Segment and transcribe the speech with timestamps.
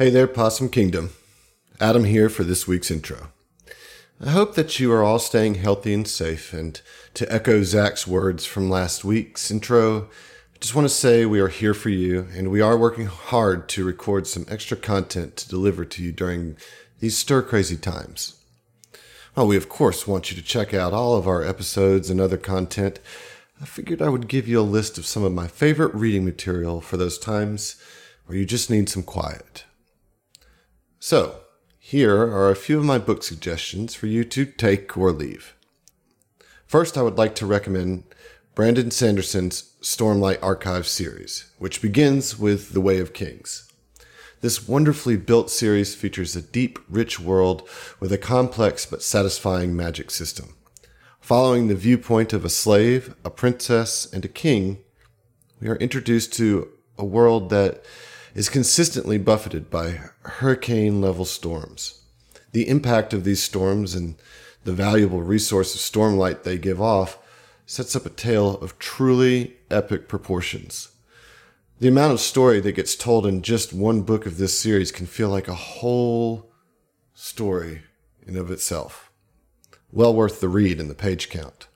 [0.00, 1.10] Hey there, Possum Kingdom.
[1.78, 3.32] Adam here for this week's intro.
[4.18, 6.54] I hope that you are all staying healthy and safe.
[6.54, 6.80] And
[7.12, 10.04] to echo Zach's words from last week's intro,
[10.54, 13.68] I just want to say we are here for you and we are working hard
[13.68, 16.56] to record some extra content to deliver to you during
[17.00, 18.40] these stir crazy times.
[19.34, 22.38] While we, of course, want you to check out all of our episodes and other
[22.38, 23.00] content,
[23.60, 26.80] I figured I would give you a list of some of my favorite reading material
[26.80, 27.76] for those times
[28.24, 29.64] where you just need some quiet.
[31.02, 31.40] So,
[31.78, 35.56] here are a few of my book suggestions for you to take or leave.
[36.66, 38.04] First, I would like to recommend
[38.54, 43.72] Brandon Sanderson's Stormlight Archive series, which begins with The Way of Kings.
[44.42, 47.66] This wonderfully built series features a deep, rich world
[47.98, 50.54] with a complex but satisfying magic system.
[51.18, 54.80] Following the viewpoint of a slave, a princess, and a king,
[55.62, 57.86] we are introduced to a world that
[58.34, 62.02] is consistently buffeted by hurricane level storms.
[62.52, 64.16] The impact of these storms and
[64.64, 67.18] the valuable resource of stormlight they give off
[67.66, 70.88] sets up a tale of truly epic proportions.
[71.78, 75.06] The amount of story that gets told in just one book of this series can
[75.06, 76.52] feel like a whole
[77.14, 77.82] story
[78.26, 79.10] in of itself.
[79.92, 81.68] Well worth the read and the page count.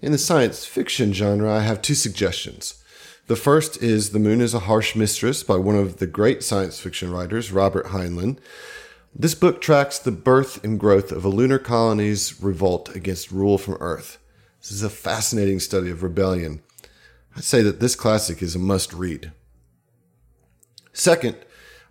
[0.00, 2.79] In the science fiction genre, I have two suggestions.
[3.30, 6.80] The first is The Moon is a Harsh Mistress by one of the great science
[6.80, 8.38] fiction writers, Robert Heinlein.
[9.14, 13.76] This book tracks the birth and growth of a lunar colony's revolt against rule from
[13.78, 14.18] Earth.
[14.60, 16.60] This is a fascinating study of rebellion
[17.36, 19.30] I'd say that this classic is a must read.
[20.92, 21.36] Second,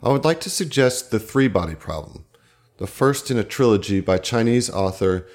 [0.03, 2.25] I would like to suggest The Three Body Problem,
[2.79, 5.25] the first in a trilogy by Chinese author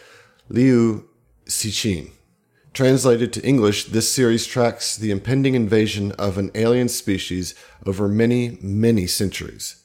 [0.50, 1.08] Liu
[1.46, 2.10] Cixin.
[2.74, 7.54] Translated to English, this series tracks the impending invasion of an alien species
[7.86, 9.76] over many, many centuries.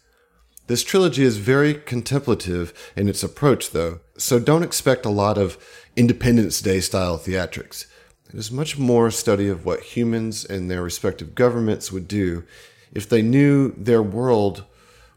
[0.66, 5.64] This trilogy is very contemplative in its approach, though, so don't expect a lot of
[5.96, 7.86] Independence Day style theatrics.
[8.28, 12.44] It is much more a study of what humans and their respective governments would do
[12.92, 14.64] if they knew their world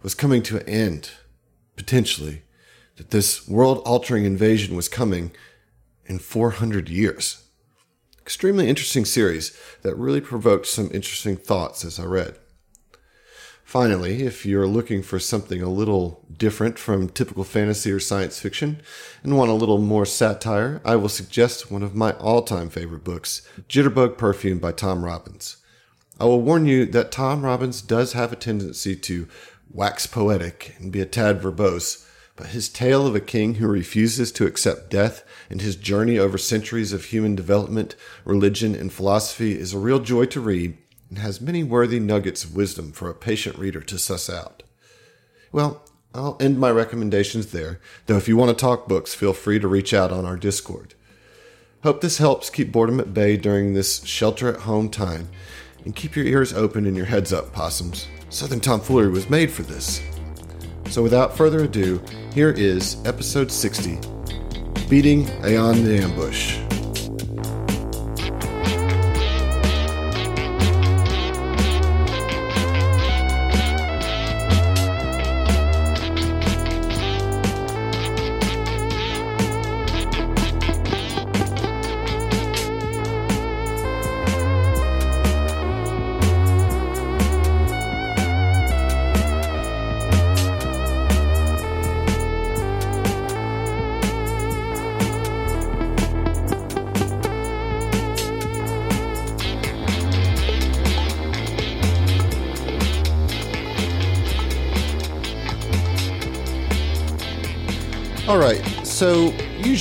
[0.03, 1.13] was coming to an end,
[1.77, 2.43] potentially,
[2.97, 5.31] that this world altering invasion was coming
[6.05, 7.42] in 400 years.
[8.23, 12.39] Extremely interesting series that really provoked some interesting thoughts as I read.
[13.65, 18.81] Finally, if you're looking for something a little different from typical fantasy or science fiction
[19.25, 23.03] and want a little more satire, I will suggest one of my all time favorite
[23.03, 25.57] books, Jitterbug Perfume by Tom Robbins.
[26.21, 29.27] I will warn you that Tom Robbins does have a tendency to
[29.73, 32.02] wax poetic and be a tad verbose,
[32.37, 36.39] but his tale of a king who refuses to accept death and his journey over
[36.39, 37.95] centuries of human development,
[38.25, 40.77] religion, and philosophy is a real joy to read
[41.09, 44.63] and has many worthy nuggets of wisdom for a patient reader to suss out.
[45.53, 45.83] Well,
[46.15, 49.69] I'll end my recommendations there, though if you want to talk books, feel free to
[49.69, 50.95] reach out on our Discord.
[51.83, 55.29] Hope this helps keep boredom at bay during this shelter at home time,
[55.85, 58.07] and keep your ears open and your heads up, possums.
[58.31, 60.01] Southern tomfoolery was made for this.
[60.93, 62.03] So without further ado,
[62.35, 63.99] here is episode 60
[64.91, 66.62] Beating Aeon the Ambush.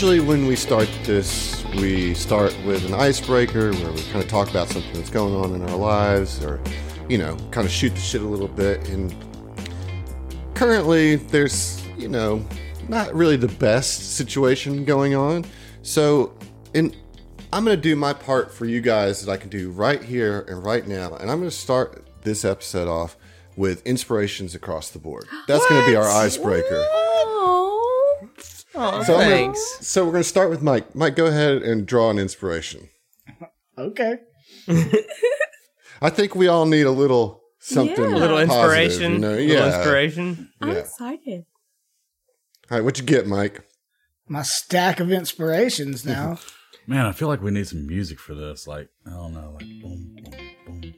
[0.02, 4.50] Usually when we start this, we start with an icebreaker where we kind of talk
[4.50, 6.60] about something that's going on in our lives, or
[7.08, 8.90] you know, kind of shoot the shit a little bit.
[8.90, 9.14] And
[10.56, 12.44] currently, there's you know,
[12.90, 15.46] not really the best situation going on.
[15.84, 16.34] So,
[16.74, 16.96] in
[17.54, 20.48] I'm going to do my part for you guys that I can do right here
[20.48, 23.18] and right now, and I'm going to start this episode off
[23.56, 25.28] with inspirations across the board.
[25.48, 26.88] That's going to be our icebreaker.
[28.74, 29.78] Oh, So, I'm gonna- thanks.
[29.82, 30.96] so we're going to start with Mike.
[30.96, 32.90] Mike, go ahead and draw an inspiration.
[33.78, 34.16] Okay.
[36.02, 37.96] I think we all need a little something.
[38.04, 38.16] Yeah.
[38.16, 39.12] A little positive, inspiration.
[39.14, 39.34] you know?
[39.34, 39.48] A Yeah.
[39.66, 40.50] little inspiration.
[40.62, 40.76] I'm Yeah.
[40.76, 41.46] excited.
[42.70, 43.66] All right, what you get, Mike?
[44.28, 46.40] My stack of inspirations now.
[46.88, 48.66] Man, I feel like we need some music for this.
[48.68, 50.34] Like, I don't know, like boom, boom,
[50.66, 50.94] boom, boom.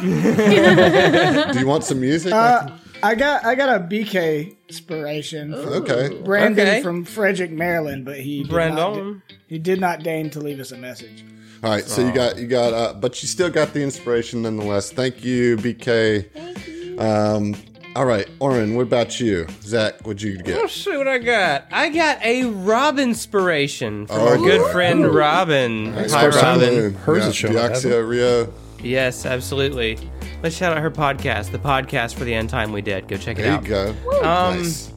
[1.52, 2.32] Do you want some music?
[2.32, 2.68] Uh,
[3.02, 5.52] I got I got a BK inspiration.
[5.52, 6.20] from Okay.
[6.24, 6.82] Brandon Okay.
[6.82, 9.22] from Frederick, Maryland, but he did not, Brandon.
[9.46, 11.24] he did not deign to leave us a message.
[11.62, 14.90] All right, so you got you got, uh, but you still got the inspiration nonetheless.
[14.92, 16.30] Thank you, BK.
[16.32, 16.98] Thank you.
[17.00, 17.54] Um,
[17.96, 19.46] all right, Oren, what about you?
[19.62, 20.70] Zach, what'd you Oh, get?
[20.70, 21.64] shoot, what I got?
[21.72, 25.92] I got a Robin inspiration from Oh, our good friend Robin.
[25.94, 26.94] Hi, Robin.
[26.94, 28.52] Hers yeah, is showing up, Rio.
[28.82, 29.98] Yes, absolutely.
[30.42, 33.08] Let's shout out her podcast, the podcast for the end time we did.
[33.08, 33.64] Go check it There you out.
[33.64, 33.88] go.
[34.22, 34.92] Um, nice.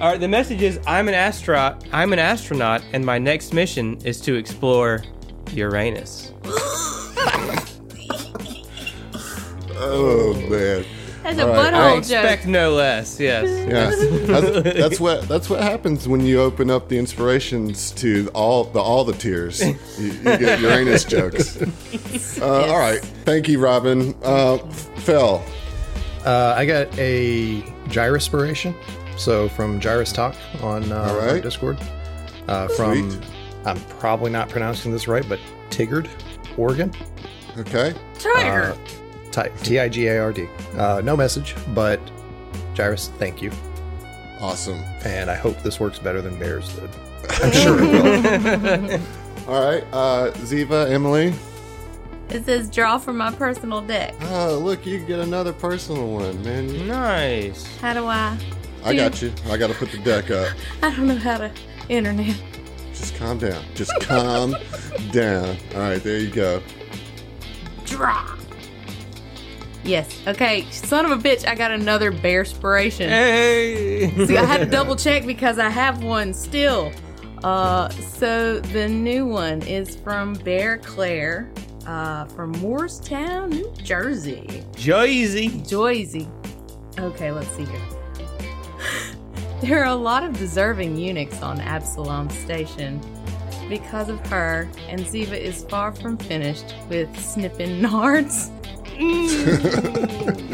[0.00, 1.84] All right, the message is I'm an astronaut.
[1.92, 5.02] I'm an astronaut, and my next mission is to explore
[5.52, 6.32] Uranus.
[9.82, 10.84] Oh man.
[11.22, 12.50] That's a All right, I butthole expect joke.
[12.50, 13.20] no less.
[13.20, 13.46] Yes.
[13.68, 18.64] Yeah, that's, that's what that's what happens when you open up the inspirations to all
[18.64, 19.60] the all the tiers.
[19.60, 21.60] You, you get Uranus jokes.
[22.40, 24.14] Uh, All right, thank you, Robin.
[24.22, 24.58] Uh,
[24.96, 25.42] Phil,
[26.24, 28.74] Uh, I got a Gyrospiration.
[29.18, 31.42] So from Gyrus Talk on uh, All our right.
[31.42, 31.78] Discord.
[32.48, 33.24] Uh, from, Sweet.
[33.66, 35.38] I'm probably not pronouncing this right, but
[35.68, 36.08] Tigard,
[36.56, 36.90] Oregon.
[37.58, 37.94] okay.
[38.18, 38.74] Tiger.
[39.32, 40.48] T I G A R D.
[40.76, 42.00] Uh, no message, but
[42.74, 43.50] Gyrus, thank you.
[44.40, 44.78] Awesome.
[45.04, 46.90] And I hope this works better than Bears did.
[47.42, 49.00] I'm sure it will.
[49.54, 51.34] All right, uh, Ziva, Emily.
[52.28, 54.14] it says draw from my personal deck.
[54.22, 56.86] Oh, look, you get another personal one, man.
[56.86, 57.76] Nice.
[57.78, 58.38] How do I?
[58.84, 59.32] I got you.
[59.48, 60.48] I got to put the deck up.
[60.82, 61.50] I don't know how to
[61.88, 62.36] internet.
[62.94, 63.62] Just calm down.
[63.74, 64.54] Just calm
[65.10, 65.56] down.
[65.74, 66.62] All right, there you go.
[67.84, 68.36] Draw.
[69.90, 70.22] Yes.
[70.24, 70.70] Okay.
[70.70, 71.44] Son of a bitch.
[71.44, 73.08] I got another bear spiration.
[73.08, 74.08] Hey.
[74.24, 76.92] See, I had to double check because I have one still.
[77.42, 81.50] Uh, so the new one is from Bear Claire,
[81.88, 84.62] uh, from Moorestown, New Jersey.
[84.76, 85.48] Jersey.
[85.48, 86.28] Joyzy.
[87.00, 87.80] Okay, let's see here.
[89.60, 93.00] there are a lot of deserving eunuchs on Absalom Station.
[93.68, 98.50] Because of her, and Ziva is far from finished with snipping nards.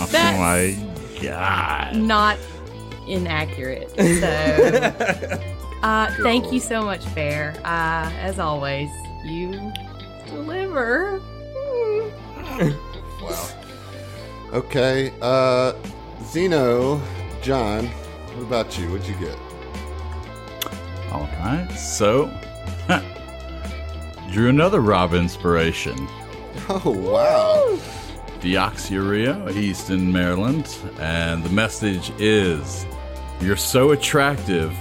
[0.00, 0.76] Oh my
[1.20, 1.96] god.
[1.96, 2.38] not
[3.06, 3.90] inaccurate.
[3.90, 5.38] So,
[5.82, 7.54] uh, thank you so much, Bear.
[7.64, 8.88] Uh, as always,
[9.24, 9.72] you
[10.26, 11.20] deliver.
[13.20, 13.48] Wow.
[14.52, 15.72] Okay, uh,
[16.24, 17.00] Zeno,
[17.42, 18.90] John, what about you?
[18.90, 19.36] What'd you get?
[21.12, 21.68] All right.
[21.76, 22.30] So,
[24.30, 26.08] drew another Rob inspiration.
[26.70, 27.78] Oh, wow.
[28.40, 32.86] Deoxyurea, Easton, Maryland, and the message is
[33.40, 34.76] You're so attractive.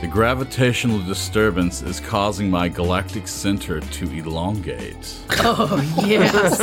[0.00, 5.16] The gravitational disturbance is causing my galactic center to elongate.
[5.46, 6.58] Oh, yes.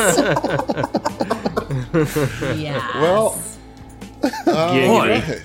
[2.57, 2.95] yes.
[2.95, 3.42] Well,
[4.45, 5.09] Boy.
[5.09, 5.42] Right.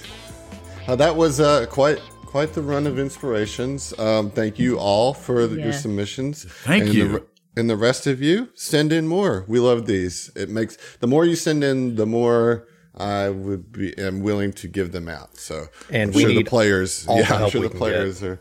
[0.87, 3.99] Uh, that was uh, quite quite the run of inspirations.
[3.99, 6.45] Um, thank you all for the, your submissions.
[6.45, 7.09] Thank and you.
[7.09, 7.27] The, re-
[7.57, 9.45] and the rest of you, send in more.
[9.49, 10.31] We love these.
[10.37, 14.69] It makes the more you send in, the more I would be am willing to
[14.69, 15.37] give them out.
[15.37, 18.23] So And I'm we sure the players, all yeah, the I'm sure the can players
[18.23, 18.41] are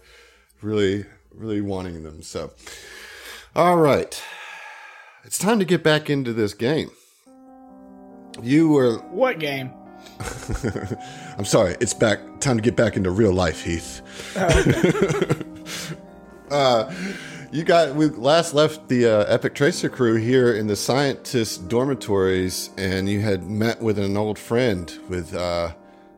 [0.62, 2.22] really really wanting them.
[2.22, 2.52] So,
[3.56, 4.22] all right,
[5.24, 6.92] it's time to get back into this game.
[8.42, 9.72] You were What game?
[11.38, 14.02] I'm sorry, it's back time to get back into real life, Heath.
[16.52, 16.94] uh,
[17.56, 22.70] you got we last left the uh, Epic Tracer crew here in the scientist dormitories,
[22.78, 25.74] and you had met with an old friend with uh,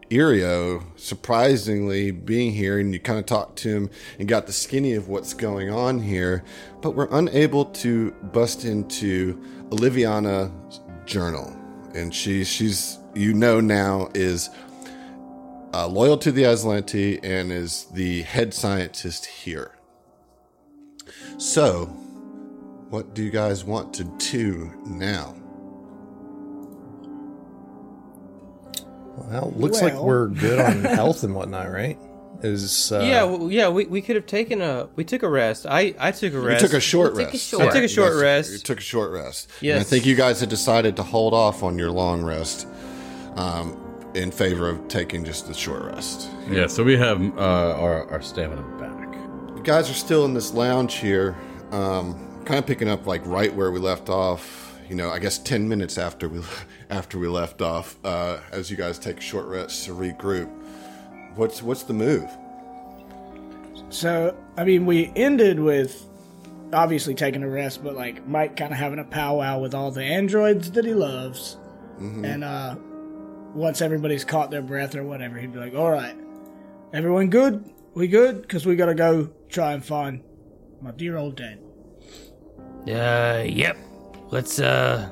[0.09, 4.95] Irio, surprisingly being here, and you kind of talked to him and got the skinny
[4.95, 6.43] of what's going on here,
[6.81, 9.39] but we're unable to bust into
[9.71, 11.55] Oliviana's journal,
[11.93, 14.49] and she she's you know now is
[15.71, 19.76] uh, loyal to the Azlanti and is the head scientist here.
[21.37, 21.85] So,
[22.89, 25.35] what do you guys want to do now?
[29.17, 31.97] Well, looks like we're good on health and whatnot, right?
[32.43, 33.67] Is uh, yeah, well, yeah.
[33.67, 34.87] We, we could have taken a.
[34.95, 35.65] We took a rest.
[35.67, 36.63] I I took a You rest.
[36.63, 37.47] took a short We'll take a rest.
[37.49, 38.51] short- I took a short You guys- rest.
[38.53, 39.51] You took a short rest.
[39.63, 42.67] And I think you guys had decided to hold off on your long rest
[43.35, 43.75] um,
[44.13, 46.29] in favor of taking just the short rest.
[46.47, 48.96] Yeah, so we have uh, our, our stamina back.
[49.67, 51.35] Guys are still in this lounge here,
[51.71, 54.79] um, kind of picking up like right where we left off.
[54.87, 56.39] You know, I guess ten minutes after we
[56.89, 60.49] after we left off, uh, as you guys take a short rest to regroup.
[61.35, 62.29] What's what's the move?
[63.89, 66.05] So, I mean, we ended with
[66.71, 70.01] obviously taking a rest, but like Mike kind of having a powwow with all the
[70.01, 71.57] androids that he loves.
[71.99, 72.75] And uh
[73.53, 76.15] once everybody's caught their breath or whatever, he'd be like, "All right,
[76.93, 77.69] everyone good?
[77.97, 78.41] We good?
[78.43, 80.21] Because we gotta go try and find
[80.81, 81.59] my dear old dad."
[82.87, 83.75] Uh, yep.
[84.29, 85.09] Let's, uh,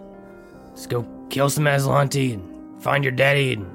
[0.70, 3.66] let's go kill some Azlanti and find your daddy and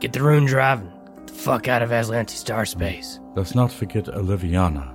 [0.00, 3.20] get the rune drive and get the fuck out of Azlanti star space.
[3.36, 4.92] Let's not forget Oliviana.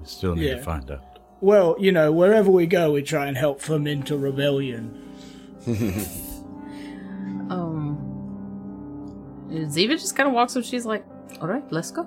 [0.00, 0.56] We still need Yeah.
[0.56, 1.04] to find out.
[1.40, 5.04] Well, you know, wherever we go, we try and help foment a rebellion.
[7.50, 7.96] Um,
[9.50, 10.64] Ziva just kind of walks up.
[10.64, 11.02] She's like,
[11.40, 12.06] "All right, let's go."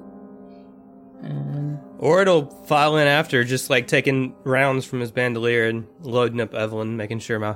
[1.22, 6.42] And Or it'll file in after, just like taking rounds from his bandolier and loading
[6.42, 7.56] up Evelyn, making sure my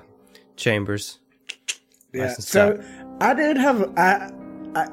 [0.55, 1.19] chambers.
[2.13, 2.25] Yeah.
[2.27, 2.84] Nice and So
[3.22, 4.31] I did have I.
[4.31, 4.31] I-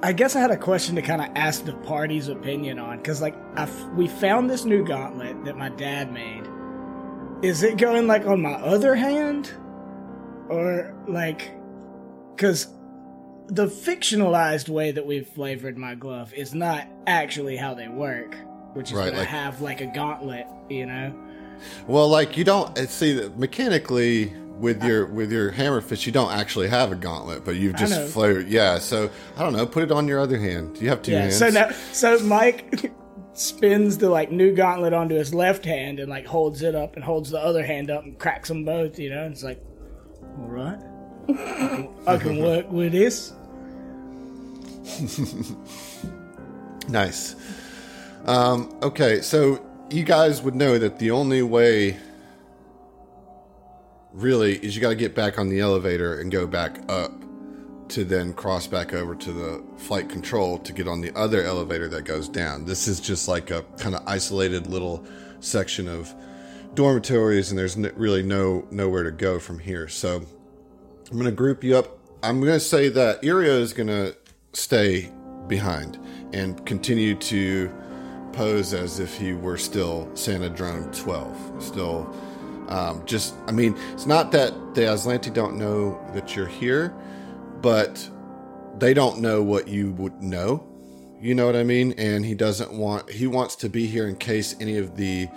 [0.00, 3.20] I guess I had a question to kind of ask the party's opinion on because,
[3.20, 6.44] like, I f- we found this new gauntlet that my dad made.
[7.42, 9.50] Is it going like on my other hand,
[10.48, 11.50] or like,
[12.36, 12.68] because
[13.48, 18.36] the fictionalized way that we've flavored my glove is not actually how they work,
[18.74, 21.14] which is Right, gonna like- have like a gauntlet, you know?
[21.86, 26.32] Well, like you don't uh, see mechanically with your with your hammer hammerfish, you don't
[26.32, 28.06] actually have a gauntlet, but you've just know.
[28.06, 28.48] flavored.
[28.48, 29.66] Yeah, so I don't know.
[29.66, 30.78] Put it on your other hand.
[30.80, 31.22] You have two Yeah.
[31.22, 31.36] hands.
[31.36, 32.90] So now, so Mike
[33.34, 37.04] spins the like new gauntlet onto his left hand and like holds it up and
[37.04, 38.98] holds the other hand up and cracks them both.
[38.98, 39.60] You know, it's like,
[40.38, 40.78] all right,
[41.28, 43.32] I can, I can work with this.
[46.88, 47.36] Nice.
[48.24, 51.98] Um, okay, so you guys would know that the only way,
[54.12, 57.12] really, is you got to get back on the elevator and go back up
[57.88, 61.88] to then cross back over to the flight control to get on the other elevator
[61.88, 62.64] that goes down.
[62.64, 65.04] This is just like a kind of isolated little
[65.40, 66.14] section of
[66.74, 69.88] dormitories, and there's n- really no nowhere to go from here.
[69.88, 70.22] So
[71.10, 71.98] I'm going to group you up.
[72.22, 74.16] I'm going to say that Iria is going to
[74.52, 75.12] stay
[75.48, 75.98] behind
[76.32, 77.70] and continue to
[78.32, 81.62] pose as if he were still Santa Drone 12.
[81.62, 82.14] Still,
[82.68, 86.94] um, just, I mean, it's not that the Azlanti don't know that you're here,
[87.60, 88.08] but
[88.78, 90.66] they don't know what you would know.
[91.20, 91.92] You know what I mean?
[91.98, 95.28] And he doesn't want, he wants to be here in case any of the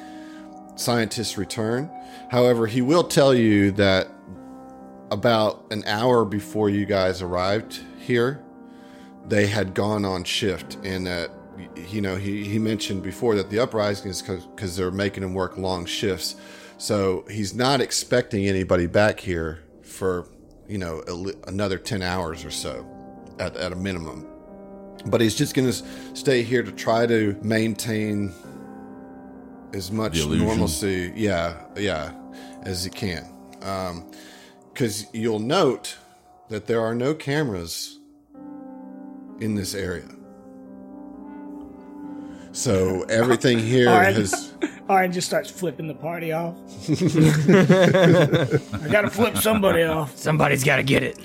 [0.75, 1.91] scientists return.
[2.29, 4.07] However, he will tell you that
[5.11, 8.43] about an hour before you guys arrived here,
[9.27, 11.31] they had gone on shift and that
[11.88, 15.57] you know he, he mentioned before that the uprising is because they're making him work
[15.57, 16.35] long shifts.
[16.77, 20.27] So he's not expecting anybody back here for
[20.67, 22.85] you know a another 10 hours or so
[23.39, 24.27] at, at a minimum.
[25.05, 25.83] But he's just going to
[26.15, 28.33] stay here to try to maintain
[29.74, 32.13] as much normalcy yeah yeah
[32.63, 33.31] as he can.
[33.62, 34.12] Um,
[34.74, 35.97] because you'll note
[36.50, 38.00] that there are no cameras
[39.39, 40.03] in this area.
[42.55, 44.15] So everything here All right.
[44.15, 44.53] has.
[44.89, 46.55] Aaron just starts flipping the party off.
[46.89, 50.15] I gotta flip somebody off.
[50.15, 51.17] Somebody's got to get it.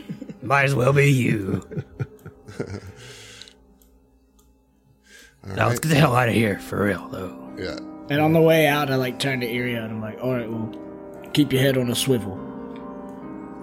[0.43, 1.63] Might as well be you.
[5.47, 7.55] now let's get the hell out of here, for real, though.
[7.57, 7.77] Yeah.
[8.11, 10.51] And on the way out, I like turn to Iria and I'm like, all right,
[10.51, 10.75] well,
[11.33, 12.41] keep your head on a swivel.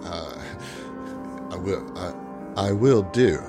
[0.05, 0.41] Uh,
[1.51, 1.97] I will.
[1.97, 2.13] I,
[2.69, 3.39] I will do.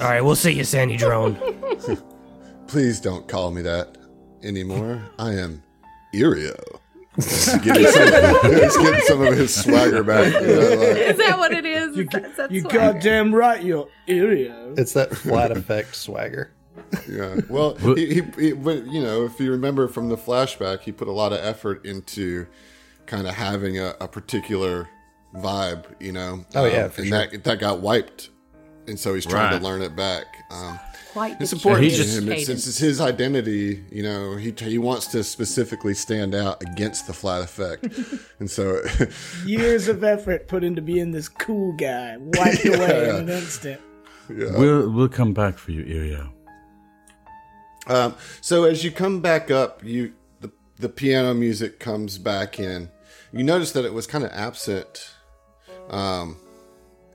[0.00, 1.36] All right, we'll see you, Sandy Drone.
[2.70, 3.98] Please don't call me that
[4.42, 5.02] anymore.
[5.18, 5.62] I am
[6.14, 6.56] Irio.
[7.16, 10.32] He's getting, some, he's getting some of his swagger back.
[10.32, 11.98] You know, like, is that what it is?
[11.98, 14.72] Is that, is that You goddamn right, you're Iria.
[14.76, 16.52] It's that flat effect swagger.
[17.08, 17.36] yeah.
[17.48, 21.08] Well, he, he, he, but, you know, if you remember from the flashback, he put
[21.08, 22.46] a lot of effort into
[23.06, 24.88] kind of having a, a particular
[25.34, 26.44] vibe, you know.
[26.54, 27.26] Oh, yeah, Um, for and sure.
[27.26, 28.30] that that got wiped,
[28.86, 29.58] and so he's trying Right.
[29.60, 30.26] to learn it back.
[30.50, 30.78] Um,
[31.12, 32.46] Quite it's important to him cadence.
[32.46, 33.84] since it's his identity.
[33.90, 37.86] You know, he he wants to specifically stand out against the flat effect,
[38.38, 38.80] and so
[39.44, 43.18] Years of effort put into being this cool guy, wiped away Yeah.
[43.18, 43.80] in an instant.
[44.28, 46.30] We'll we'll come back for you, Irio.
[47.88, 52.88] Um, so as you come back up, you the the piano music comes back in.
[53.32, 55.10] You notice that it was kind of absent
[55.88, 56.36] um,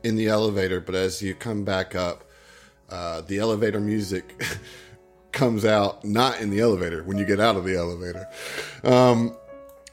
[0.04, 2.25] in the elevator, but as you come back up,
[2.90, 4.44] uh, the elevator music
[5.32, 8.28] comes out not in the elevator when you get out of the elevator.
[8.84, 9.36] Um,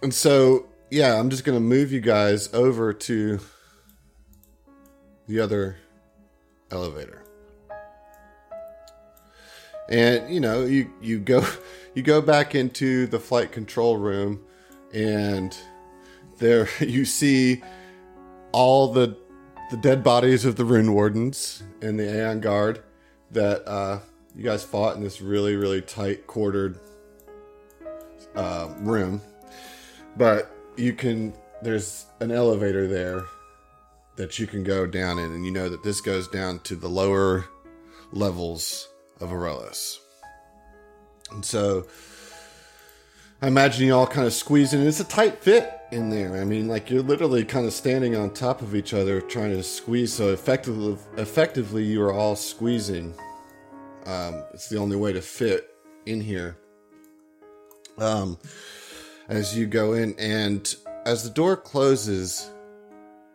[0.03, 3.41] and so, yeah, I'm just going to move you guys over to
[5.27, 5.77] the other
[6.71, 7.23] elevator
[9.89, 11.47] and you know you you go
[11.95, 14.43] you go back into the flight control room
[14.93, 15.57] and
[16.39, 17.63] there you see
[18.53, 19.17] all the
[19.73, 22.83] the dead bodies of the Rune Wardens and the Aeon Guard
[23.31, 24.01] that uh,
[24.37, 26.79] you guys fought in this really, really tight quartered
[28.35, 29.23] uh, room.
[30.15, 33.25] But you can, there's an elevator there
[34.17, 36.89] that you can go down in, and you know that this goes down to the
[36.89, 37.47] lower
[38.13, 38.91] levels
[39.23, 40.01] of Aurelis.
[41.31, 41.87] And so
[43.43, 44.83] I imagine you all kind of squeezing.
[44.83, 46.41] It's a tight fit in there.
[46.41, 49.65] I mean, like you're literally kind of standing on top of each other trying to
[49.65, 50.13] squeeze.
[50.13, 53.13] So effectively, effectively, you are all squeezing.
[54.07, 55.75] Um, it's the only way to fit
[56.07, 56.57] in here.
[57.99, 58.39] Um,
[59.29, 60.73] as you go in, and
[61.05, 62.49] as the door closes,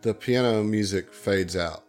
[0.03, 1.83] the piano music fades out,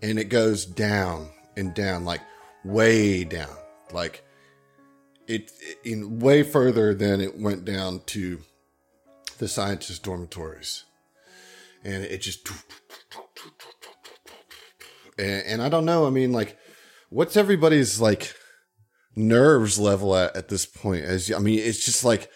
[0.00, 2.22] and it goes down and down, like
[2.64, 3.54] way down,
[3.92, 4.24] like
[5.30, 5.52] it,
[5.84, 8.40] in way further than it went down to
[9.38, 10.84] the scientists' dormitories,
[11.84, 12.48] and it just
[15.18, 16.06] and, and I don't know.
[16.06, 16.58] I mean, like,
[17.10, 18.34] what's everybody's like
[19.14, 21.04] nerves level at at this point?
[21.04, 22.28] As I mean, it's just like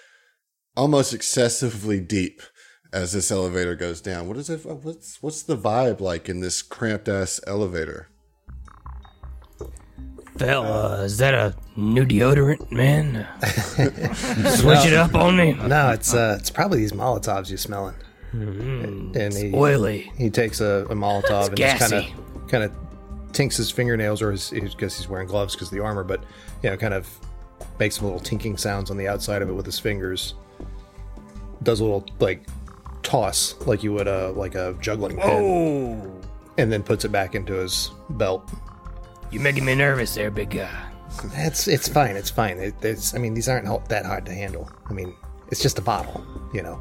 [0.76, 2.42] almost excessively deep
[2.92, 4.28] as this elevator goes down.
[4.28, 4.64] What is it?
[4.64, 8.08] What's what's the vibe like in this cramped ass elevator?
[10.38, 13.26] Fella, is that a new deodorant, man?
[14.56, 15.52] Switch it up on me.
[15.52, 17.94] No, it's uh, it's probably these Molotovs you're smelling.
[18.32, 20.10] and he Oily.
[20.18, 22.72] he takes a, a Molotov and just kind of kind of
[23.32, 26.24] tinks his fingernails, or his, I guess he's wearing gloves because of the armor, but
[26.62, 27.08] you know, kind of
[27.78, 30.34] makes some little tinking sounds on the outside of it with his fingers.
[31.62, 32.44] Does a little like
[33.04, 36.20] toss, like you would a like a juggling pin, Oh,
[36.58, 38.50] and then puts it back into his belt.
[39.34, 40.70] You making me nervous there, big guy.
[41.34, 42.16] It's it's fine.
[42.16, 42.58] It's fine.
[42.58, 44.70] It, it's I mean these aren't ho- that hard to handle.
[44.88, 45.14] I mean
[45.48, 46.80] it's just a bottle, you know.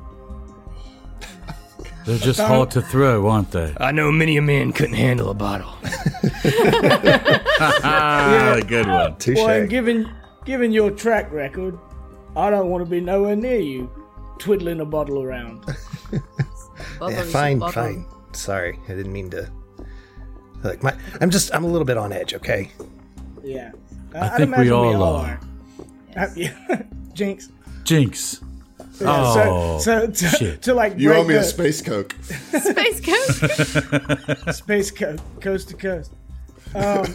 [2.06, 3.74] They're just hard to throw, aren't they?
[3.80, 5.74] I know many a man couldn't handle a bottle.
[7.86, 9.16] Ah, good one.
[9.18, 9.38] Touche.
[9.38, 10.12] Well, and given
[10.46, 11.78] given your track record,
[12.36, 13.90] I don't want to be nowhere near you,
[14.38, 15.66] twiddling a bottle around.
[17.02, 17.74] Yeah, fine, bubbles.
[17.76, 18.06] fine.
[18.34, 19.52] Sorry, I didn't mean to.
[20.64, 22.34] Like my, I'm just I'm a little bit on edge.
[22.34, 22.72] Okay.
[23.44, 23.72] Yeah,
[24.16, 25.40] I I'd think we imagine all are.
[26.16, 26.84] Uh, yeah.
[27.14, 27.50] Jinx.
[27.84, 28.40] Jinx.
[29.02, 30.62] Yeah, Oh, so, so to, shit.
[30.62, 32.16] to like You owe me a space coke.
[32.24, 34.54] Space Coast.
[34.56, 36.14] space coast, coast to coast.
[36.76, 37.06] Um,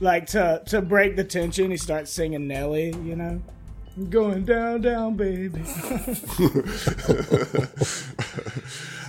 [0.00, 2.94] like to to break the tension, he starts singing Nelly.
[3.02, 3.42] You know,
[4.10, 5.62] going down, down, baby.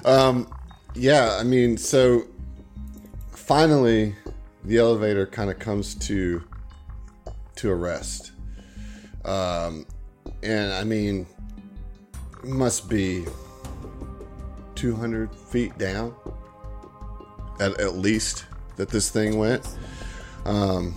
[0.05, 0.47] um,
[0.95, 2.25] Yeah, I mean, so
[3.49, 4.15] finally,
[4.65, 6.43] the elevator kind of comes to
[7.55, 8.31] to a rest,
[9.25, 9.87] um,
[10.43, 11.25] and I mean,
[12.43, 13.25] must be
[14.75, 16.13] two hundred feet down,
[17.59, 19.67] at at least that this thing went,
[20.45, 20.93] um,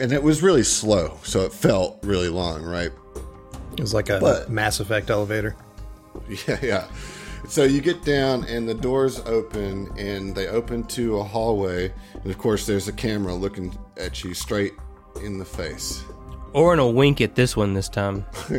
[0.00, 2.90] and it was really slow, so it felt really long, right?
[3.74, 5.54] It was like a But- Mass Effect elevator.
[6.48, 6.88] Yeah, yeah.
[7.48, 12.26] So you get down and the doors open and they open to a hallway and
[12.30, 14.74] of course there's a camera looking at you straight
[15.24, 16.02] in the face.
[16.52, 18.26] or in a wink at this one this time.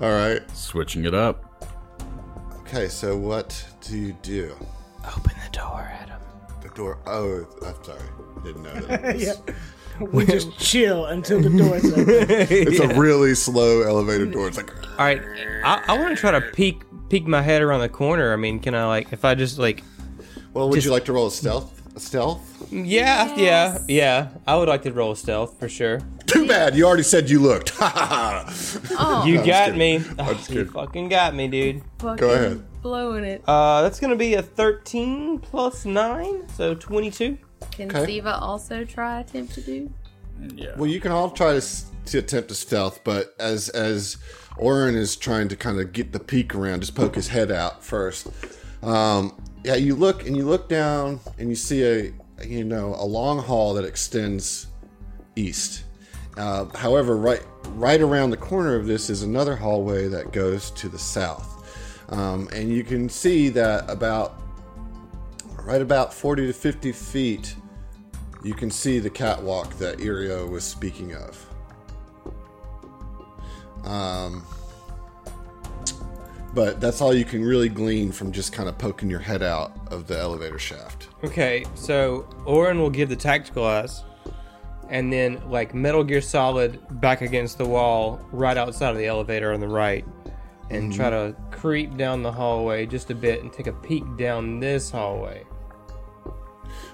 [0.00, 0.40] All right.
[0.56, 1.64] Switching it up.
[2.66, 4.54] Okay, so what do you do?
[5.16, 6.20] Open the door, Adam.
[6.62, 8.00] The door Oh, I'm sorry.
[8.42, 9.18] Didn't know that.
[9.20, 9.34] yeah.
[10.00, 12.04] We just chill until the doors open.
[12.28, 14.48] It's a really slow elevator door.
[14.48, 15.22] It's like All right,
[15.64, 18.32] I, I want to try to peek peek my head around the corner.
[18.32, 19.82] I mean, can I like if I just like
[20.52, 21.70] Well, would Just- you like to roll a stealth?
[21.96, 22.50] A stealth?
[22.72, 26.00] yeah yeah yeah I would like to roll stealth for sure.
[26.26, 26.74] Too bad.
[26.74, 27.70] You already said you looked.
[27.70, 29.22] Ha ha ha.
[29.22, 29.98] Oh, You I'm got me.
[30.02, 30.16] kidding.
[30.18, 31.82] Oh, you fucking got me, dude.
[32.00, 32.64] fucking ahead.
[32.82, 33.44] Blowing it.
[33.46, 37.38] Uh, that's gonna be a thirteen plus nine, so twenty-two.
[37.74, 38.20] Can okay.
[38.20, 39.92] Ziva also try attempt to do?
[40.54, 40.76] Yeah.
[40.76, 41.66] Well, you can all try to,
[42.06, 44.16] to attempt to stealth, but as as
[44.56, 47.84] Oren is trying to kind of get the peek around, just poke his head out
[47.84, 48.28] first.
[48.82, 52.12] Um, yeah, you look and you look down and you see a
[52.44, 54.68] you know a long hall that extends
[55.34, 55.84] east.
[56.36, 60.88] Uh, however, right right around the corner of this is another hallway that goes to
[60.88, 64.40] the south, um, and you can see that about
[65.62, 67.56] right about forty to fifty feet
[68.44, 71.46] you can see the catwalk that Irio was speaking of.
[73.84, 74.44] Um,
[76.54, 79.72] but that's all you can really glean from just kind of poking your head out
[79.90, 81.08] of the elevator shaft.
[81.24, 84.04] Okay, so Orin will give the tactical eyes,
[84.90, 89.52] and then like Metal Gear Solid back against the wall, right outside of the elevator
[89.52, 90.04] on the right.
[90.70, 94.60] and try to creep down the hallway just a bit and take a peek down
[94.60, 95.44] this hallway.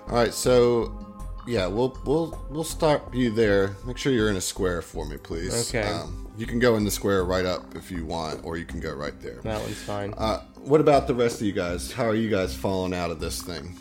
[0.09, 1.10] All right, so
[1.47, 3.77] yeah, we'll we'll we'll stop you there.
[3.85, 5.69] Make sure you're in a square for me, please.
[5.75, 5.89] Okay.
[5.89, 8.81] Um, you can go in the square right up if you want, or you can
[8.81, 9.41] go right there.
[9.43, 10.15] That one's fine.
[10.17, 11.93] Uh, what about the rest of you guys?
[11.93, 13.77] How are you guys falling out of this thing?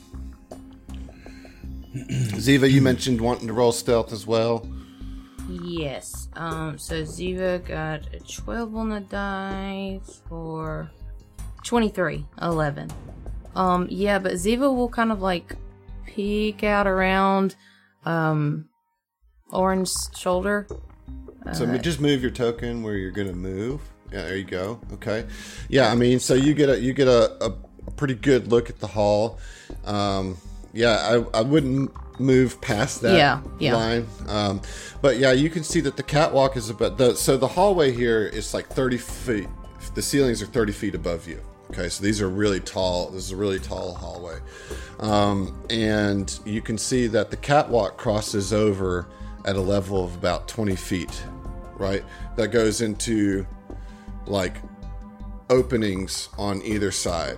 [1.93, 4.67] Ziva, you mentioned wanting to roll stealth as well.
[5.49, 6.27] Yes.
[6.33, 6.77] Um.
[6.77, 10.91] So Ziva got a twelve on the die for
[11.63, 12.25] twenty-three.
[12.41, 12.89] Eleven.
[13.55, 13.87] Um.
[13.89, 15.55] Yeah, but Ziva will kind of like
[16.19, 17.55] peek out around,
[18.05, 18.67] um,
[20.17, 20.67] shoulder.
[21.53, 23.79] So mo- just move your token where you're gonna move.
[24.11, 24.81] Yeah, there you go.
[24.95, 25.25] Okay.
[25.69, 27.51] Yeah, I mean, so you get a you get a, a
[27.95, 29.39] pretty good look at the hall.
[29.85, 30.35] Um,
[30.73, 33.75] yeah, I, I wouldn't move past that Yeah, yeah.
[33.75, 34.07] line.
[34.27, 34.61] Um,
[35.01, 38.25] but yeah, you can see that the catwalk is about the so the hallway here
[38.25, 39.47] is like 30 feet.
[39.95, 41.41] The ceilings are 30 feet above you.
[41.71, 43.09] Okay, so these are really tall.
[43.09, 44.39] This is a really tall hallway,
[44.99, 49.07] um, and you can see that the catwalk crosses over
[49.45, 51.23] at a level of about 20 feet,
[51.77, 52.03] right?
[52.37, 53.45] That goes into
[54.25, 54.57] like
[55.49, 57.37] openings on either side.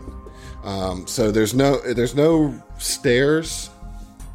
[0.64, 3.70] Um, so there's no there's no stairs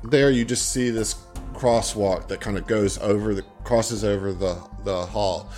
[0.04, 0.30] there.
[0.30, 1.14] You just see this
[1.54, 5.50] crosswalk that kind of goes over the crosses over the the hall.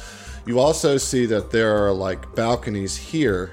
[0.46, 3.52] You also see that there are like balconies here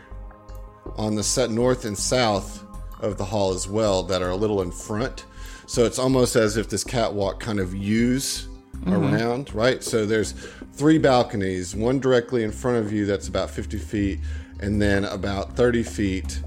[0.98, 2.64] on the set north and south
[3.00, 5.26] of the hall as well that are a little in front.
[5.68, 8.48] So it's almost as if this catwalk kind of U's
[8.88, 9.84] around, right?
[9.84, 10.34] So there's
[10.74, 14.20] three balconies, one directly in front of you that's about 50 feet,
[14.60, 16.42] and then about 30 feet.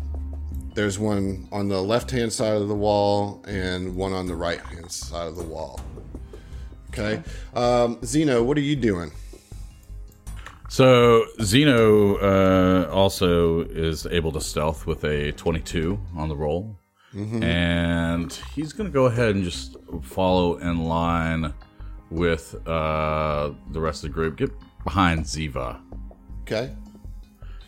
[0.74, 4.60] There's one on the left hand side of the wall and one on the right
[4.60, 5.80] hand side of the wall.
[6.90, 7.22] Okay.
[7.54, 9.10] Um, Zeno, what are you doing?
[10.68, 16.76] So Zeno uh, also is able to stealth with a 22 on the roll,
[17.14, 21.54] and he's going to go ahead and just follow in line
[22.10, 24.36] with uh, the rest of the group.
[24.36, 24.50] Get
[24.84, 25.80] behind Ziva,
[26.42, 26.74] Okay.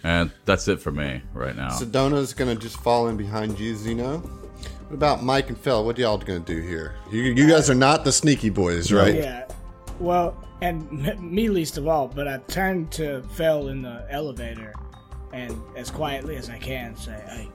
[0.04, 1.70] and that's it for me right now.
[1.70, 4.18] Sedona's gonna just fall in behind you, Zeno.
[4.18, 5.84] What about Mike and Phil?
[5.84, 6.94] What y'all gonna do here?
[7.10, 9.14] You, you guys are not the sneaky boys, right?
[9.14, 9.46] Yeah.
[9.98, 14.74] Well, and me least of all, but I turned to Phil in the elevator
[15.32, 17.48] and as quietly as I can say, hey,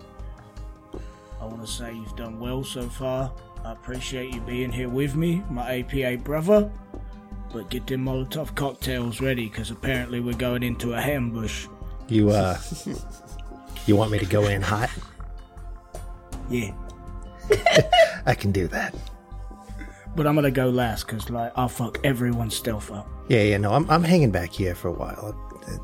[1.42, 3.32] I want to say you've done well so far.
[3.64, 6.72] I appreciate you being here with me, my APA brother.
[7.52, 11.68] But get them Molotov cocktails ready, because apparently we're going into a ambush.
[12.08, 12.58] You uh,
[13.86, 14.90] you want me to go in hot?
[16.48, 16.76] Yeah.
[18.28, 18.94] I can do that.
[20.16, 23.08] But I'm gonna go last, because, like, I'll fuck everyone's stealth up.
[23.28, 23.58] Yeah, yeah.
[23.58, 25.36] No, I'm I'm hanging back here for a while.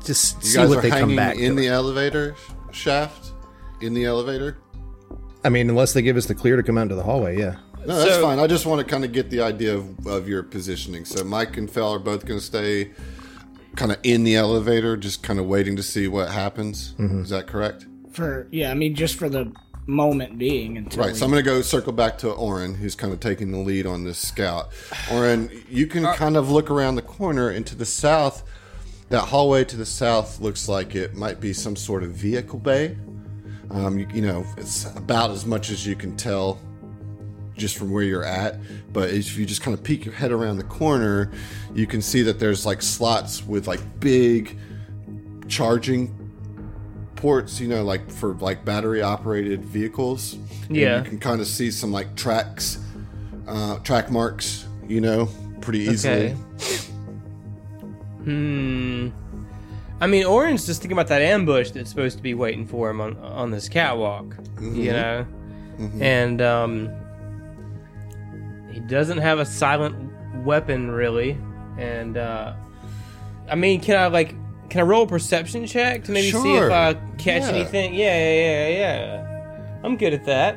[0.04, 1.60] Just You see guys what are they come back in to.
[1.60, 2.34] the elevator
[2.70, 3.32] shaft.
[3.80, 4.58] In the elevator.
[5.44, 7.36] I mean, unless they give us the clear to come out into the hallway.
[7.38, 7.56] Yeah.
[7.84, 8.38] No, that's So- fine.
[8.38, 11.04] I just want to kind of get the idea of, of your positioning.
[11.04, 12.92] So Mike and Phil are both going to stay
[13.74, 16.94] kind of in the elevator, just kind of waiting to see what happens.
[16.98, 17.22] Mm-hmm.
[17.22, 17.86] Is that correct?
[18.12, 19.52] For, yeah, I mean, just for the
[19.86, 21.02] moment being until.
[21.04, 21.12] Right.
[21.12, 23.58] we- So I'm going to go circle back to Oren, who's kind of taking the
[23.58, 24.70] lead on this scout.
[25.10, 28.44] Oren, you can kind of look around the corner into the south.
[29.08, 32.96] That hallway to the south looks like it might be some sort of vehicle bay.
[33.70, 36.60] Um, you, you know, it's about as much as you can tell
[37.56, 38.58] just from where you're at.
[38.92, 41.30] But if you just kind of peek your head around the corner,
[41.74, 44.58] you can see that there's like slots with like big
[45.48, 46.14] charging
[47.22, 50.36] ports, you know, like for like battery operated vehicles.
[50.68, 50.98] Yeah.
[50.98, 52.78] you can kind of see some like tracks,
[53.46, 55.28] uh, track marks, you know,
[55.60, 56.32] pretty easily.
[56.32, 56.36] Okay.
[58.24, 59.08] Hmm.
[60.00, 63.00] I mean, Oren's just thinking about that ambush that's supposed to be waiting for him
[63.00, 64.36] on on this catwalk.
[64.60, 65.26] You know,
[66.00, 66.90] and um,
[68.72, 69.94] he doesn't have a silent
[70.44, 71.38] weapon really.
[71.78, 72.54] And uh,
[73.48, 74.34] I mean, can I like
[74.72, 77.48] can I roll a perception check to maybe see if I catch Yeah.
[77.50, 77.92] anything?
[77.94, 79.80] Yeah, yeah, yeah, yeah.
[79.84, 80.56] I'm good at that.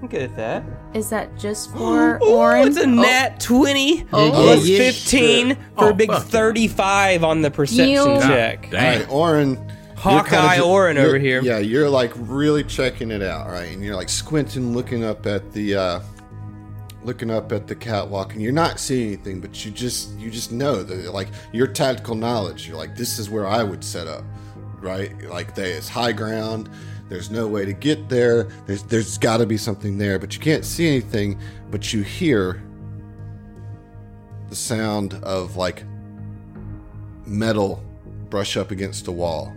[0.00, 0.62] I'm good at that.
[0.94, 2.68] Is that just for Oh, Oren?
[2.68, 4.30] it's a nat 20 Oh.
[4.30, 5.56] plus Yeah, yeah, 15 sure.
[5.76, 8.66] for a Oh, big 35 on the perception You- check.
[8.66, 9.00] All Dang.
[9.00, 9.48] right, Oren.
[9.54, 11.40] you're Hawkeye kinda ju- Oren over here.
[11.42, 13.72] Yeah, you're like really checking it out, right?
[13.72, 16.00] And you're like squinting, looking up at the, uh,
[17.04, 20.52] looking up at the catwalk, and you're not seeing anything, but you just, you just
[20.52, 22.68] know that, like your tactical knowledge.
[22.68, 24.24] You're like, this is where I would set up,
[24.80, 25.20] right?
[25.24, 26.70] Like, they, high ground.
[27.08, 28.44] There's no way to get there.
[28.66, 31.40] There's, there's got to be something there, but you can't see anything.
[31.70, 32.62] But you hear
[34.48, 35.84] the sound of like
[37.26, 37.82] metal
[38.28, 39.54] brush up against a wall.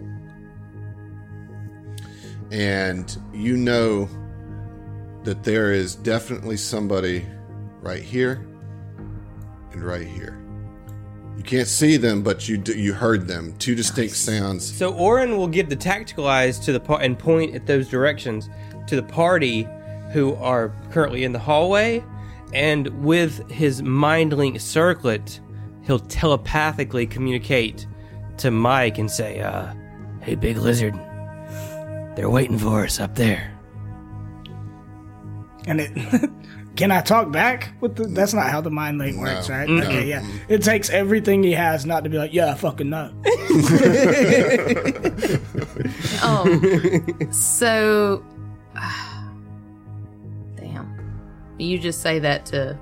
[2.51, 4.09] And you know
[5.23, 7.25] that there is definitely somebody
[7.81, 8.45] right here
[9.71, 10.39] and right here.
[11.37, 13.55] You can't see them, but you you heard them.
[13.57, 14.71] Two distinct sounds.
[14.71, 18.49] So Orin will give the tactical eyes to the par- and point at those directions
[18.87, 19.67] to the party
[20.11, 22.03] who are currently in the hallway,
[22.53, 25.39] and with his mind link circlet,
[25.85, 27.87] he'll telepathically communicate
[28.37, 29.73] to Mike and say, uh,
[30.21, 30.93] Hey, big lizard.
[32.15, 33.52] They're waiting for us up there.
[35.67, 36.29] And it
[36.75, 39.69] can I talk back with the that's not how the mind link works, right?
[39.69, 40.25] Okay, yeah.
[40.49, 43.13] It takes everything he has not to be like, yeah, I fucking know.
[46.25, 46.45] Oh,
[47.31, 48.23] so
[50.55, 51.11] damn.
[51.57, 52.77] You just say that to.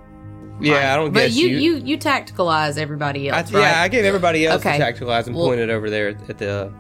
[0.60, 3.62] "Yeah, I don't But guess you, you you tacticalize everybody I, else, right?
[3.62, 4.78] Yeah, I gave everybody else Okay.
[4.78, 6.72] the tactical and Well- pointed over there at the.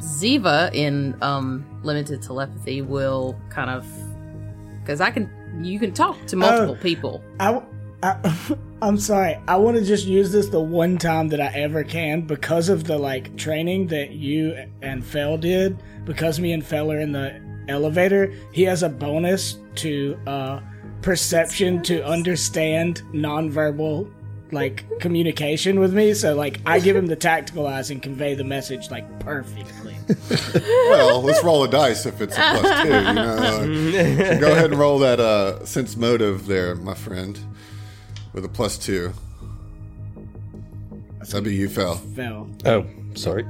[0.00, 3.86] Ziva in um limited telepathy will kind of
[4.80, 5.30] because I can
[5.64, 6.82] you can talk to multiple Oh.
[6.82, 7.22] people.
[7.40, 7.60] I,
[8.02, 8.34] I
[8.82, 9.36] I'm sorry.
[9.48, 12.84] I want to just use this the one time that I ever can because of
[12.84, 15.82] the like training that you and Fell did.
[16.04, 20.60] Because me and Fell are in the elevator, he has a bonus to uh
[21.02, 24.10] perception to understand nonverbal
[24.52, 26.14] like communication with me.
[26.14, 29.64] So like I give him the tactical eyes and convey the message like perfectly.
[30.90, 32.88] Well, let's roll a dice if it's a plus two.
[32.88, 37.38] You know, Uh, so go ahead and roll that uh, sense motive there, my friend,
[38.32, 39.12] with a plus two.
[41.20, 41.96] That'd be you, Fel.
[41.96, 42.48] Fell.
[42.64, 43.44] Oh, sorry.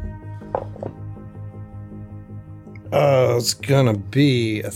[2.93, 4.63] Uh, it's gonna be.
[4.63, 4.69] A,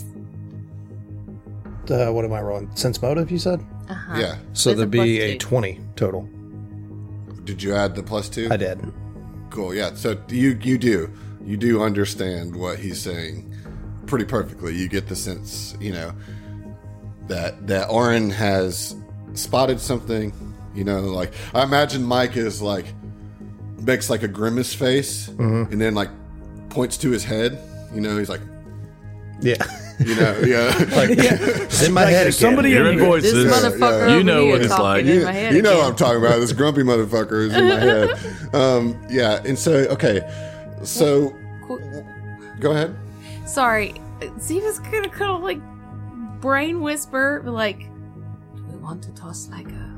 [1.91, 2.75] uh, what am I rolling?
[2.77, 3.65] Sense motive, you said?
[3.89, 4.19] Uh-huh.
[4.19, 4.37] Yeah.
[4.53, 5.39] So With a there'd be plus a two.
[5.49, 6.29] 20 total.
[7.45, 8.49] Did you add the plus two?
[8.51, 8.81] I did.
[9.51, 9.75] Cool.
[9.75, 9.95] Yeah.
[9.95, 11.11] So you you do
[11.45, 13.55] you do understand what he's saying
[14.07, 14.75] pretty perfectly.
[14.75, 16.13] You get the sense, you know,
[17.29, 18.95] that that Oren has
[19.35, 20.33] spotted something.
[20.75, 22.87] You know, like I imagine Mike is like
[23.81, 26.09] makes like a grimace face and then like
[26.71, 27.59] points to his head.
[27.95, 28.41] You know, he's like,
[29.41, 29.57] Yeah.
[29.99, 30.69] you know, yeah.
[30.97, 32.33] like, it's in my head again.
[32.33, 33.09] somebody Hearing in here.
[33.09, 33.33] voices.
[33.35, 35.05] This motherfucker You know what it's like.
[35.05, 36.39] you, you know what I'm talking about.
[36.41, 38.11] This grumpy motherfucker is in my head.
[38.55, 40.21] Um, yeah, and so okay,
[40.83, 41.31] so
[42.61, 42.97] go ahead.
[43.47, 43.95] Sorry,
[44.39, 45.61] Ziva's gonna kind of like
[46.41, 47.81] brain whisper, like,
[48.57, 49.93] "Do we want to toss like a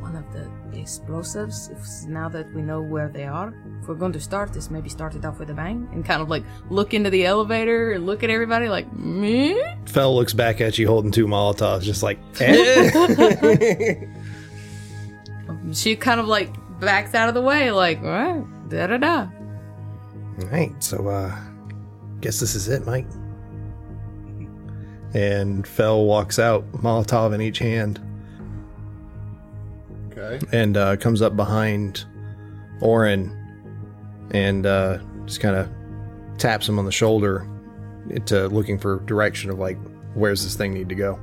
[0.00, 1.68] one of the explosives?
[1.68, 4.88] If now that we know where they are, if we're going to start this, maybe
[4.88, 8.06] start it off with a bang, and kind of like look into the elevator and
[8.06, 12.18] look at everybody, like me." Fell looks back at you holding two Molotovs, just like,
[12.40, 14.04] eh?
[15.72, 18.68] She kind of like backs out of the way, like, "What?
[18.68, 19.28] Da da da."
[20.40, 21.34] All right, so uh
[22.20, 23.06] guess this is it, Mike.
[25.14, 28.00] And Fell walks out, Molotov in each hand,
[30.12, 30.44] Okay.
[30.52, 32.04] and uh, comes up behind
[32.80, 33.32] Orin
[34.32, 35.68] and uh, just kind of
[36.38, 37.48] taps him on the shoulder
[38.10, 39.78] into looking for direction of like
[40.14, 41.18] where's this thing need to go.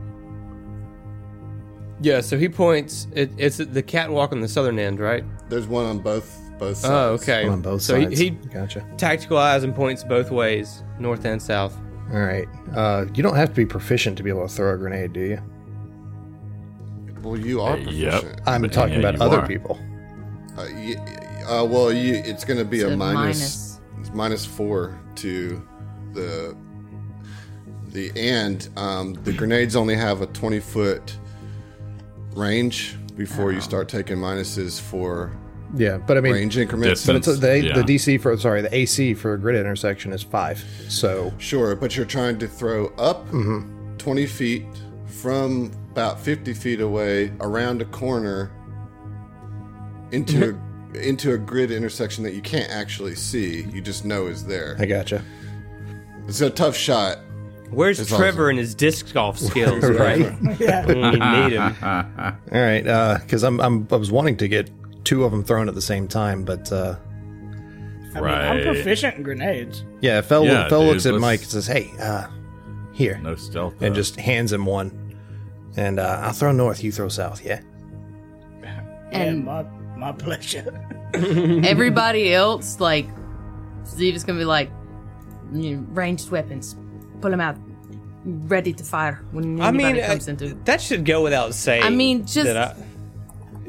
[2.02, 3.08] Yeah, so he points.
[3.14, 5.24] It, it's the catwalk on the southern end, right?
[5.50, 6.92] There's one on both both sides.
[6.94, 7.48] Oh, okay.
[7.48, 8.20] On both so sides.
[8.20, 8.86] he gotcha.
[8.98, 11.76] tactical eyes and points both ways, north and south.
[12.12, 12.48] All right.
[12.76, 15.22] Uh, you don't have to be proficient to be able to throw a grenade, do
[15.22, 15.40] you?
[17.22, 18.24] Well, you are Uh, proficient.
[18.24, 18.42] yep.
[18.46, 19.48] I'm But, talking yeah, about other are.
[19.48, 19.80] people.
[20.58, 24.12] Uh, y- uh, well, you, it's going to be It's a a minus, minus.
[24.14, 25.62] minus four to
[26.14, 26.56] the
[27.92, 31.16] the and um, the grenades only have a 20 foot
[32.36, 33.50] range before Oh.
[33.50, 35.32] you start taking minuses for
[35.76, 37.06] Yeah, but I mean, range increments.
[37.06, 37.74] but it's a, the, Yeah.
[37.74, 40.64] the DC for sorry the AC for a grid intersection is five.
[40.88, 43.98] So Sure, but you're trying to throw up Mm-hmm.
[43.98, 44.66] 20 feet
[45.08, 48.52] from about 50 feet away around a corner
[50.12, 50.58] into
[50.94, 53.64] a, into a grid intersection that you can't actually see.
[53.64, 54.76] You just know is there.
[54.80, 55.24] I gotcha.
[56.28, 57.18] It's a tough shot.
[57.72, 58.50] Where's It's Trevor awesome.
[58.52, 59.84] and his disc golf skills?
[59.84, 60.20] Right.
[60.60, 60.86] Yeah.
[60.86, 61.76] When you need him.
[61.84, 64.70] All right, uh because I'm, I'm I was wanting to get
[65.04, 66.96] two of them thrown at the same time, but uh,
[68.16, 69.84] I mean, I'm proficient in grenades.
[70.02, 72.28] yeah, Fell Yeah, Fell dude, looks at let's- Mike and says, "Hey, uh,
[72.94, 73.74] here," No stealth.
[73.82, 73.96] and though.
[73.96, 75.00] just hands him one.
[75.76, 77.44] And uh, I'll throw north, you throw south.
[77.44, 77.62] Yeah.
[79.12, 79.64] And yeah, my
[79.98, 80.66] my pleasure.
[81.14, 83.08] everybody else, like,
[83.84, 84.70] Steve is gonna be like,
[85.52, 86.76] you know, ranged weapons,
[87.22, 87.56] pull them out,
[88.26, 90.54] ready to fire when I anybody mean, uh, comes into.
[90.66, 91.84] that should go without saying.
[91.84, 92.76] I mean, just- that I-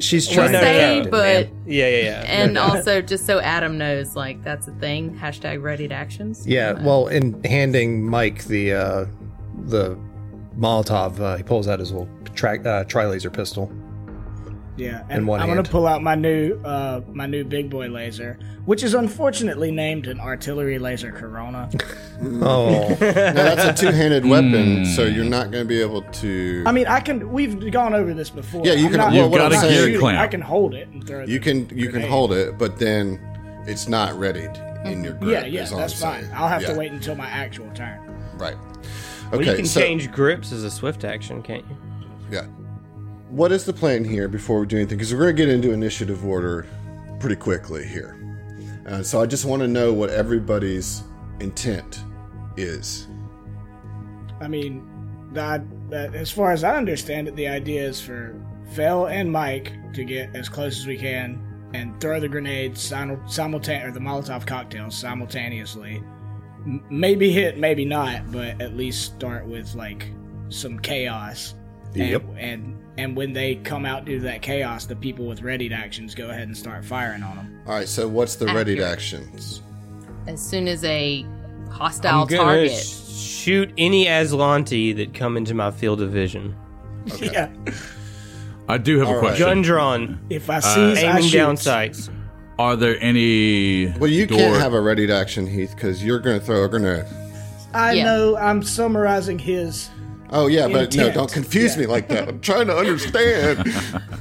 [0.01, 1.63] She's Well, trying no, to say, captain, but man.
[1.67, 2.23] Yeah, yeah, yeah.
[2.27, 5.17] and also just so Adam knows, like that's a thing.
[5.17, 6.47] Hashtag ready to actions.
[6.47, 9.07] Yeah, Uh, well, in handing Mike the uh,
[9.67, 9.97] the
[10.59, 13.71] Molotov, uh, he pulls out his little tri- uh, tri laser pistol.
[14.77, 15.51] Yeah, and I'm hand.
[15.51, 20.09] gonna pull out my new uh my new big boy laser, which is unfortunately named
[20.09, 21.71] an artillery laser Corona.
[22.23, 26.63] Oh, Now that's a two-handed weapon, so you're not going to be able to.
[26.65, 27.33] I mean, I can.
[27.33, 28.65] We've gone over this before.
[28.65, 29.99] Yeah, you I'm can- Not, well, I'm what I'm shooting.
[29.99, 30.21] clamp.
[30.21, 31.25] I can hold it and throw.
[31.25, 33.19] you can you can hold it, but then
[33.67, 35.33] it's not readied in your grip.
[35.33, 36.29] Yeah, yeah, that's fine.
[36.33, 37.99] I'll have Yeah, to wait until my actual turn.
[38.39, 38.57] Right.
[39.33, 39.51] Well, Okay.
[39.51, 41.77] you can so, change grips as a swift action, can't you?
[42.31, 42.47] Yeah.
[43.35, 44.97] What is the plan here before we do anything?
[44.97, 46.69] Because we're going to get into initiative order
[47.19, 48.17] pretty quickly here.
[48.87, 51.03] Uh, so I just want to know what everybody's
[51.41, 52.05] intent
[52.57, 53.09] is.
[54.41, 54.89] I mean,
[55.33, 58.41] that, that as far as I understand it, the idea is for
[58.73, 61.43] Phil and Mike to get as close as we can
[61.75, 65.97] and throw the grenades simul- simultan- or the Molotov cocktails simultaneously.
[66.65, 70.09] M- maybe hit, maybe not, but at least start with like
[70.51, 71.55] some chaos.
[71.95, 72.23] Yep.
[72.37, 75.73] And, and and when they come out due to that chaos, the people with ready
[75.73, 77.61] actions go ahead and start firing on them.
[77.67, 77.89] All right.
[77.89, 78.93] So what's the ready Accurate.
[78.93, 79.61] actions?
[80.27, 81.27] as soon as a
[81.71, 82.73] hostile I'm gonna target.
[82.73, 86.55] shoot any Azlanti that come into my field of vision.
[87.21, 87.51] Yeah.
[88.69, 89.21] I do have a All right.
[89.27, 89.47] question.
[89.47, 91.37] Gun drawn, If I uh, see, I aiming shoot.
[91.37, 92.09] down sights.
[92.59, 93.89] Are there any?
[93.99, 96.69] Well, you door- can't have a ready action, Heath, because you're going to throw a
[96.69, 97.05] grenade.
[97.75, 98.05] I Yeah.
[98.05, 98.37] know.
[98.37, 99.91] I'm summarizing his.
[100.31, 101.83] Oh yeah, but no, don't confuse Yeah.
[101.83, 102.29] me like that.
[102.29, 103.59] I'm trying to understand.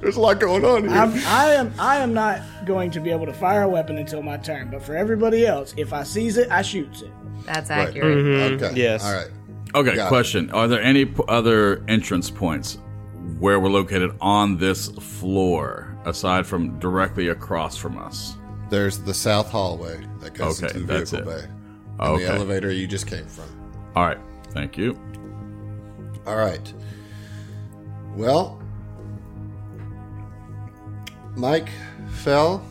[0.00, 0.96] There's a lot going on here.
[0.98, 1.72] I'm, I am.
[1.78, 4.70] I am not going to be able to fire a weapon until my turn.
[4.70, 7.10] But for everybody else, if I seize it, I shoots it.
[7.46, 7.88] That's Right.
[7.88, 8.18] accurate.
[8.18, 8.64] Mm-hmm.
[8.64, 8.74] okay.
[8.76, 9.04] yes.
[9.04, 9.28] All right.
[9.74, 10.08] Okay, Got it.
[10.08, 10.50] question.
[10.50, 12.78] Are there any p- other entrance points
[13.38, 18.36] where we're located on this floor aside from directly across from us?
[18.70, 21.24] There's the south hallway that goes Okay, into the vehicle it.
[21.24, 21.44] bay.
[21.98, 22.24] And Okay.
[22.24, 23.44] the elevator you just came from.
[23.96, 24.18] All right.
[24.54, 24.98] Thank you.
[26.26, 26.72] All right.
[28.14, 28.62] Well,
[31.36, 31.68] Mike
[32.10, 32.64] fell.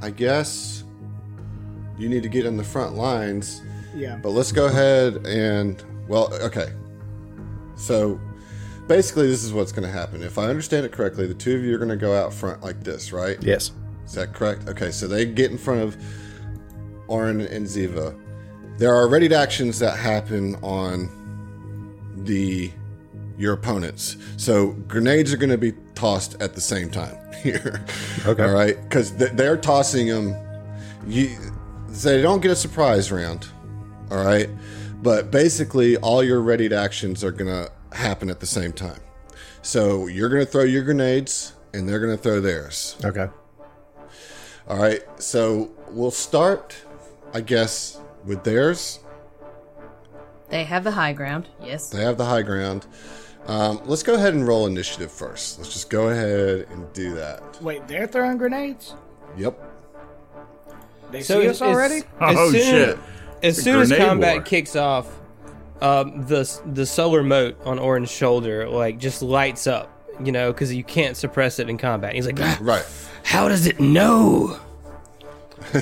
[0.00, 0.84] I guess
[1.98, 3.62] you need to get in the front lines,
[3.94, 4.16] Yeah.
[4.16, 6.72] but let's go ahead and well, okay.
[7.76, 8.20] So
[8.86, 10.22] basically, this is what's going to happen.
[10.22, 12.62] If I understand it correctly, the two of you are going to go out front
[12.62, 13.42] like this, right?
[13.42, 13.72] yes.
[14.04, 14.68] Is that correct?
[14.68, 15.96] Okay, so they get in front of
[17.08, 18.14] Orin and Ziva.
[18.76, 21.08] There are ready actions that happen on
[22.24, 22.72] the
[23.36, 24.16] your opponents.
[24.36, 27.84] So grenades are going to be tossed at the same time here.
[28.26, 28.42] Okay.
[28.42, 30.34] All right, because they're tossing them.
[31.06, 31.36] You,
[31.88, 33.48] they don't get a surprise round.
[34.10, 34.48] All right,
[35.02, 39.00] but basically all your ready actions are going to happen at the same time.
[39.62, 42.96] So you're going to throw your grenades, and they're going to throw theirs.
[43.04, 43.28] Okay.
[44.68, 46.76] All right, so we'll start,
[47.34, 49.00] I guess, with theirs.
[50.50, 51.48] They have the high ground.
[51.62, 51.88] Yes.
[51.90, 52.86] They have the high ground.
[53.46, 55.58] Um, let's go ahead and roll initiative first.
[55.58, 57.60] Let's just go ahead and do that.
[57.62, 58.94] Wait, they're throwing grenades.
[59.36, 59.58] Yep.
[61.10, 61.96] They So see it's- us already.
[62.20, 62.98] As Oh, soon, shit.
[63.42, 64.42] As soon as combat war.
[64.42, 65.06] kicks off,
[65.82, 69.90] um, the the solar mote on Orin's shoulder like just lights up,
[70.22, 72.14] you know, because you can't suppress it in combat.
[72.14, 72.84] He's like, "Ah, Right.
[73.24, 74.58] how does it know?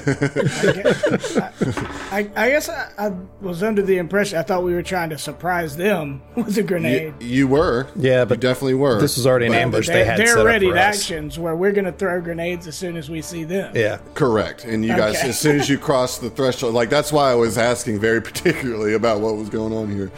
[2.13, 5.19] I, I guess I, I was under the impression I thought we were trying to
[5.19, 7.15] surprise them with a grenade.
[7.21, 7.89] you were.
[7.97, 9.01] Yeah, You but definitely were.
[9.01, 10.87] This was already an But- ambush they They're, had they're set ready up to for
[10.89, 10.97] us.
[10.99, 13.75] actions where we're going to throw grenades as soon as we see them.
[13.77, 13.99] Yeah.
[14.15, 14.65] Correct.
[14.65, 15.29] And you guys, Okay.
[15.31, 18.95] as soon as you cross the threshold, like that's why I was asking very particularly
[18.95, 20.11] about what was going on here.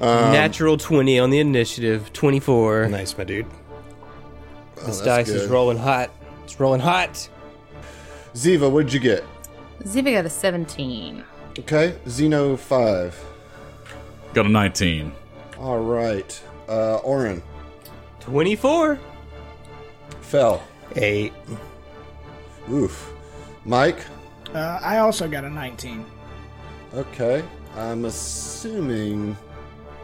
[0.00, 2.88] Um, Natural twenty on the initiative, twenty four.
[2.88, 3.46] Nice, my dude.
[4.76, 6.10] Oh, This that's dice is rolling hot.
[6.42, 7.28] It's rolling hot.
[8.34, 9.24] Ziva, what'd you get?
[9.84, 11.24] Ziva got a 17.
[11.60, 13.18] Okay, Zeno five.
[14.32, 15.12] Got a 19.
[15.58, 17.42] All right, uh, Orin
[18.20, 18.98] Twenty four.
[20.20, 20.62] fell.
[20.96, 21.32] Eight.
[22.70, 23.12] Oof.
[23.64, 23.98] Mike.
[24.54, 26.04] Uh, I also got a 19.
[26.94, 27.42] Okay,
[27.76, 29.36] I'm assuming,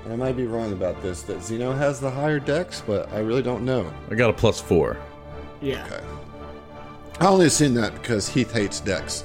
[0.04, 3.20] and I might be wrong about this, that Zeno has the higher dex, but I
[3.20, 3.90] really don't know.
[4.10, 4.96] I got a plus four.
[5.60, 5.84] Yeah.
[5.86, 6.04] Okay.
[7.20, 9.24] I only assume that because Heath hates dex.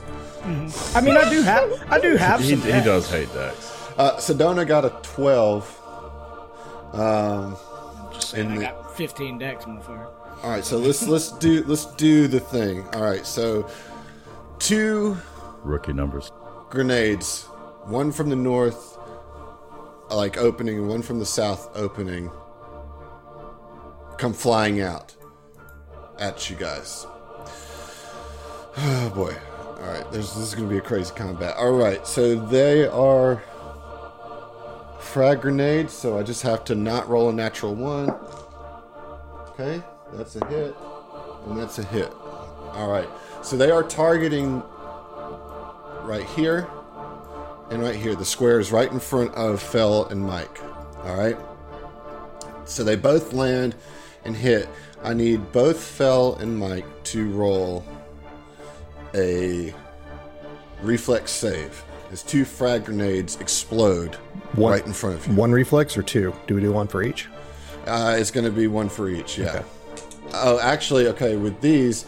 [0.93, 2.61] I mean, I do have, I do have He, some.
[2.61, 3.71] he does hate Dex.
[3.97, 5.81] Uh, Sedona got a 12.
[6.93, 7.57] Um,
[8.19, 10.07] Saying I in the- got 15 decks, motherfucker.
[10.43, 12.87] all right, so let's let's do let's do the thing.
[12.93, 13.67] All right, so
[14.59, 15.17] two
[15.63, 16.31] Rookie numbers.
[16.69, 17.43] grenades,
[17.85, 18.97] one from the north,
[20.11, 22.29] like opening, and one from the south opening,
[24.17, 25.15] come flying out.
[26.19, 27.05] at you guys.
[28.77, 29.35] Oh boy.
[29.85, 31.55] All right, there's, this is going to be a crazy combat.
[31.57, 33.43] All right, so they are
[34.99, 38.09] frag grenades, so I just have to not roll a natural one.
[39.49, 40.75] Okay, that's a hit,
[41.45, 42.11] and that's a hit.
[42.73, 43.07] All right,
[43.43, 44.63] so they are targeting
[46.01, 46.67] right here
[47.69, 48.15] and right here.
[48.15, 50.59] The square is right in front of Fell and Mike.
[51.03, 51.37] All right,
[52.65, 53.75] so they both land
[54.23, 54.67] and hit.
[55.03, 57.85] I need both Fell and Mike to roll
[59.15, 59.73] a
[60.81, 64.15] reflex save as two frag grenades explode
[64.53, 65.33] One- right in front of you.
[65.33, 66.33] One reflex or two?
[66.47, 67.27] Do we do one for each?
[67.87, 69.63] Uh, it's going to be one for each, yeah.
[70.33, 72.05] Oh, actually, okay, with these,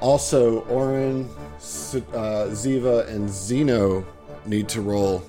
[0.00, 4.04] also Orin, uh, Ziva, and Zeno
[4.44, 5.22] need to roll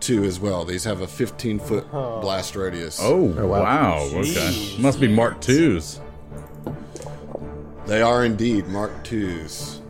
[0.00, 0.64] two as well.
[0.64, 2.98] These have a 15 foot blast radius.
[3.02, 3.62] Oh, wow.
[3.62, 4.10] wow.
[4.14, 4.76] Okay.
[4.78, 6.00] Must be Mark twos.
[7.86, 9.81] They are indeed Mark IIs.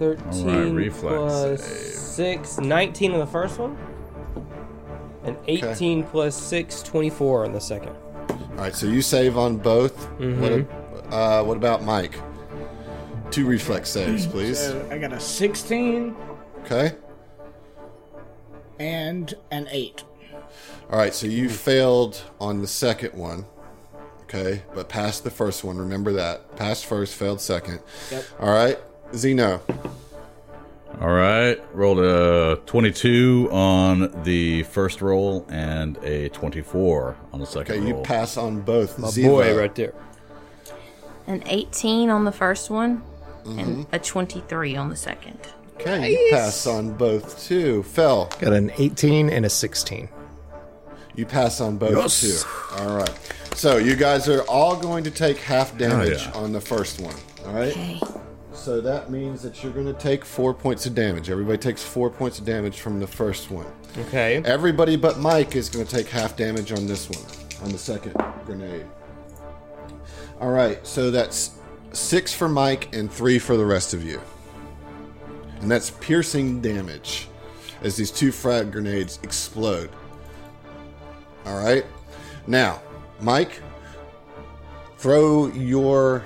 [0.00, 1.94] 13 All right, reflex plus save.
[2.46, 3.76] 6, 19 on the first one.
[5.24, 7.94] And 18 plus 6, 24 on the second.
[8.30, 9.94] All right, so you save on both.
[10.18, 10.66] What, a-
[11.14, 12.14] uh, what about Mike?
[13.30, 14.58] Two reflex saves, please.
[14.58, 16.16] So I got a 16
[16.64, 16.96] Okay.
[18.78, 20.02] and an 8.
[20.90, 23.44] All right, so you failed on the second one.
[24.22, 25.76] Okay, but passed the first one.
[25.76, 26.56] Remember that.
[26.56, 27.80] Passed first, failed second.
[28.10, 28.24] Yep.
[28.40, 28.78] All right,
[29.14, 29.60] Zeno.
[31.00, 31.58] All right.
[31.72, 38.02] Rolled a 22 on the first roll and a 24 on the second Okay, you
[38.02, 38.98] pass on both.
[38.98, 39.24] My Ziva.
[39.24, 39.94] boy right there.
[41.26, 43.02] An 18 on the first one
[43.44, 43.58] Mm-hmm.
[43.58, 45.38] and a 23 on the second.
[45.76, 47.82] Okay, you pass on both too.
[47.84, 48.28] Fell.
[48.38, 50.10] Got an 18 and a 16.
[51.16, 52.36] You pass on both too.
[52.82, 53.34] All right.
[53.54, 56.32] So you guys are all going to take half damage yeah.
[56.32, 57.14] on the first one.
[57.46, 57.72] All right.
[57.72, 57.98] Okay.
[58.60, 61.30] So that means that you're going to take four points of damage.
[61.30, 63.64] Everybody takes four points of damage from the first one.
[63.96, 64.42] Okay.
[64.44, 68.14] Everybody but Mike is going to take half damage on this one, on the second
[68.44, 68.84] grenade.
[70.42, 71.52] All right, so that's
[71.92, 74.20] six for Mike and three for the rest of you.
[75.62, 77.28] And that's piercing damage
[77.80, 79.88] as these two frag grenades explode.
[81.46, 81.86] All right,
[82.46, 82.82] now,
[83.20, 83.62] Mike,
[84.98, 86.24] throw your.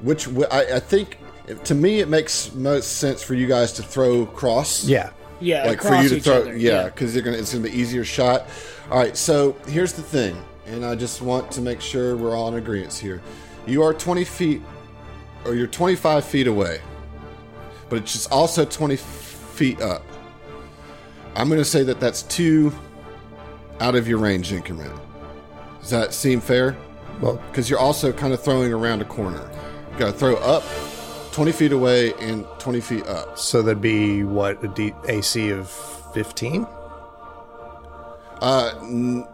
[0.00, 1.18] Which I think,
[1.54, 4.84] to me, it makes most sense for you guys to throw cross.
[4.84, 5.10] Yeah.
[5.42, 8.04] Yeah, like for you to throw other, yeah because you're gonna it's gonna be easier
[8.04, 8.46] shot.
[8.90, 10.36] All right so here's the thing
[10.66, 13.22] and i just want to make sure we're all in agreement here.
[13.66, 14.60] You are 20 feet
[15.46, 16.82] or you're 25 feet away
[17.88, 20.02] but it's just also 20 feet up.
[21.34, 22.72] I'm gonna say that that's two
[23.80, 24.92] out of your range increment.
[25.80, 26.76] Does that seem fair?
[27.20, 29.50] Well, because you're also kind of throwing around a corner.
[29.92, 30.62] You gotta throw up
[31.32, 35.70] 20 feet away and 20 feet up so that'd be what a D- AC of
[36.12, 36.66] 15.
[38.40, 39.26] Uh, n-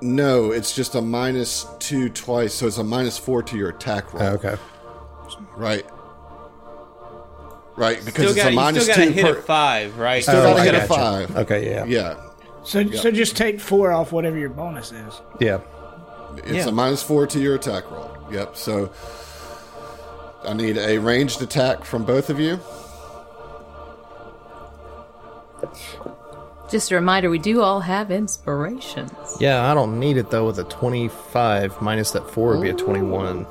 [0.00, 4.12] no, it's just a minus two twice, so it's a minus four to your attack
[4.14, 4.22] roll.
[4.22, 4.54] Oh, okay.
[5.56, 5.84] Right.
[7.76, 9.38] Right, because Still it's got, a you minus still got to two hit per.
[9.38, 10.22] a 5, right?
[10.22, 11.36] Still Oh, gotta I hit a five.
[11.36, 11.70] Okay.
[11.70, 11.84] Yeah.
[11.84, 12.16] Yeah,
[12.64, 15.20] So, so just take four off whatever your bonus is.
[15.40, 15.60] Yeah.
[16.38, 16.68] it's Yeah.
[16.68, 18.10] a minus four to your attack roll.
[18.32, 18.56] Yep.
[18.56, 18.90] So
[20.48, 22.58] I need a ranged attack from both of you.
[26.70, 29.12] Just a reminder, we do all have inspirations.
[29.38, 29.70] Yeah.
[29.70, 30.46] I don't need it though.
[30.46, 33.46] With a 25 minus that four would be a 21.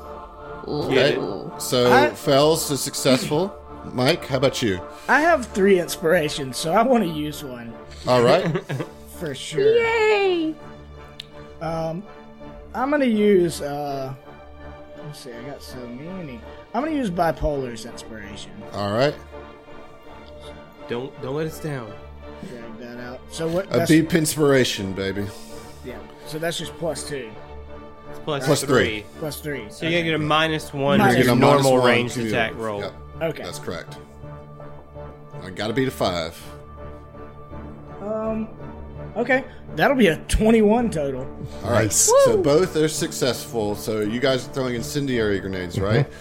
[0.66, 1.14] Okay.
[1.58, 3.54] So I- Fells is successful.
[3.92, 4.80] Mike, how about you?
[5.08, 7.72] I have three inspirations, so I want to use one
[8.08, 8.60] All right.
[9.20, 9.72] for sure.
[9.76, 10.54] Yay!
[11.60, 12.02] Um,
[12.74, 13.60] I'm gonna use.
[13.62, 14.12] uh
[15.04, 16.40] Let's see, I got so many.
[16.74, 18.52] I'm gonna use bipolar's inspiration.
[18.72, 19.14] All right.
[20.88, 21.92] Don't don't let us down.
[22.48, 23.20] Drag that out.
[23.30, 23.66] So what?
[23.66, 25.26] A That's, deep inspiration, baby.
[25.84, 25.98] yeah.
[26.26, 27.30] So that's just plus two,
[28.10, 29.00] It's plus, Plus three.
[29.02, 29.04] three.
[29.18, 29.66] plus three.
[29.70, 31.40] So you're going to get a minus 1 Minus to your one.
[31.40, 32.80] Minus normal one ranged to- attack roll.
[32.80, 32.94] Yep.
[33.22, 33.42] Okay.
[33.42, 33.96] That's correct.
[35.42, 36.38] I gotta beat a five.
[38.00, 38.48] Um.
[39.16, 39.42] Okay,
[39.74, 41.22] that'll be a 21 total.
[41.64, 41.84] All right.
[41.86, 42.12] Nice.
[42.24, 43.74] So both are successful.
[43.74, 46.06] So you guys are throwing incendiary grenades, right?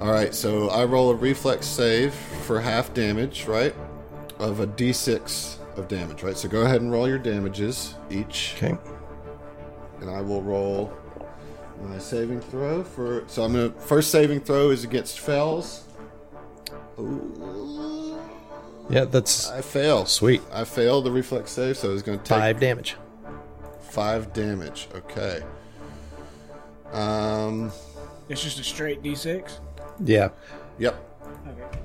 [0.00, 0.34] All right.
[0.34, 3.74] So I roll a reflex save for half damage, right?
[4.38, 6.36] Of a d6 of damage, right?
[6.36, 8.76] So go ahead and roll your damages each, Okay.
[10.00, 10.92] and I will roll
[11.82, 13.24] my saving throw for.
[13.26, 15.84] So I'm gonna first saving throw is against Fells.
[16.98, 18.18] Ooh,
[18.90, 19.04] Yeah.
[19.04, 20.06] That's I fail.
[20.06, 20.42] Sweet.
[20.52, 22.96] I failed the reflex save, so it's gonna take five damage.
[23.90, 24.88] Five damage.
[24.94, 25.42] Okay.
[26.92, 27.70] Um,
[28.28, 29.58] It's just a straight d6.
[30.04, 30.28] Yeah.
[30.78, 30.96] yep.
[31.46, 31.78] Okay.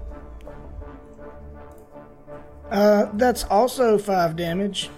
[2.69, 4.89] Uh, that's also five damage.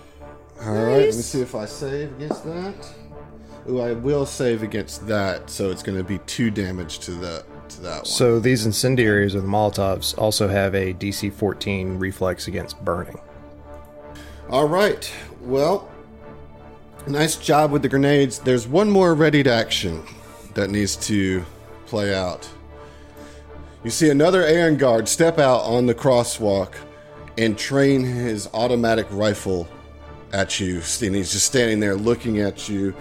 [0.62, 2.94] All right, let me see if I save against that.
[3.70, 7.46] Ooh, I will save against that, so it's going to be two damage to that
[7.70, 8.06] to that one.
[8.06, 13.20] So these incendiaries or the Molotovs also have a DC 14 reflex against burning.
[14.50, 15.12] All right.
[15.42, 15.90] Well,
[17.08, 18.40] nice job with the grenades.
[18.40, 20.04] There's one more ready to action
[20.54, 21.44] that needs to
[21.88, 22.48] play out.
[23.86, 26.74] You see another Aeon guard step out on the crosswalk
[27.38, 29.68] and train his automatic rifle
[30.34, 30.82] at you.
[31.04, 32.96] And he's just standing there looking at you,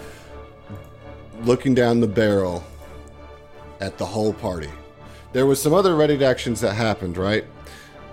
[1.40, 2.62] looking down the barrel
[3.80, 4.68] at the whole party.
[5.32, 7.46] There was some other ready actions that happened, right?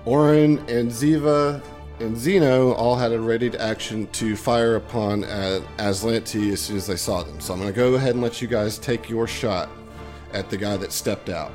[0.06, 1.62] Orin and Ziva
[2.00, 6.96] and Zeno all had a ready action to fire upon Azlanti as soon as they
[6.96, 7.38] saw them.
[7.42, 9.68] So I'm going to go ahead and let you guys take your shot
[10.32, 11.52] at the guy that stepped out.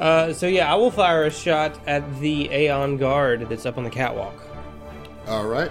[0.00, 3.84] Uh, so yeah, I will fire a shot at the Aeon guard that's up on
[3.84, 4.34] the catwalk.
[5.28, 5.70] All right.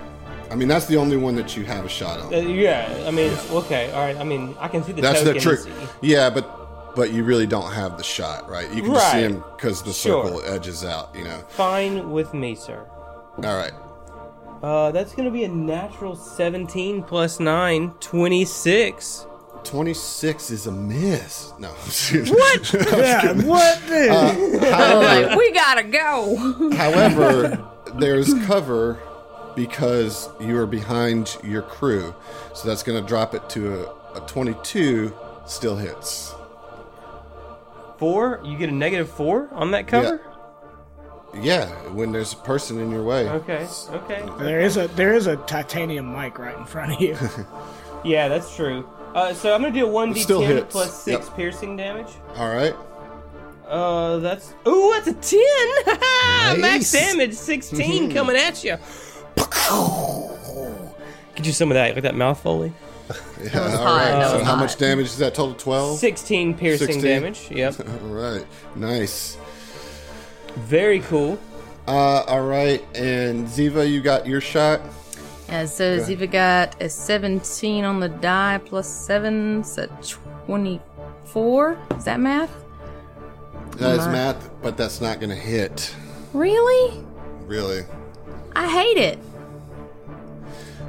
[0.51, 2.33] I mean, that's the only one that you have a shot on.
[2.33, 4.17] Uh, yeah, I mean, okay, all right.
[4.17, 5.59] I mean, I can see the That's the trick.
[6.01, 8.71] Yeah, but but you really don't have the shot, right?
[8.73, 10.25] You can just see him because the Sure.
[10.25, 11.15] circle edges out.
[11.15, 11.43] You know.
[11.49, 12.85] Fine with me, sir.
[13.37, 13.73] All right.
[14.63, 19.25] Uh, that's gonna be a natural 17 plus 9, 26.
[19.65, 21.53] 26 is a miss.
[21.59, 21.69] No.
[21.69, 22.73] What?
[22.99, 23.81] Yeah, what?
[23.87, 26.35] the- uh, I'm like, we gotta go.
[26.75, 28.99] However, there's cover
[29.55, 32.13] because you are behind your crew.
[32.53, 33.81] So that's going to drop it to
[34.15, 35.13] a, a 22,
[35.45, 36.33] still hits.
[37.97, 38.39] Four?
[38.45, 40.21] You get a negative four on that cover?
[41.33, 43.29] Yeah, when there's a person in your way.
[43.29, 44.27] Okay, okay.
[44.39, 47.17] there is a there is a titanium Mike right in front of you.
[48.05, 48.87] Yeah, that's true.
[49.15, 51.35] Uh, so I'm gonna do a 1d10 plus 6 Yep.
[51.35, 52.07] piercing damage.
[52.35, 52.75] All right.
[53.67, 54.53] Uh, that's.
[54.67, 55.13] Ooh, that's a
[56.55, 56.61] 10!
[56.61, 58.77] Max damage, 16 coming at you.
[61.35, 62.71] Get you some of that, like that mouth foley.
[63.41, 64.11] Yeah, was all hot, right.
[64.19, 65.55] that So how much damage is that total?
[65.55, 65.97] 12?
[65.97, 67.01] 16 piercing 16?
[67.03, 67.47] damage.
[67.49, 67.79] Yep.
[68.03, 68.45] All right.
[68.75, 69.37] Nice.
[70.57, 71.39] Very cool.
[71.87, 72.83] Uh, all right.
[72.95, 74.81] And Ziva, you got your shot?
[75.49, 79.87] Yeah, so Ziva got a 17 on the die plus 7, so
[80.45, 81.79] 24.
[81.97, 82.51] Is that math?
[83.77, 85.95] That is math, but that's not going to hit.
[86.33, 87.03] Really?
[87.47, 87.83] Really.
[88.55, 89.17] I hate it.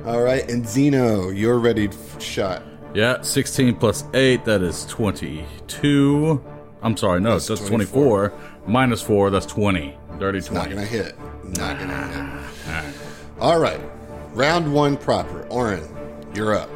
[0.04, 0.46] All right.
[0.50, 2.62] And Zeno, you're ready f- shot.
[2.92, 6.44] Yeah, 16 plus 8, that is 22.
[6.82, 8.28] I'm sorry, no, That's that's, 24.
[8.30, 8.32] 24.
[8.66, 9.96] Minus 4, that's 20.
[10.18, 11.16] Dirty It's not going to hit.
[11.44, 12.44] Not going to hit.
[12.66, 12.92] Ah,
[13.40, 13.80] all right.
[14.32, 15.42] Round one proper.
[15.48, 15.82] Orin,
[16.34, 16.70] you're up.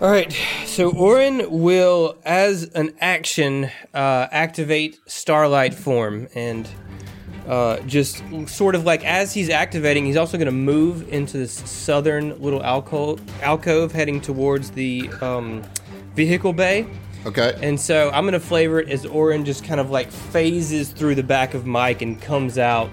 [0.00, 0.32] All right,
[0.66, 6.68] so Orin will, as an action, uh, activate Starlight form, and
[7.46, 11.52] uh, just sort of like as he's activating, he's also going to move into this
[11.52, 15.62] southern little alcove, alcove heading towards the um,
[16.14, 16.86] vehicle bay.
[17.24, 17.56] Okay.
[17.62, 21.14] And so I'm going to flavor it as Orin just kind of like phases through
[21.14, 22.90] the back of Mike and comes out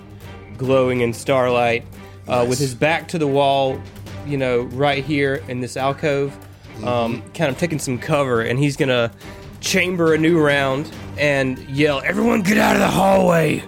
[0.58, 1.86] glowing in starlight
[2.30, 3.82] uh, with his back to the wall,
[4.26, 6.38] you know, right here in this alcove,
[6.84, 8.42] um, kind of taking some cover.
[8.42, 9.12] And he's going to
[9.60, 13.64] chamber a new round and yell, Everyone get out of the hallway!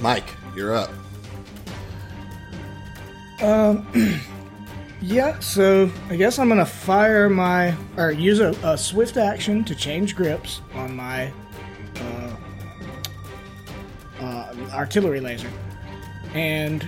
[0.00, 0.90] Mike, you're up.
[3.42, 3.86] Um,
[5.00, 9.74] yeah, so I guess I'm gonna fire my or use a, a swift action to
[9.74, 11.32] change grips on my
[11.96, 12.36] uh,
[14.20, 15.50] uh, artillery laser
[16.34, 16.86] and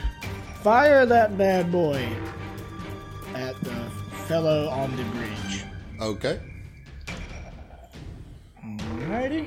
[0.62, 2.06] fire that bad boy
[3.34, 3.74] at the
[4.28, 5.64] fellow on the bridge.
[6.00, 6.40] Okay.
[8.64, 9.46] Alrighty.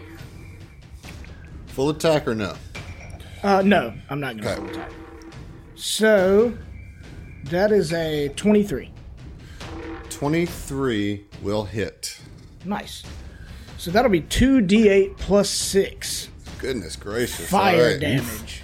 [1.68, 2.56] Full attack or no?
[3.44, 4.56] Uh, no, I'm not gonna Okay.
[4.62, 4.92] full attack.
[5.76, 6.54] So
[7.46, 8.92] that is a 23.
[10.10, 12.20] 23 will hit.
[12.66, 13.04] Nice.
[13.78, 16.30] So that'll be 2d8 plus 6
[16.60, 17.50] Goodness gracious.
[17.50, 18.00] fire right.
[18.00, 18.63] damage.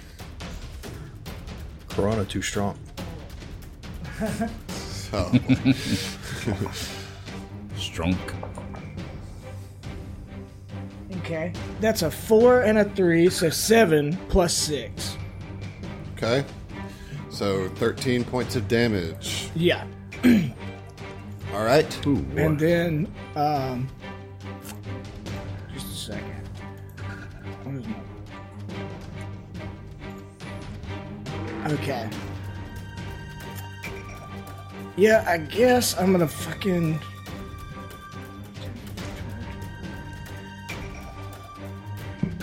[2.00, 2.78] Corona too strong.
[5.12, 5.28] Oh,
[7.74, 8.16] Strunk.
[11.16, 11.52] Okay.
[11.80, 15.16] That's a 4 and a 3, so 7 plus 6.
[16.16, 16.44] okay.
[17.28, 19.50] So 13 points of damage.
[19.56, 19.84] Yeah.
[21.52, 22.06] All right.
[22.06, 23.88] And then, um,
[25.74, 26.39] just a second.
[31.70, 32.08] Okay.
[34.96, 37.00] Yeah, I guess I'm gonna fucking.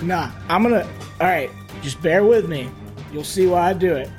[0.01, 0.87] Nah, I'm gonna.
[1.19, 1.51] Alright,
[1.81, 2.69] just bear with me.
[3.11, 4.09] You'll see why I do it.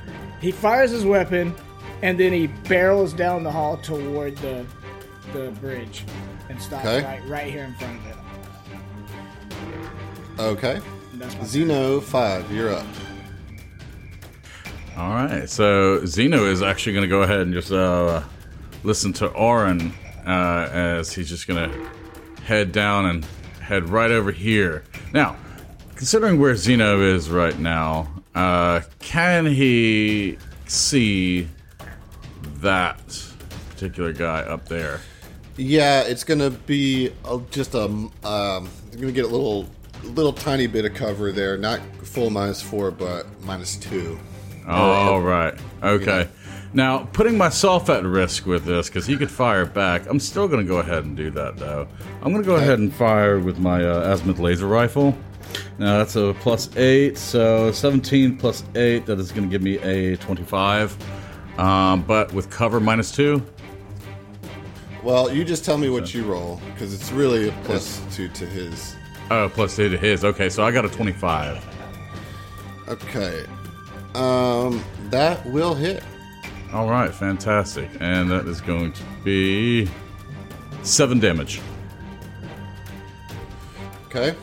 [0.41, 1.55] He fires his weapon,
[2.01, 4.65] and then he barrels down the hall toward the
[5.33, 6.05] the bridge
[6.49, 7.05] and stops okay.
[7.05, 8.15] right, right here in front of it.
[10.39, 10.81] Okay.
[11.43, 12.85] Zeno, five, you're up.
[14.99, 18.21] All right, so Zeno is actually going to go ahead and just uh,
[18.83, 19.93] listen to Orin
[20.27, 21.89] uh, as he's just going to
[22.43, 23.25] head down and
[23.61, 24.83] head right over here.
[25.13, 25.37] Now,
[25.95, 30.37] considering where Zeno is right now, uh, can he
[30.67, 31.47] see
[32.55, 32.99] that
[33.69, 34.99] particular guy up there?
[35.55, 39.65] Yeah, it's gonna be uh, just a um, gonna get a little
[40.03, 44.19] little tiny bit of cover there, not full minus four, but minus two.
[44.69, 45.53] Oh, all right.
[45.83, 46.27] Okay.
[46.73, 50.63] Now, putting myself at risk with this, because he could fire back, I'm still going
[50.63, 51.87] to go ahead and do that, though.
[52.21, 55.17] I'm going to go ahead and fire with my uh, azimuth laser rifle.
[55.79, 59.79] Now, that's a plus 8, so 17 plus 8, that is going to give me
[59.79, 60.95] a 25.
[61.59, 63.43] Um, but with cover minus 2.
[65.01, 68.45] Well, you just tell me what you roll because it's really a plus two to
[68.45, 68.95] his.
[69.31, 70.23] Oh, plus 2 to his.
[70.25, 71.65] Okay, so I got a 25.
[72.89, 73.45] Okay,
[74.15, 76.03] um, that will hit.
[76.73, 77.89] All right, fantastic.
[77.99, 79.89] And that is going to be
[80.83, 81.61] 7 damage.
[84.05, 84.35] Okay,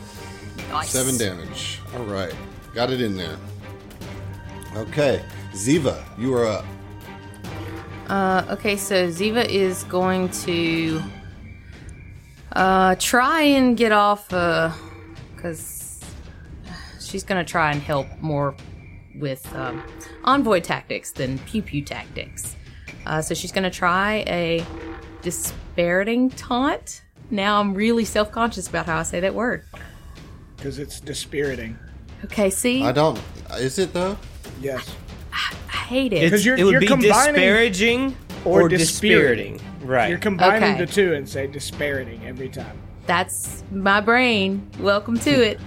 [0.69, 0.89] Nice.
[0.91, 1.81] seven damage.
[1.97, 2.33] All right,
[2.73, 3.35] got it in there.
[4.77, 6.65] Okay, Ziva, you are up.
[8.07, 11.01] Uh, okay, so Ziva is going to
[12.53, 14.29] uh, try and get off,
[15.35, 15.99] because
[17.01, 18.55] she's going to try and help more
[19.19, 19.83] with um,
[20.23, 22.55] envoy tactics than pew pew tactics.
[23.05, 24.65] Uh, so she's going to try a
[25.21, 27.01] dispiriting taunt.
[27.29, 29.63] Now I'm really self conscious about how I say that word.
[30.55, 31.77] because it's dispiriting.
[32.25, 32.83] Okay, see?
[32.83, 33.19] I don't.
[33.57, 34.17] Is it though?
[34.59, 34.95] Yes.
[35.31, 36.21] I hate it.
[36.21, 39.53] Because you're- it would you're be combining- disparaging or or, dispiriting.
[39.57, 39.87] dispiriting.
[39.87, 40.09] Right.
[40.09, 40.85] You're combining Okay.
[40.85, 42.77] the two and say dispiriting every time.
[43.05, 44.69] That's my brain.
[44.79, 45.59] Welcome to it.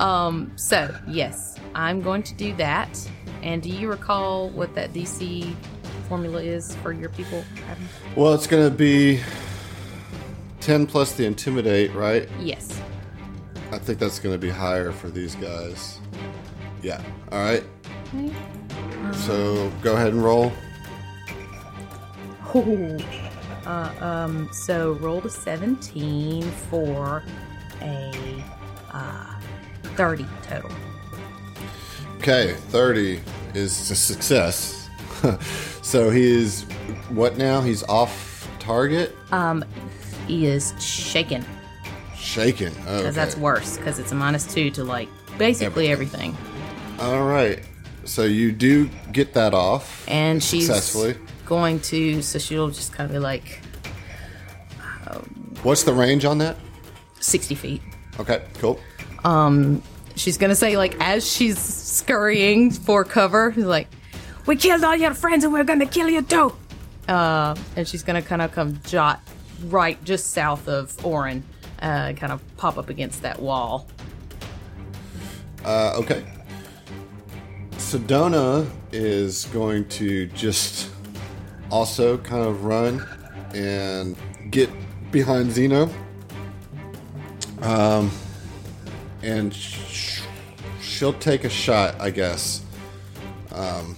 [0.00, 3.10] Um, so yes, I'm going to do that.
[3.42, 5.54] And do you recall what that DC
[6.08, 7.44] formula is for your people?
[7.68, 7.88] Adam?
[8.16, 9.20] Well, it's gonna be
[10.60, 12.28] ten plus the intimidate, right?
[12.40, 12.80] Yes.
[13.72, 16.00] I think that's gonna be higher for these guys.
[16.82, 17.02] Yeah.
[17.30, 17.64] All right.
[18.14, 18.34] Okay.
[19.12, 20.52] So go ahead and roll.
[23.66, 27.22] Uh, um, so roll to 17 for
[27.80, 28.44] a
[28.92, 29.39] uh,
[29.96, 30.70] 30 total.
[32.18, 33.20] Okay, 30
[33.54, 34.88] is a success.
[35.82, 36.62] so he is
[37.10, 37.60] what now?
[37.60, 39.16] He's off target?
[39.32, 39.64] Um,
[40.26, 41.44] he is shaken
[42.16, 42.72] Shaken.
[42.86, 46.36] Oh, because that's worse because it's a minus two to like basically everything.
[47.00, 47.60] All right.
[48.04, 50.04] So you do get that off.
[50.08, 51.16] and she's Successfully.
[51.46, 53.60] going to so she'll just kind of be like
[55.62, 56.56] What's the range on that?
[57.20, 57.82] 60 feet
[58.18, 58.78] Okay, cool.
[60.16, 63.88] She's gonna say like as she's scurrying for cover she's like
[64.46, 66.52] we killed all your friends and we're gonna kill you too
[67.08, 69.20] uh, and she's gonna kind of come jot
[69.66, 71.42] right just south of Orin
[71.82, 73.86] uh, kind of pop up against that wall
[75.64, 76.24] Uh, okay.
[77.72, 80.88] Sedona is going to just
[81.70, 83.06] also kind of run
[83.54, 84.16] and
[84.50, 84.70] get
[85.10, 85.90] behind Zeno.
[87.62, 88.10] Um,
[89.22, 90.22] and sh-
[90.80, 92.62] she'll take a shot, I guess.
[93.52, 93.96] Um,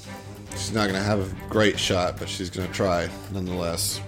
[0.53, 4.01] she's not going to have a great shot, but she's going to try nonetheless.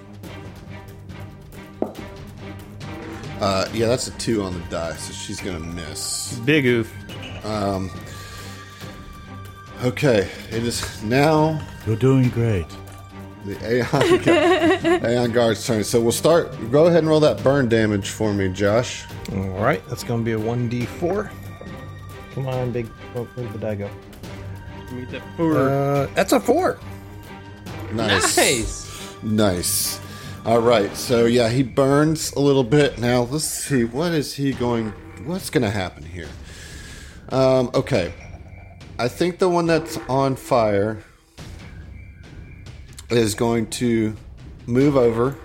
[3.40, 6.38] Uh, yeah, that's a two on the die, so she's going to miss.
[6.40, 6.92] Big oof.
[9.82, 12.64] Okay, it is now You're doing great.
[13.44, 15.84] The Aeon, Aeon Guard's turn.
[15.84, 16.50] So we'll start.
[16.70, 19.04] Go ahead and roll that burn damage for me, Josh.
[19.32, 21.30] All right, that's going to be a 1d4.
[22.34, 22.88] Come on, big.
[23.14, 23.90] Oh, where did the die go?
[24.92, 25.56] Meet the four.
[25.56, 26.78] Uh, that's a 4.
[27.92, 28.36] Nice.
[28.36, 29.22] nice.
[29.22, 30.00] Nice.
[30.44, 30.94] All right.
[30.96, 32.98] So yeah, he burns a little bit.
[32.98, 33.84] Now let's see.
[33.84, 34.90] What is he going?
[35.24, 36.28] What's going to happen here?
[37.30, 38.12] Um, okay.
[38.98, 41.02] I think the one that's on fire
[43.10, 44.16] is going to
[44.66, 45.36] move over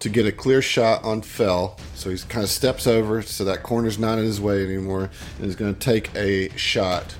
[0.00, 1.76] to get a clear shot on Fell.
[1.94, 5.46] So he kind of steps over so that corner's not in his way anymore, and
[5.46, 7.14] is going to take a shot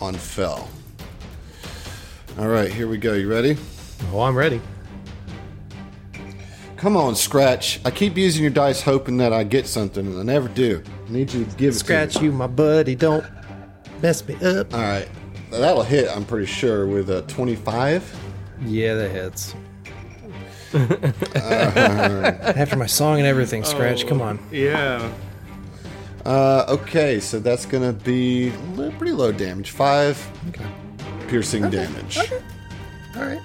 [0.00, 0.68] on Fell.
[2.38, 3.12] All right, here we go.
[3.14, 3.56] You ready?
[4.12, 4.60] Oh, I'm ready.
[6.76, 7.80] Come on, Scratch.
[7.84, 10.82] I keep using your dice hoping that I get something, and I never do.
[11.06, 12.26] I need you to give it Scratch to me.
[12.26, 12.94] you, my buddy.
[12.94, 13.24] Don't
[14.02, 14.74] mess me up.
[14.74, 15.08] All right.
[15.50, 18.23] That'll hit, I'm pretty sure, with a 25.
[18.62, 19.54] Yeah, that hits.
[21.34, 24.06] After my song and everything, Scratch.
[24.06, 24.38] Come on.
[24.50, 25.12] Yeah.
[26.24, 29.70] Uh, okay, so that's going to be li- pretty low damage.
[29.70, 30.64] Five Okay.
[31.28, 32.18] piercing damage.
[32.18, 32.40] Okay.
[33.16, 33.40] All right.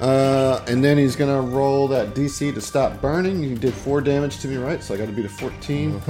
[0.00, 3.42] Uh, and then he's going to roll that DC to stop burning.
[3.44, 4.82] You did four damage to me, right?
[4.82, 6.00] So I got to beat a 14.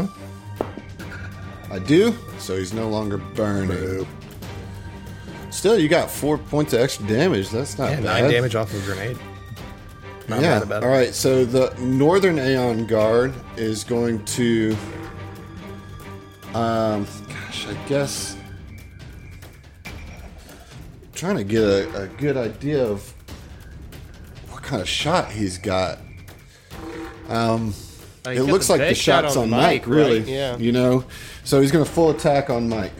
[1.72, 4.06] I do, so he's no longer burning.
[5.50, 7.50] Still, you got four points of extra damage.
[7.50, 8.04] That's not Yeah, bad.
[8.04, 9.18] nine damage off of a grenade.
[10.28, 10.54] Not yeah.
[10.54, 10.86] bad about it.
[10.86, 11.14] All right.
[11.14, 14.76] So the Northern Aeon Guard is going to.
[16.54, 18.36] Um, gosh, I guess.
[21.14, 23.12] Trying to get a, a good idea of
[24.50, 25.98] what kind of shot he's got.
[27.28, 27.74] Um,
[28.26, 30.18] it looks the like the best shot shot's on on, the Mike, mic, really.
[30.20, 30.28] right?
[30.28, 30.56] Yeah.
[30.56, 31.04] You know,
[31.44, 32.92] so he's going to full attack on Mike.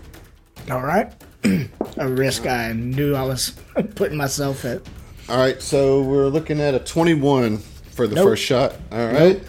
[0.70, 1.12] All right.
[1.44, 3.50] A risk I knew I was
[3.94, 4.82] putting myself at.
[5.28, 8.28] All right, so we're looking at a 21 for the Nope.
[8.28, 8.74] first shot.
[8.90, 9.40] All right.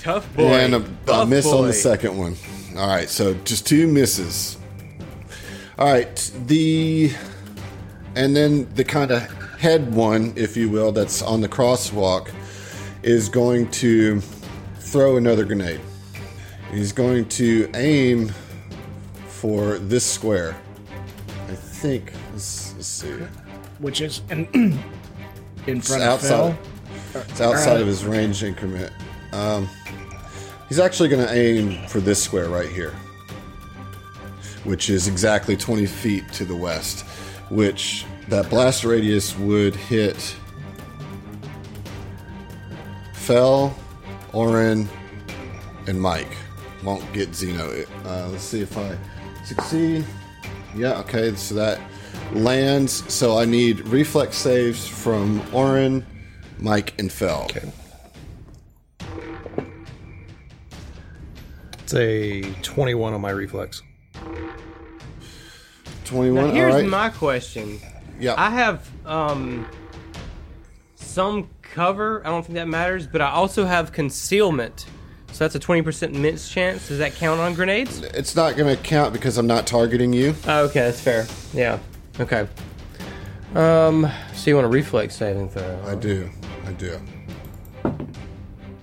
[0.00, 0.54] Tough boy.
[0.54, 2.36] and a, a Tough miss on the second one.
[2.76, 4.56] All right, so just two misses.
[5.78, 7.12] All right, the
[8.16, 9.22] and then the kind of
[9.58, 12.30] head one, if you will, that's on the crosswalk,
[13.02, 14.20] is going to
[14.78, 15.80] throw another grenade.
[16.72, 18.32] He's going to aim
[19.40, 20.56] for this square.
[21.48, 22.12] I think.
[22.32, 23.18] Let's, let's see.
[23.78, 26.56] which is in, in It's front of outside.
[27.12, 27.22] Phil.
[27.22, 28.92] It's outside of his range increment.
[29.32, 29.68] Um,
[30.68, 32.92] he's actually going to aim for this square right here,
[34.64, 37.04] which is exactly 20 feet to the west.
[37.48, 40.36] Which that blast radius would hit
[43.14, 43.74] Fell,
[44.32, 44.88] Orin,
[45.86, 46.36] and Mike.
[46.82, 47.84] Won't get Zeno.
[48.04, 48.96] Uh, let's see if I
[49.48, 50.04] succeed.
[50.76, 51.80] Yeah, okay, so that
[52.32, 53.10] lands.
[53.12, 56.04] So I need reflex saves from Orin,
[56.58, 57.44] Mike, and Fell.
[57.44, 57.72] Okay.
[61.80, 63.82] It's a 21 on my reflex.
[66.04, 66.88] 21, Now, here's all right.
[66.88, 67.80] my question.
[68.20, 68.34] yeah.
[68.36, 69.66] I have um
[70.96, 72.22] some cover.
[72.26, 74.86] I don't think that matters, but I also have concealment.
[75.32, 76.88] So that's a 20% miss chance.
[76.88, 78.00] Does that count on grenades?
[78.00, 80.34] It's not going to count because I'm not targeting you.
[80.46, 81.26] Oh, okay, that's fair.
[81.52, 81.78] Yeah.
[82.18, 82.48] Okay.
[83.54, 85.80] Um, so you want a reflex saving throw?
[85.86, 86.28] I do.
[86.66, 87.00] I do.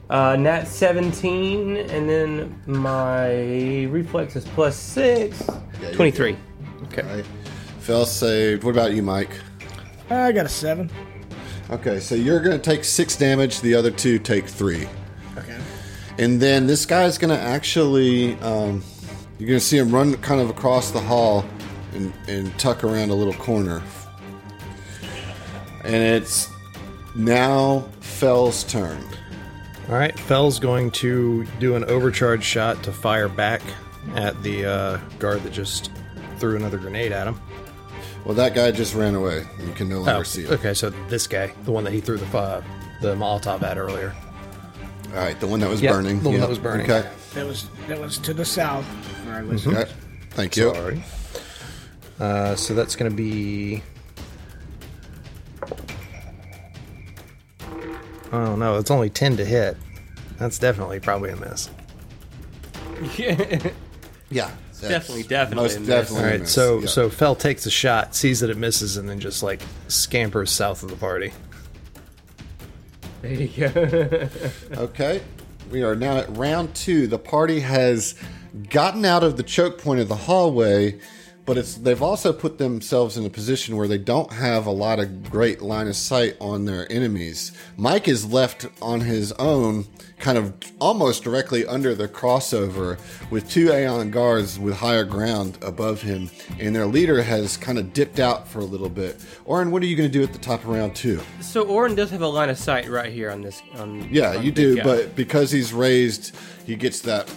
[0.09, 5.43] Uh, nat 17, and then my reflex is plus 6.
[5.81, 6.37] Yeah, 23.
[6.83, 7.23] Okay.
[7.79, 8.63] Fell saved.
[8.63, 9.31] What about you, Mike?
[10.09, 10.89] I got a 7.
[11.71, 14.87] Okay, so you're going to take 6 damage, the other two take 3.
[16.18, 18.84] And then this guy's going to actually, um,
[19.38, 21.43] you're going to see him run kind of across the hall
[21.93, 23.82] and, and tuck around a little corner.
[25.84, 26.49] And it's
[27.16, 29.03] now Fell's turn.
[29.89, 33.61] All right, Fell's going to do an overcharge shot to fire back
[34.16, 35.91] at the uh, guard that just
[36.39, 37.39] threw another grenade at him.
[38.26, 39.45] Well, that guy just ran away.
[39.63, 40.53] You can no longer Oh, see him.
[40.53, 42.63] okay, so this guy, the one that he threw the uh,
[43.01, 44.16] the Molotov at earlier.
[45.16, 46.20] All right, the one that was Yep, burning.
[46.20, 46.41] the one Yep.
[46.41, 46.91] that was burning.
[46.91, 47.09] Okay.
[47.36, 48.86] That was that was to the south.
[49.26, 49.78] for our listeners.
[49.78, 49.91] Okay.
[50.32, 50.74] Thank you.
[50.74, 51.03] Sorry.
[52.20, 53.82] Uh, so that's going to be.
[58.32, 59.78] Oh no, it's only ten to hit.
[60.38, 61.70] That's definitely probably a miss.
[64.32, 64.49] Yeah.
[64.68, 65.88] that's definitely- definitely a Most miss.
[65.88, 66.18] definitely.
[66.24, 66.88] All a right, miss, so yeah.
[66.88, 70.82] so Fell takes a shot, sees that it misses, and then just like scampers south
[70.84, 71.32] of the party.
[73.26, 74.30] There you go.
[74.84, 75.21] Okay.
[75.71, 77.07] We are now at round two.
[77.07, 78.13] The party has
[78.69, 80.99] gotten out of the choke point of the hallway,
[81.45, 84.99] but it's they've also put themselves in a position where they don't have a lot
[84.99, 87.51] of great line of sight on their enemies.
[87.77, 89.85] Mike is left on his own,
[90.19, 92.97] kind of almost directly under the crossover,
[93.29, 96.29] with two Aeon guards with higher ground above him,
[96.59, 99.23] and their leader has kind of dipped out for a little bit.
[99.45, 101.21] Orin, what are you going to do at the top of round two?
[101.41, 103.61] so Orin does have a line of sight right here on this.
[103.75, 104.83] On, Yeah, on you do, guy.
[104.83, 106.35] but because he's raised,
[106.65, 107.31] he gets that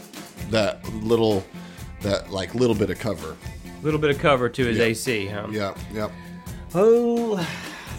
[0.51, 1.45] that little
[2.01, 3.37] that like little bit of cover.
[3.81, 5.47] A little bit of cover to his AC, huh?
[5.51, 6.09] Yeah, yeah.
[6.75, 7.45] Oh, I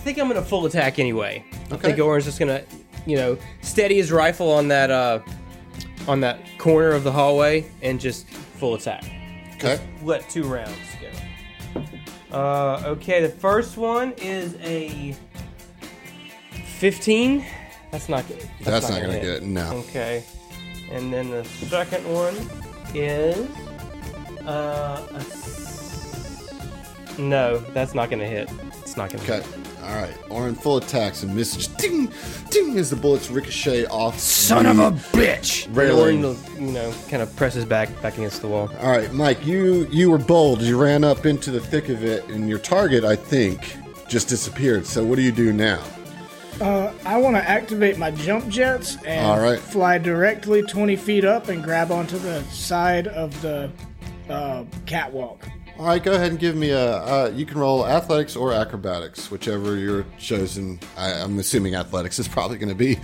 [0.04, 1.44] think I'm gonna full attack anyway.
[1.72, 1.88] I Okay.
[1.90, 2.64] think Orin's just gonna,
[3.06, 5.20] you know, steady his rifle on that uh,
[6.08, 9.04] on that corner of the hallway and just full attack.
[9.56, 9.80] Okay.
[10.04, 10.72] Let two rounds
[11.02, 11.84] go.
[12.38, 15.16] Uh, okay, the first one is a
[16.78, 17.46] 15.
[17.92, 18.48] That's not good.
[18.62, 19.42] That's, not, gonna hit.
[19.42, 19.72] get no.
[19.90, 20.24] Okay.
[20.92, 22.36] And then the second one
[22.96, 23.48] is
[24.46, 25.22] uh a
[27.20, 28.50] no, that's not gonna hit.
[28.82, 29.36] It's not gonna Okay.
[29.38, 29.46] hit.
[29.84, 30.14] All right.
[30.30, 31.68] Orin full attacks and misses.
[31.68, 32.12] Ding,
[32.52, 34.20] ding as the bullets ricochet off.
[34.20, 35.66] Son of a bitch!
[35.66, 36.24] And railing.
[36.26, 38.70] Orin, you know, kind of presses back back against the wall.
[38.82, 39.46] All right, Mike.
[39.46, 40.62] You you were bold.
[40.62, 43.76] You ran up into the thick of it, and your target, I think,
[44.08, 44.86] just disappeared.
[44.86, 45.80] So what do you do now?
[46.62, 49.58] Uh, I want to activate my jump jets and All right.
[49.60, 53.72] fly directly 20 feet up and grab onto the side of the
[54.30, 55.48] uh, catwalk.
[55.80, 56.98] All right, go ahead and give me a.
[56.98, 60.78] Uh, you can roll athletics or acrobatics, whichever you're chosen.
[60.98, 62.98] I, I'm assuming athletics is probably going to be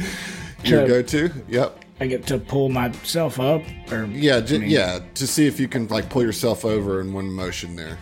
[0.65, 1.31] your go-to.
[1.47, 1.79] Yep.
[2.01, 3.61] I get to pull myself up,
[3.93, 4.99] or Yeah, j- I mean- yeah.
[5.13, 7.97] To see if you can like pull yourself over in one motion there.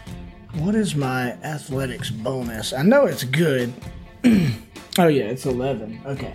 [0.56, 2.74] what is my athletics bonus?
[2.74, 3.72] I know it's good.
[4.26, 6.02] oh yeah, it's 11.
[6.08, 6.34] Okay.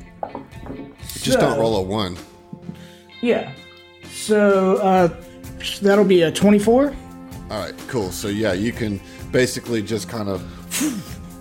[1.15, 2.17] Just don't roll a one.
[3.21, 3.53] Yeah.
[4.13, 5.09] So uh,
[5.83, 6.95] that'll be a 24.
[7.51, 8.11] All right, cool.
[8.11, 9.01] So yeah, you can
[9.33, 10.43] basically just kind of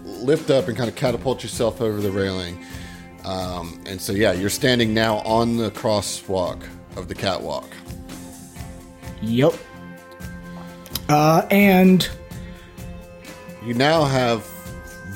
[0.06, 2.64] lift up and kind of catapult yourself over the railing.
[3.26, 6.64] Um, and so yeah, you're standing now on the crosswalk
[6.96, 7.70] of the catwalk.
[9.22, 9.54] Yep.
[11.10, 12.10] Uh, and
[13.66, 14.46] You now have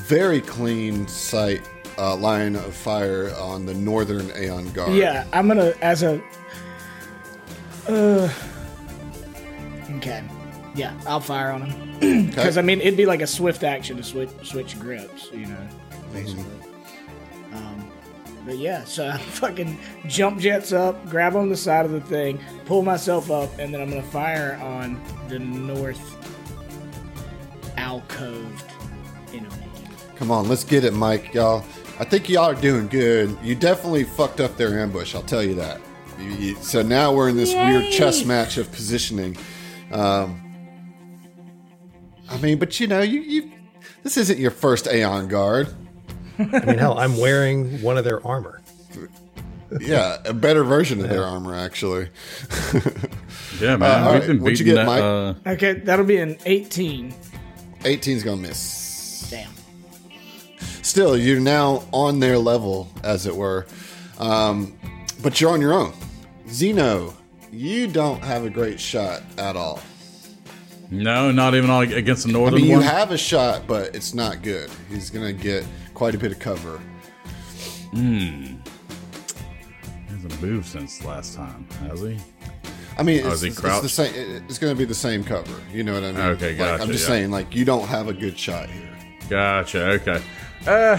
[0.06, 1.62] very clean sight
[1.96, 4.94] uh, line of fire on the northern Aeon Guard.
[4.94, 6.22] Yeah, I'm gonna as a.
[7.88, 8.30] Uh.
[9.96, 10.22] Okay.
[10.74, 14.02] Yeah, I'll fire on him because I mean it'd be like a swift action to
[14.02, 15.68] switch switch grips, you know,
[16.12, 16.44] basically.
[17.52, 17.90] Um,
[18.46, 22.40] but yeah, so I fucking jump jets up, grab on the side of the thing,
[22.64, 26.00] pull myself up, and then I'm gonna fire on the north
[27.76, 28.64] alcoved
[29.32, 29.48] enemy.
[30.16, 31.64] Come on, let's get it, Mike, y'all.
[31.98, 33.36] I think y'all are doing good.
[33.42, 35.14] You definitely fucked up their ambush.
[35.14, 35.80] I'll tell you that.
[36.18, 39.36] You, you, so now we're in this weird chess match of positioning.
[39.90, 40.41] Um,
[42.32, 43.52] I mean, but you know, you, you
[44.02, 45.68] this isn't your first Aeon Guard.
[46.38, 48.60] I mean, hell, I'm wearing one of their armor.
[49.80, 52.08] Yeah, a better version of their armor, actually.
[53.60, 53.82] Yeah, man.
[53.82, 54.86] Uh, We've right, been what'd you get, that.
[54.86, 55.02] Mike?
[55.02, 57.14] Uh, Okay, that'll be an 18.
[57.80, 59.28] 18's gonna miss.
[59.30, 59.50] Damn.
[60.82, 63.66] Still, you're now on their level, as it were.
[64.18, 64.76] Um,
[65.22, 65.92] but you're on your own.
[66.48, 67.14] Zeno,
[67.50, 69.80] you don't have a great shot at all.
[70.92, 72.54] No, not even on, against the Northern.
[72.54, 72.84] I mean, you one.
[72.84, 74.70] have a shot, but it's not good.
[74.90, 75.64] He's gonna get
[75.94, 76.80] quite a bit of cover.
[77.92, 78.44] Hmm.
[78.44, 78.58] He
[80.10, 82.18] hasn't moved since last time, has he?
[82.98, 84.12] I mean, Oh, it's, he it's the same.
[84.48, 85.54] It's gonna be the same cover.
[85.72, 86.20] You know what I mean?
[86.20, 87.14] Okay, Like, gotcha, I'm just yeah.
[87.14, 88.90] saying, like, you don't have a good shot here.
[89.30, 89.92] Gotcha.
[89.92, 90.22] Okay.
[90.66, 90.98] Uh,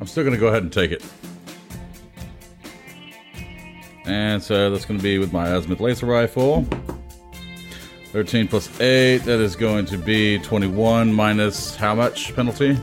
[0.00, 1.04] I'm still gonna go ahead and take it.
[4.04, 6.66] And so that's gonna be with my azimuth laser rifle.
[8.16, 12.74] 13 plus 8, that is going to be 21 minus how much penalty?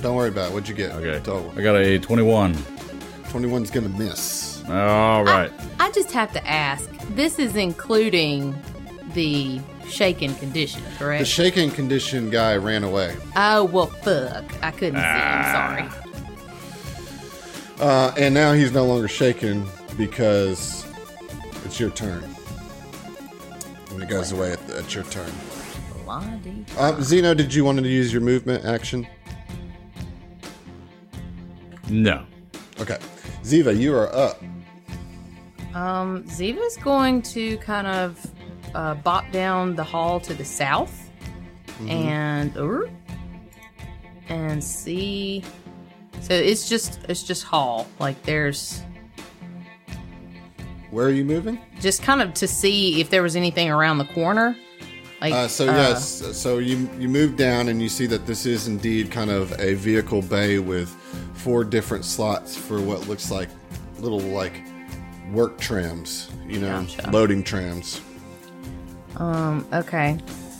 [0.00, 0.54] Don't worry about it.
[0.54, 0.92] What'd you get?
[0.92, 1.18] Okay.
[1.24, 1.52] Total.
[1.56, 2.54] I got a 21.
[2.54, 4.62] 21's gonna miss.
[4.68, 5.50] All right.
[5.80, 6.88] I just have to ask.
[7.16, 8.54] This is including
[9.12, 11.18] the shaken condition, correct?
[11.18, 13.16] The shaken condition guy ran away.
[13.34, 14.44] oh well, fuck!
[14.62, 15.04] I couldn't see.
[15.04, 15.74] Ah.
[15.74, 16.04] I'm sorry.
[17.80, 19.66] Uh, and now he's no longer shaken
[19.96, 20.86] because
[21.64, 22.22] it's your turn.
[23.90, 25.30] And it goes away at, at your turn.
[26.04, 26.64] Blondie.
[26.76, 29.06] Uh, Zeno, did you want to use your movement action?
[31.88, 32.24] No.
[32.80, 32.98] Okay.
[33.42, 34.42] Ziva, you are up.
[35.74, 38.26] Um, Ziva's going to kind of
[38.74, 41.10] uh, bop down the hall to the south
[41.88, 42.90] and er,
[44.28, 45.42] and see.
[46.20, 47.86] So it's just it's just hall.
[47.98, 48.82] Like there's
[50.90, 51.60] Where are you moving?
[51.80, 54.56] just kind of to see if there was anything around the corner.
[55.20, 58.66] Like Uh, so yes, so you you move down and you see that this is
[58.68, 60.88] indeed kind of a vehicle bay with
[61.34, 63.48] four different slots for what looks like
[63.98, 64.62] little like
[65.30, 67.10] work trams, you know, Gotcha.
[67.10, 68.00] loading trams.
[69.16, 70.18] Um, okay.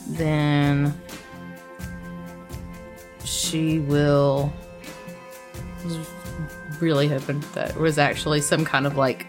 [0.09, 0.93] Then
[3.25, 4.53] she will
[6.79, 9.27] really hoping that was actually some kind of like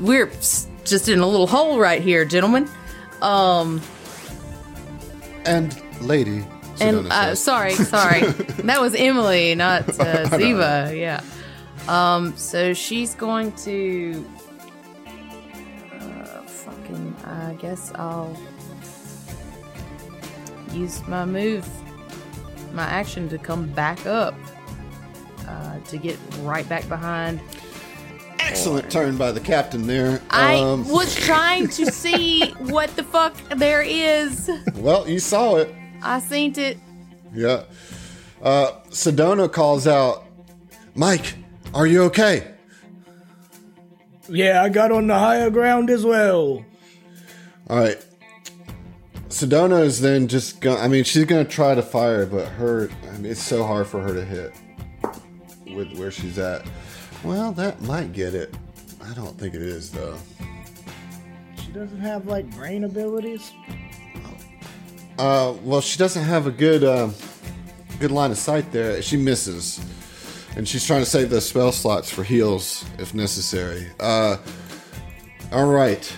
[0.00, 0.30] we're
[0.84, 2.68] just in a little hole right here, gentlemen.
[3.22, 3.80] Um
[5.46, 6.44] And lady,
[6.80, 8.20] and uh, sorry, sorry.
[8.64, 10.96] that was Emily, not uh, Ziva.
[10.98, 11.20] Yeah.
[11.88, 12.36] Um.
[12.36, 14.24] So she's going to.
[16.00, 17.14] Uh, fucking.
[17.24, 18.36] I guess I'll
[20.72, 21.66] use my move,
[22.72, 24.34] my action to come back up.
[25.46, 27.40] uh, to get right back behind.
[28.54, 30.22] Excellent turn by the captain there.
[30.30, 34.48] I Um, was trying to see what the fuck there is.
[34.76, 35.74] well, you saw it.
[36.00, 36.78] I seen it.
[37.34, 37.64] Yeah.
[38.40, 40.24] Uh, Sedona calls out,
[40.94, 41.34] Mike,
[41.74, 42.52] are you okay?
[44.28, 46.64] Yeah, I got on the higher ground as well.
[47.68, 47.98] All right.
[49.30, 50.78] Sedona is then just going.
[50.80, 52.88] I mean, she's going to try to fire, but her.
[53.12, 54.52] I mean, it's so hard for her to hit
[55.74, 56.64] with where she's at.
[57.24, 58.54] Well, that might get it.
[59.02, 60.16] I don't think it is though.
[61.56, 63.50] She doesn't have like brain abilities.
[65.18, 67.14] Uh, well, she doesn't have a good, um,
[67.98, 69.00] good line of sight there.
[69.00, 69.80] She misses,
[70.56, 73.86] and she's trying to save those spell slots for heals if necessary.
[74.00, 74.36] Uh,
[75.50, 76.14] all right,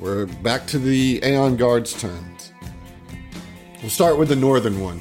[0.00, 2.52] we're back to the Aeon Guard's turns.
[3.82, 5.00] We'll start with the northern one.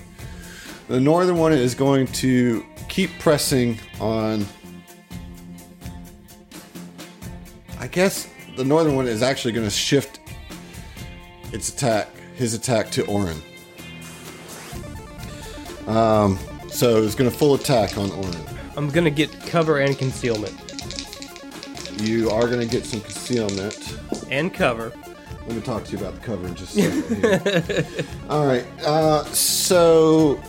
[0.90, 4.46] The northern one is going to keep pressing on.
[7.80, 10.20] I guess the northern one is actually going to shift
[11.52, 13.42] its attack, his attack to Orin.
[15.88, 16.38] Um,
[16.70, 18.44] so it's going to full attack on Orin.
[18.78, 20.54] I'm gonna get cover and concealment.
[22.00, 23.98] You are going to get some concealment.
[24.30, 24.94] And cover.
[25.48, 28.06] Let me talk to you about the cover in just a second.
[28.30, 28.66] All right.
[28.84, 30.42] Uh, so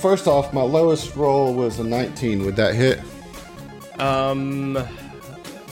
[0.00, 2.44] first off, my lowest roll was a 19.
[2.44, 3.00] Would that hit?
[3.98, 4.76] Um,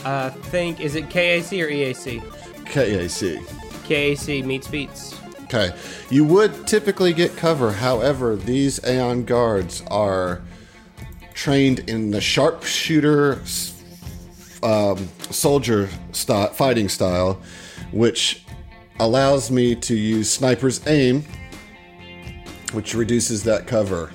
[0.05, 2.23] I think is it KAC or EAC?
[2.65, 3.43] KAC.
[3.85, 5.21] KAC meets beats.
[5.45, 5.75] Okay.
[6.11, 7.71] You would typically get cover.
[7.71, 10.43] However, these Aeon guards are
[11.35, 13.41] trained in the sharpshooter
[14.63, 17.41] um, soldier sti- fighting style,
[17.93, 18.45] which
[18.99, 21.25] allows me to use sniper's aim,
[22.75, 24.11] which reduces that cover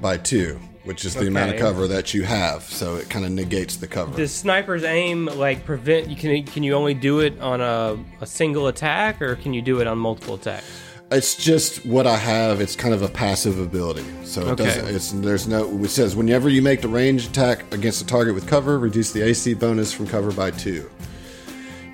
[0.00, 2.62] by two, which is the amount of cover that you have.
[2.64, 4.16] So it kind of negates the cover.
[4.16, 6.08] Does sniper's aim like prevent?
[6.08, 9.62] You can can you only do it on a, a single attack, or can you
[9.62, 10.66] do it on multiple attacks?
[11.12, 12.60] It's just what I have.
[12.60, 14.04] It's kind of a passive ability.
[14.24, 14.64] So it Okay.
[14.64, 14.94] doesn't.
[14.94, 15.68] It's there's no.
[15.84, 19.22] It says whenever you make the range attack against a target with cover, reduce the
[19.22, 20.90] AC bonus from cover by two.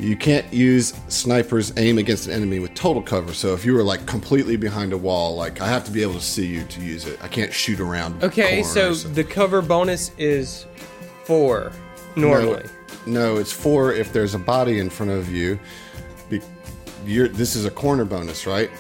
[0.01, 3.35] You can't use sniper's aim against an enemy with total cover.
[3.35, 6.15] So if you were like completely behind a wall, like I have to be able
[6.15, 7.23] to see you to use it.
[7.23, 8.25] I can't shoot around.
[8.25, 10.65] Okay, so the cover bonus is
[11.25, 11.73] four
[12.17, 12.65] normally.
[13.07, 15.61] No, it's four if there's a body in front of you.
[16.31, 16.41] Be,
[17.05, 18.71] you're, this is a corner bonus, right?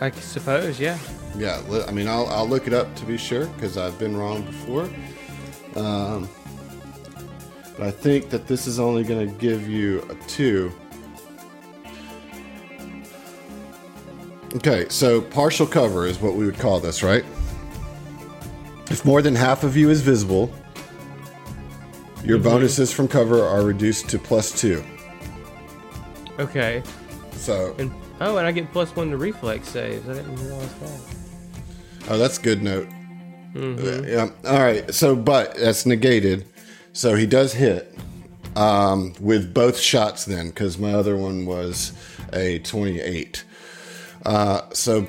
[0.00, 0.98] I suppose, yeah.
[1.36, 4.42] Yeah, I mean, I'll, I'll look it up to be sure because I've been wrong
[4.42, 4.88] before.
[5.74, 6.28] Um,
[7.78, 10.72] but I think that this is only going to give you a two.
[14.56, 17.24] Okay, so partial cover is what we would call this, right?
[18.90, 20.52] If more than half of you is visible,
[22.24, 22.48] your mm-hmm.
[22.48, 24.82] bonuses from cover are reduced to plus two.
[26.40, 26.82] Okay.
[27.32, 30.08] So, And oh, and I get plus one to reflex saves.
[30.08, 31.00] I didn't realize that.
[32.08, 32.88] Oh, that's good note.
[33.52, 34.08] Mm-hmm.
[34.08, 34.30] Yeah.
[34.50, 34.92] All right.
[34.92, 36.46] So, but that's negated.
[36.92, 37.96] So he does hit
[38.56, 41.92] um, with both shots then, because my other one was
[42.32, 43.44] a 28.
[44.26, 45.06] Uh, so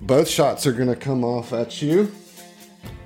[0.00, 2.12] both shots are going to come off at you.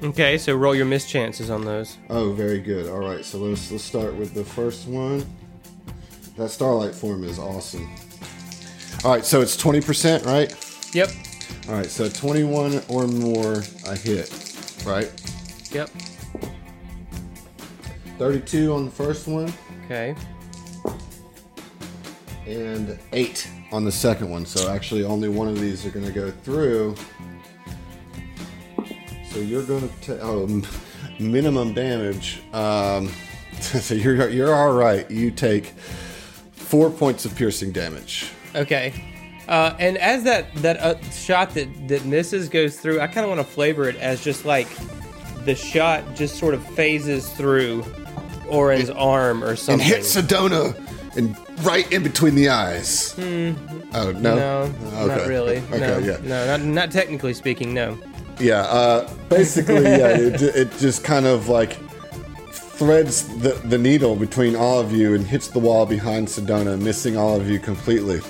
[0.03, 1.97] Okay, so roll your miss chances on those.
[2.11, 2.91] Oh, very good.
[2.91, 3.25] All right.
[3.25, 5.25] So let's let's start with the first one.
[6.37, 7.89] That starlight form is awesome.
[9.05, 9.25] All right.
[9.25, 10.55] So it's 20%, right?
[10.95, 11.11] Yep.
[11.69, 11.87] All right.
[11.87, 15.11] So 21 or more, I hit, right?
[15.73, 15.91] Yep.
[18.19, 19.53] 32 on the first one
[19.87, 20.15] Okay.
[22.47, 24.47] and 8 on the second one.
[24.47, 26.95] So actually only one of these are going to go through.
[29.31, 30.63] So you're going to take oh,
[31.19, 32.43] minimum damage.
[32.53, 33.11] Um,
[33.61, 35.11] so you're you're all right.
[35.11, 35.67] You take
[36.53, 38.31] 4 points of piercing damage.
[38.55, 38.93] Okay.
[39.49, 43.29] Uh, and as that that uh, shot that that misses goes through, I kind of
[43.29, 44.69] want to flavor it as just like
[45.45, 47.85] the shot just sort of phases through
[48.49, 49.85] Orin's arm or something.
[49.87, 50.75] And hit Sedona
[51.17, 53.15] and right in between the eyes.
[53.19, 54.13] Oh, no.
[54.13, 55.29] no, not Okay.
[55.29, 55.57] really.
[55.59, 56.17] Okay, no, yeah.
[56.23, 57.73] no, not, not technically speaking.
[57.73, 57.99] No.
[58.41, 61.79] Yeah, uh, basically, yeah, it, it just kind of like
[62.51, 67.17] threads the, the needle between all of you and hits the wall behind Sedona, missing
[67.17, 68.21] all of you completely.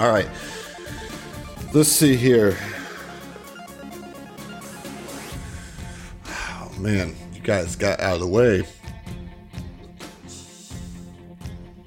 [0.00, 0.26] All right,
[1.74, 2.56] let's see here.
[6.26, 8.64] Oh man, you guys got out of the way.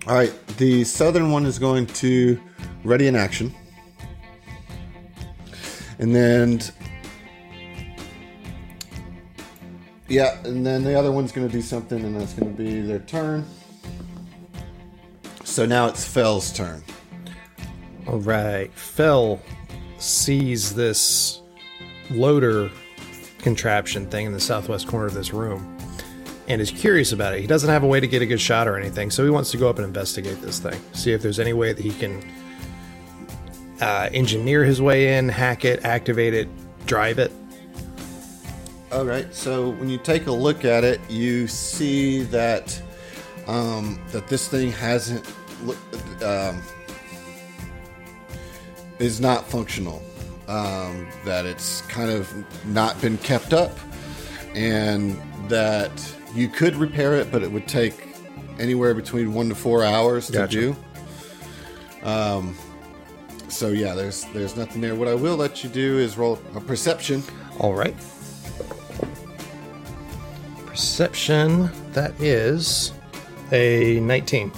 [0.07, 2.39] All right, the southern one is going to
[2.83, 3.53] ready in action.
[5.99, 6.59] And then
[10.11, 12.81] Yeah, and then the other one's going to do something, and that's going to be
[12.81, 13.45] their turn.
[15.45, 16.83] So now it's Fell's turn.
[18.07, 18.69] All right.
[18.73, 19.39] Fell
[19.99, 21.41] sees this
[22.09, 22.69] loader
[23.37, 25.77] contraption thing in the southwest corner of this room
[26.51, 27.41] and is curious about it.
[27.41, 29.51] He doesn't have a way to get a good shot or anything, so he wants
[29.51, 30.79] to go up and investigate this thing.
[30.93, 32.21] See if there's any way that he can
[33.79, 36.49] uh, engineer his way in, hack it, activate it,
[36.85, 37.31] drive it.
[38.91, 39.33] All right.
[39.33, 42.79] So when you take a look at it, you see that
[43.47, 45.25] um, that this thing hasn't
[46.21, 46.61] um,
[48.99, 50.01] is not functional.
[50.49, 52.29] Um, that it's kind of
[52.65, 53.71] not been kept up,
[54.53, 55.91] and that
[56.33, 58.07] you could repair it, but it would take
[58.59, 60.51] anywhere between one to four hours to Gotcha.
[60.59, 60.75] do.
[62.03, 62.55] Um,
[63.47, 64.95] so yeah, there's there's nothing there.
[64.95, 67.23] What I will let you do is roll a perception.
[67.59, 67.95] All right.
[70.65, 72.93] Perception, that is
[73.51, 74.51] a 19.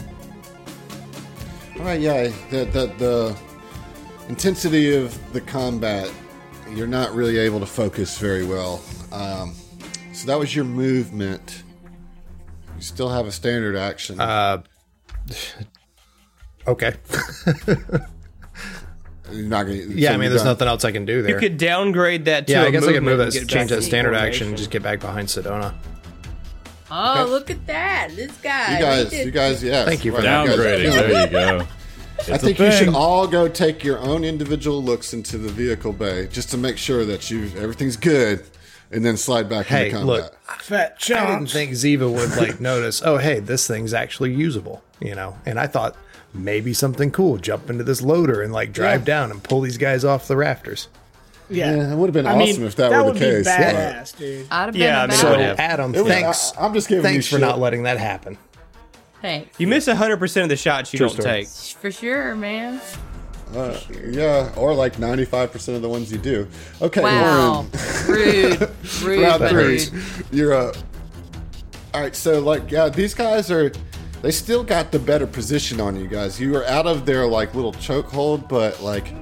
[1.78, 3.38] All right, yeah, the, the the
[4.30, 6.10] intensity of the combat,
[6.72, 8.82] you're not really able to focus very well.
[9.12, 9.56] Um,
[10.14, 11.64] so that was your movement.
[12.76, 14.20] You still have a standard action.
[14.20, 14.64] Uh,
[16.68, 16.94] okay.
[19.32, 20.46] you're not gonna, Yeah, so I mean, you're there's done.
[20.52, 21.34] nothing else I can do there.
[21.36, 23.68] You could downgrade that to yeah, I I guess I could move that, change back
[23.70, 25.74] that standard action, and just get back behind Sedona.
[26.92, 27.32] Oh, Okay.
[27.32, 28.10] look at that.
[28.16, 28.76] This guy.
[28.78, 29.88] You guys, did- you guys, yes.
[29.88, 30.44] Thank you for right, that.
[30.48, 31.32] you guys- Downgrading.
[31.32, 31.68] There you go.
[32.20, 32.96] It's I a think you should thing.
[32.96, 37.04] all go take your own individual looks into the vehicle bay just to make sure
[37.06, 38.46] that you everything's good,
[38.94, 40.08] and then slide back Hey, into combat.
[40.24, 43.02] look, Fat I didn't think Ziva would like notice.
[43.04, 45.38] Oh, hey, this thing's actually usable, you know.
[45.46, 45.96] And I thought
[46.34, 47.38] maybe something cool.
[47.38, 49.06] Jump into this loader and like drive Yeah.
[49.06, 50.88] down and pull these guys off the rafters.
[51.50, 53.46] Yeah, Yeah, it would have been I awesome mean, if that, were the would case.
[53.46, 54.48] be badass, dude.
[54.50, 55.44] I'd have been Yeah, I mean, So, would it.
[55.44, 55.60] have.
[55.60, 56.54] Adam, was- thanks.
[56.58, 57.48] I, am just giving thanks you for shit.
[57.50, 58.38] not letting that happen.
[59.22, 59.60] Thanks.
[59.60, 61.44] You miss 100% of the shots you True don't story.
[61.46, 61.48] take.
[61.48, 62.80] For sure, man.
[63.54, 63.80] Uh,
[64.10, 66.48] yeah, or like 95% of the ones you do.
[66.82, 67.66] Okay, Wow.
[67.66, 67.70] Lauren,
[68.08, 68.70] rude.
[69.04, 69.64] Rude, round but three.
[69.86, 69.92] rude.
[70.32, 70.76] You're up.
[71.94, 73.72] All right, so like, yeah, these guys are.
[74.24, 76.40] They still got the better position on you guys.
[76.40, 79.14] You were out of their like little chokehold, but like,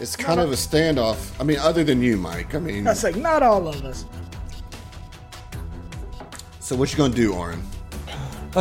[0.00, 1.32] it's kind of a standoff.
[1.40, 2.54] I mean, other than you, Mike.
[2.54, 4.04] I mean, That's like not all of us.
[6.60, 7.62] so what you gonna do, Orin?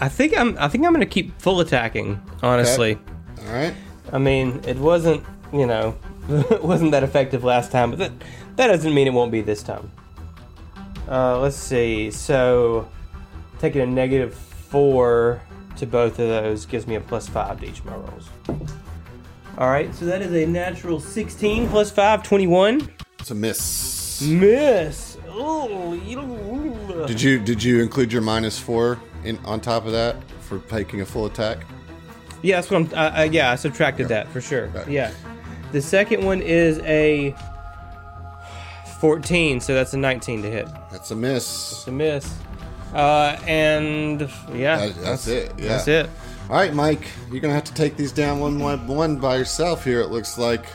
[0.00, 0.56] I think I'm.
[0.58, 2.20] I think I'm going to keep full attacking.
[2.42, 3.00] Honestly, All
[3.52, 3.74] right.
[4.12, 5.24] I mean, it wasn't.
[5.52, 5.96] You know,
[6.28, 8.12] it wasn't that effective last time, but that
[8.56, 9.90] that doesn't mean it won't be this time.
[11.08, 12.10] Uh, let's see.
[12.10, 12.88] So,
[13.58, 15.42] taking a negative four
[15.76, 18.28] to both of those gives me a plus five to each of my rolls.
[19.58, 22.88] All right, so that is a natural 16 plus 5, 21.
[23.18, 24.22] It's a miss.
[24.22, 25.18] Miss.
[25.28, 25.94] Oh,
[27.06, 31.00] Did you did you include your minus four in on top of that for taking
[31.02, 31.58] a full attack?
[32.42, 32.98] Yeah, that's what I'm.
[32.98, 34.70] Uh, uh, yeah, I subtracted that for sure.
[34.74, 34.92] Okay.
[34.92, 35.12] Yeah.
[35.72, 37.34] The second one is a
[39.00, 40.68] 14, so that's a 19 to hit.
[40.90, 41.72] That's a miss.
[41.72, 42.34] It's a miss.
[42.94, 44.20] Uh, and
[44.52, 45.68] yeah, That- that's it, yeah.
[45.68, 46.10] That's it.
[46.50, 49.84] All right, Mike, you're gonna have to take these down one one, one by yourself
[49.84, 50.00] here.
[50.00, 50.66] It looks like.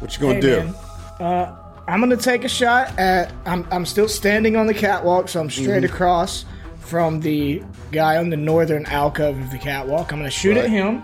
[0.00, 1.24] What you gonna Hey, do?
[1.24, 1.54] Uh,
[1.88, 3.32] I'm gonna take a shot at.
[3.46, 5.84] I'm I'm still standing on the catwalk, so I'm straight Mm-hmm.
[5.94, 6.44] across
[6.86, 10.12] from the guy on the northern alcove of the catwalk.
[10.12, 10.64] I'm gonna shoot Right.
[10.64, 11.02] at him,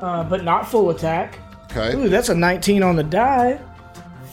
[0.00, 1.38] uh, but not full attack.
[1.70, 3.58] Okay, Ooh, that's a 19 on the die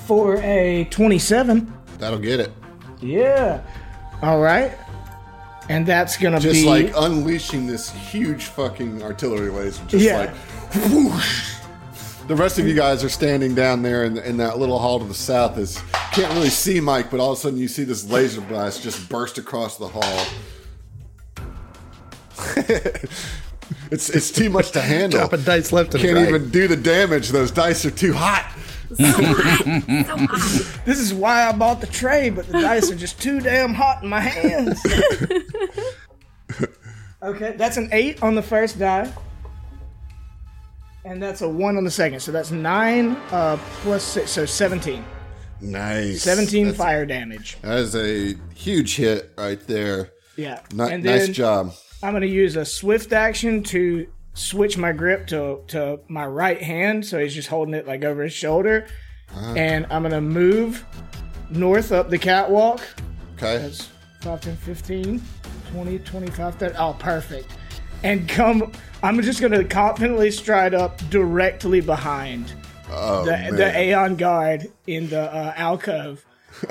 [0.06, 1.72] for a 27.
[2.00, 2.52] that'll get it.
[3.00, 3.62] Yeah.
[4.22, 4.72] All right.
[5.70, 6.44] And that's gonna be.
[6.44, 9.84] Just like unleashing this huge fucking artillery laser.
[9.88, 10.18] Just Yeah.
[10.18, 10.30] like.
[10.90, 11.54] whoosh.
[12.28, 15.06] The rest of you guys are standing down there in, in that little hall to
[15.06, 15.58] the south.
[15.58, 15.78] Is
[16.18, 19.08] can't really see Mike, but all of a sudden you see this laser blast just
[19.08, 20.26] burst across the hall.
[23.92, 25.20] it's it's too much to handle.
[25.20, 26.28] Dropping dice left and Can't right.
[26.28, 27.30] even do the damage.
[27.30, 28.52] Those dice are too hot.
[30.86, 34.02] This is why I bought the tray, but the dice are just too damn hot
[34.02, 34.82] in my hands.
[37.22, 39.12] okay, that's an eight on the first die.
[41.04, 42.22] And that's a one on the second.
[42.22, 45.04] So that's nine uh, plus six, so 17.
[45.62, 46.22] Nice.
[46.24, 47.58] 17 That's- fire damage.
[47.62, 50.12] That is a huge hit right there.
[50.36, 50.60] Yeah.
[50.78, 51.74] And nice job.
[52.04, 56.62] I'm going to use a swift action to switch my grip to, to my right
[56.62, 57.06] hand.
[57.06, 58.88] So he's just holding it like over his shoulder.
[59.34, 59.54] Uh-huh.
[59.56, 60.86] And I'm going to move
[61.50, 62.82] north up the catwalk.
[63.36, 63.58] Okay.
[63.58, 63.90] That's
[64.22, 65.22] 5, 10, 15,
[65.72, 66.76] 20, 25, 30.
[66.78, 67.52] Oh, perfect.
[68.04, 68.72] And come,
[69.02, 72.54] I'm just going to confidently stride up directly behind
[72.90, 73.56] Oh, the, man.
[73.56, 76.24] the Aeon Guard in the uh, alcove.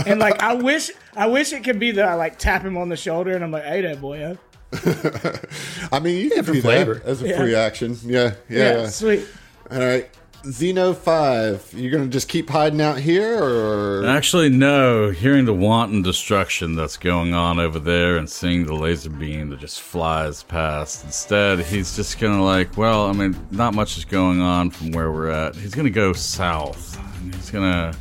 [0.07, 2.89] And like I wish I wish it could be that I like tap him on
[2.89, 4.37] the shoulder and I'm like, hey there boy.
[4.73, 5.33] huh?"
[5.93, 6.95] I mean, you can for do flavor.
[6.95, 7.37] that as a Yeah.
[7.39, 7.97] free action.
[8.03, 8.59] Yeah, yeah.
[8.59, 8.87] Yeah, yeah.
[8.89, 9.27] sweet.
[9.71, 10.09] All right.
[10.51, 15.11] Zeno 5, you're going to just keep hiding out here or Actually, no.
[15.11, 19.59] Hearing the wanton destruction that's going on over there and seeing the laser beam that
[19.59, 24.41] just flies past, instead, he's just gonna like, well, I mean, not much is going
[24.41, 25.57] on from where we're at.
[25.57, 26.97] He's gonna go south.
[27.21, 27.93] And he's gonna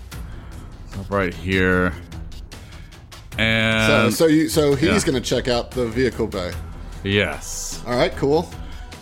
[0.92, 1.94] stop right here.
[3.32, 5.12] so, And so you so he's yeah.
[5.12, 6.54] going to check out the vehicle bay.
[7.04, 7.82] yes.
[7.88, 8.50] All right, cool.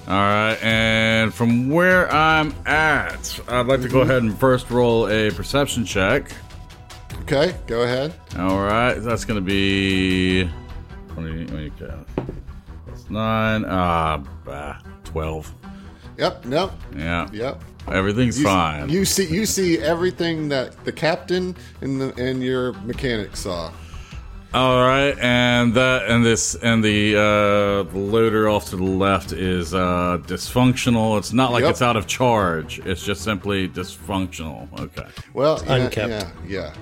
[0.06, 5.08] All right, and from where I'm at, I'd like to go ahead and first roll
[5.08, 6.30] a perception check.
[7.22, 8.14] Okay, go ahead.
[8.38, 10.50] All right, that's going to be
[11.14, 11.96] 20, okay.
[12.86, 15.54] That's 9, ah, bah, 12.
[16.18, 17.64] Yep, nope, Yeah, yep.
[17.88, 18.90] everything's You, fine.
[18.90, 23.72] You see you see everything that the captain and the and your mechanic saw.
[24.54, 29.74] All right, and that and this and the uh, loader off to the left is
[29.74, 31.18] uh, dysfunctional.
[31.18, 31.72] It's not like Yep.
[31.72, 32.80] it's out of charge.
[32.86, 34.68] It's just simply dysfunctional.
[34.80, 35.08] Okay.
[35.34, 36.36] Well, yeah, Unkept.
[36.48, 36.74] Yeah,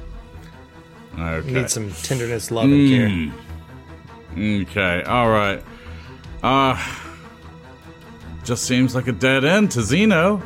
[1.18, 1.38] yeah.
[1.38, 1.52] Okay.
[1.54, 3.32] Need some tenderness, love, and
[4.34, 4.62] care.
[4.62, 5.64] Okay, all right.
[6.44, 6.78] Uh
[8.44, 10.42] just seems like a dead end to Zeno.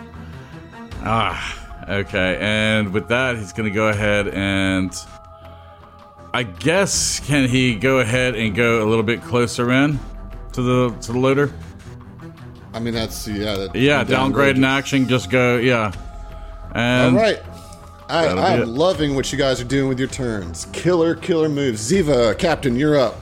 [1.01, 2.37] Ah, okay.
[2.41, 4.93] And with that, he's going to go ahead and
[6.35, 9.97] I guess can he go ahead and go a little bit closer in
[10.51, 11.53] to the to the loader?
[12.73, 13.55] I mean that's yeah.
[13.55, 15.93] That, Yeah, downgrade in action, just go, yeah.
[15.93, 17.41] All And right.
[18.09, 18.67] I, I'm it.
[18.67, 20.65] loving what you guys are doing with your turns.
[20.73, 21.89] Killer, killer moves.
[21.89, 23.15] Ziva, Captain, you're up.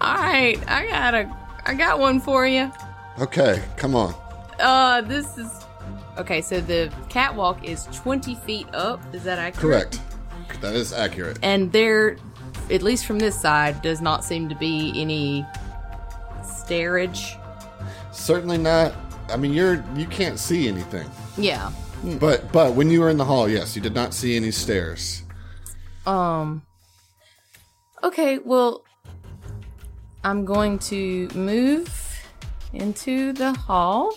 [0.00, 2.70] All right, I got a, I got one for you.
[3.20, 4.14] Okay, come on.
[4.60, 5.50] Uh, this is
[6.16, 6.40] okay.
[6.42, 9.00] So the catwalk is twenty feet up.
[9.12, 9.60] Is that accurate?
[9.90, 10.00] Correct.
[10.60, 11.38] That is accurate.
[11.42, 12.16] And there,
[12.70, 15.46] at least from this side, does not seem to be any
[16.42, 17.36] stairage.
[18.12, 18.94] Certainly not.
[19.28, 21.08] I mean, you're you can't see anything.
[21.36, 21.70] Yeah.
[22.20, 25.22] But but when you were in the hall, yes, you did not see any stairs.
[26.06, 26.62] Um.
[28.02, 28.84] Okay, well,
[30.22, 31.90] I'm going to move
[32.72, 34.14] into the hall.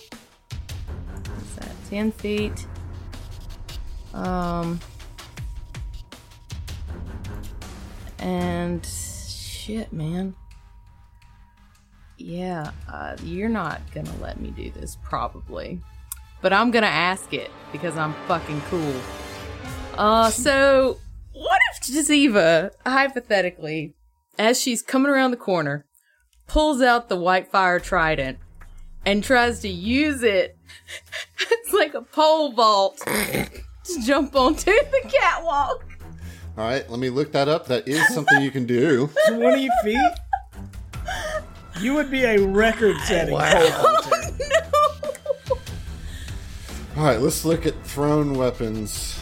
[1.10, 1.72] What's that?
[1.90, 2.68] Ten feet.
[4.14, 4.80] Um.
[8.22, 10.36] And shit, man.
[12.18, 15.82] Yeah, uh, you're not gonna let me do this, probably.
[16.42, 18.96] But I'm gonna ask it because I'm fucking cool.
[19.98, 21.00] Uh, so
[21.34, 23.96] what if Jaziva, hypothetically,
[24.38, 25.86] as she's coming around the corner,
[26.48, 28.38] pulls out the Whitefire Trident
[29.06, 30.58] and tries to use it
[31.68, 35.91] as like a pole vault to jump onto the catwalk?
[36.62, 37.66] All right, let me look that up.
[37.70, 39.10] That is something you can do.
[39.30, 40.12] 20 feet?
[41.80, 43.40] You would be a record setting pole
[43.72, 44.10] vaulter.
[44.14, 44.38] Oh,
[45.50, 45.58] no!
[46.98, 49.20] All right, let's look at thrown weapons.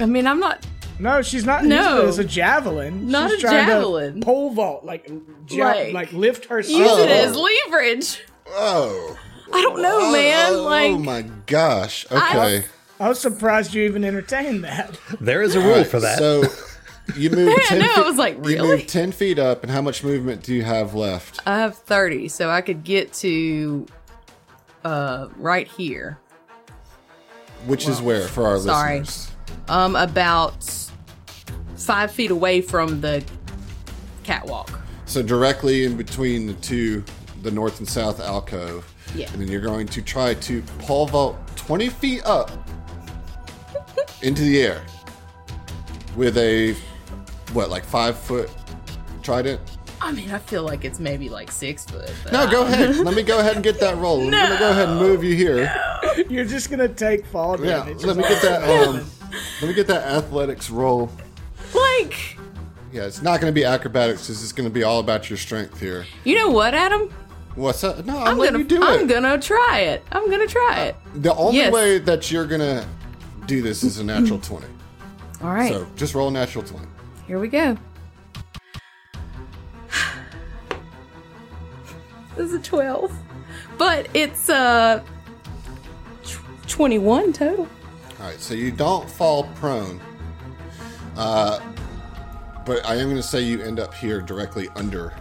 [0.00, 0.64] I mean, I'm not
[0.98, 1.76] No, she's not No.
[1.96, 3.10] using it as a javelin.
[3.10, 4.20] Not she's a trying javelin.
[4.20, 5.06] To pole vault, like,
[5.48, 6.78] ja- Like- like, lift herself.
[6.78, 7.28] use it Oh.
[7.28, 8.22] as leverage.
[8.48, 9.18] Oh,
[9.52, 10.46] I don't know, man.
[10.54, 12.06] oh, oh like, oh my gosh.
[12.10, 12.16] Okay.
[12.18, 12.64] I
[13.08, 14.98] was surprised you even entertained that.
[15.20, 16.18] There is a rule All right, for that.
[16.18, 16.44] So
[17.16, 18.54] you move Yeah, 10 no, I feet, was like, really?
[18.56, 21.40] You move 10 feet up, and how much movement do you have left?
[21.46, 23.86] I have 30, so I could get to
[24.84, 26.18] uh right here.
[27.66, 29.00] Which is where for our sorry.
[29.00, 29.30] listeners?
[29.68, 30.64] Um about
[31.76, 33.24] five feet away from the
[34.22, 34.70] catwalk.
[35.06, 37.04] So directly in between the two,
[37.42, 38.90] the north and south alcove.
[39.14, 39.30] Yeah.
[39.32, 42.50] And then you're going to try to pole vault 20 feet up
[44.22, 44.82] into the air
[46.16, 46.74] with a,
[47.52, 48.50] what, like five foot
[49.22, 49.60] trident?
[50.02, 52.10] I mean, I feel like it's maybe like six foot.
[52.24, 52.96] but No, go ahead.
[52.96, 54.22] Let me go ahead and get that roll.
[54.22, 55.70] I'm going to go ahead and move you here.
[56.30, 58.02] You're just gonna take fall Yeah, damage.
[58.04, 58.62] let me get that.
[58.88, 59.04] Um,
[59.60, 61.10] let me get that athletics roll.
[61.74, 62.36] Like,
[62.92, 64.26] Yeah, it's not going to be acrobatics.
[64.26, 66.06] This is going to be all about your strength here.
[66.24, 67.12] you know what, Adam?
[67.54, 68.04] What's up?
[68.06, 69.08] No, I'm, I'm gonna you do I'm it.
[69.08, 70.02] gonna try it.
[70.12, 70.96] I'm gonna try it.
[71.16, 71.72] The only Yes.
[71.72, 72.86] way that you're going to
[73.50, 74.64] do this is a natural 20.
[75.42, 76.86] All right, So just roll a natural 20.
[77.26, 77.76] here we go.
[82.36, 83.12] This is a 12.
[83.76, 85.02] But it's uh
[86.22, 87.68] tw- 21 total.
[88.20, 90.00] All right, so you don't fall prone.
[91.16, 91.58] Uh,
[92.64, 95.12] but I am going to say you end up here directly under.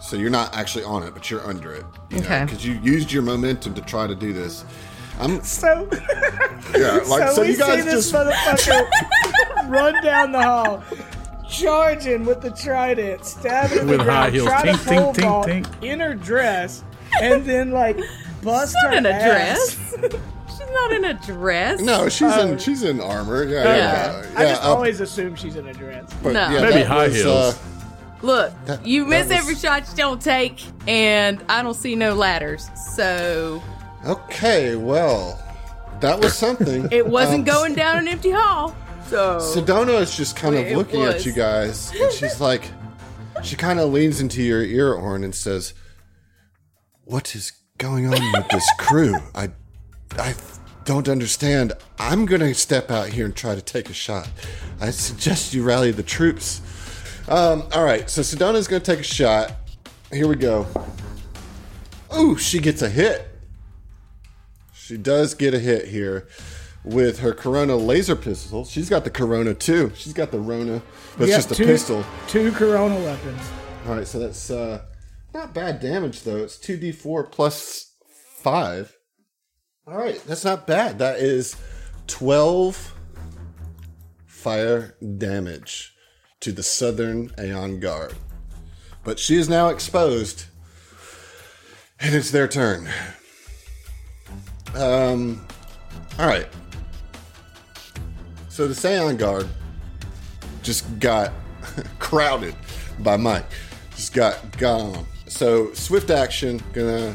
[0.00, 1.84] So you're not actually on it, but you're under it.
[2.14, 2.44] Okay.
[2.44, 4.64] Because you used your momentum to try to do this.
[5.20, 5.88] I'm So,
[6.76, 10.82] yeah, like so, so, we you guys see this just motherfucker run down the hall,
[11.48, 14.48] charging with the trident, stabbing at the With high ground, heels.
[14.48, 15.82] try Tink, to pole tink, tink, vault tink.
[15.84, 16.82] in her dress,
[17.22, 17.98] and then like
[18.42, 19.76] bust Not her in a ass.
[19.96, 20.14] dress.
[20.48, 21.80] She's not in a dress.
[21.80, 22.46] No, she's Oh.
[22.52, 23.42] in she's in armor.
[23.44, 24.22] Yeah, Yeah.
[24.22, 24.32] yeah.
[24.36, 26.12] I just uh, always assume she's in a dress.
[26.22, 26.48] but No.
[26.48, 27.54] yeah, Maybe high was, heels.
[27.54, 27.58] uh,
[28.22, 32.14] Look, That- you miss was- every shot you don't take, and I don't see no
[32.14, 32.70] ladders.
[32.94, 33.60] So
[34.06, 35.40] okay, well,
[36.00, 36.88] that was something.
[36.92, 38.74] it wasn't Um, going down an empty hall.
[39.08, 42.70] So Sedona is just kind of looking at you guys, and she's like,
[43.42, 45.74] she kind of leans into your ear, Orn, and says,
[47.04, 49.14] "What is going on with this crew?
[49.34, 49.50] I,
[50.18, 50.34] I
[50.84, 51.74] don't understand.
[51.98, 54.28] I'm gonna step out here and try to take a shot.
[54.80, 56.62] I suggest you rally the troops."
[57.28, 59.52] Um, all right, so Sedona's gonna take a shot.
[60.12, 60.66] Here we go.
[62.16, 63.28] Ooh, she gets a hit.
[64.84, 66.28] She does get a hit here
[66.84, 68.66] with her Corona laser pistol.
[68.66, 69.90] She's got the Corona too.
[69.96, 70.82] She's got the Rona,
[71.16, 72.04] but it's just a two, pistol.
[72.28, 73.40] Two Corona weapons.
[73.86, 74.82] All right, so that's uh,
[75.32, 76.36] not bad damage though.
[76.36, 77.94] It's two d four plus
[78.42, 78.94] five.
[79.86, 80.98] All right, that's not bad.
[80.98, 81.56] That is
[82.06, 82.92] twelve
[84.26, 85.94] fire damage
[86.40, 88.12] to the Southern Aeon Guard.
[89.02, 90.44] But she is now exposed,
[91.98, 92.90] and it's their turn.
[94.76, 95.44] Um,
[96.18, 96.48] all right.
[98.48, 99.48] So the Aeon Guard
[100.62, 101.32] just got
[101.98, 102.54] crowded
[103.00, 103.46] by Mike.
[103.96, 105.06] Just got gone.
[105.26, 107.14] So swift action, gonna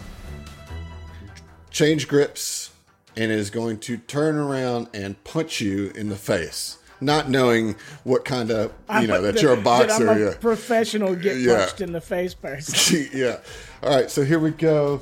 [1.69, 2.71] change grips,
[3.15, 6.77] and is going to turn around and punch you in the face.
[7.01, 10.05] Not knowing what kind of you know that you're a boxer.
[10.05, 10.33] That I'm a yeah.
[10.39, 11.59] professional get Yeah.
[11.65, 13.07] punched in the face person.
[13.13, 13.37] yeah.
[13.81, 15.01] All right, so here we go.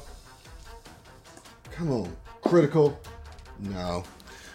[1.72, 2.16] Come on,
[2.48, 3.00] critical.
[3.60, 4.04] No,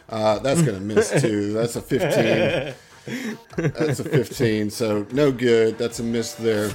[0.08, 1.52] uh, that's gonna miss too.
[1.52, 2.74] That's a fifteen.
[3.56, 4.70] That's a fifteen.
[4.70, 5.78] So no good.
[5.78, 6.70] That's a miss there.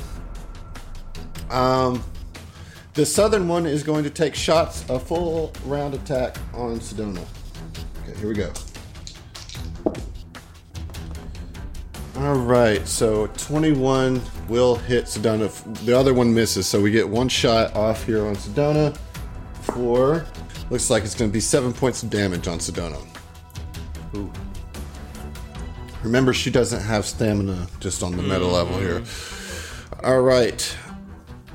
[1.49, 2.03] Um,
[2.93, 7.23] the southern one is going to take shots, a full round attack on Sedona.
[8.01, 8.51] Okay, here we go.
[12.17, 14.19] All right, so 21
[14.49, 15.51] will hit Sedona.
[15.85, 18.97] The other one misses, so we get one shot off here on Sedona.
[19.61, 20.25] For
[20.69, 23.05] looks like it's going to be seven points of damage on Sedona.
[24.15, 24.31] Ooh.
[26.03, 28.79] Remember, she doesn't have stamina just on the meta level mm.
[28.79, 29.03] here.
[30.03, 30.77] All right,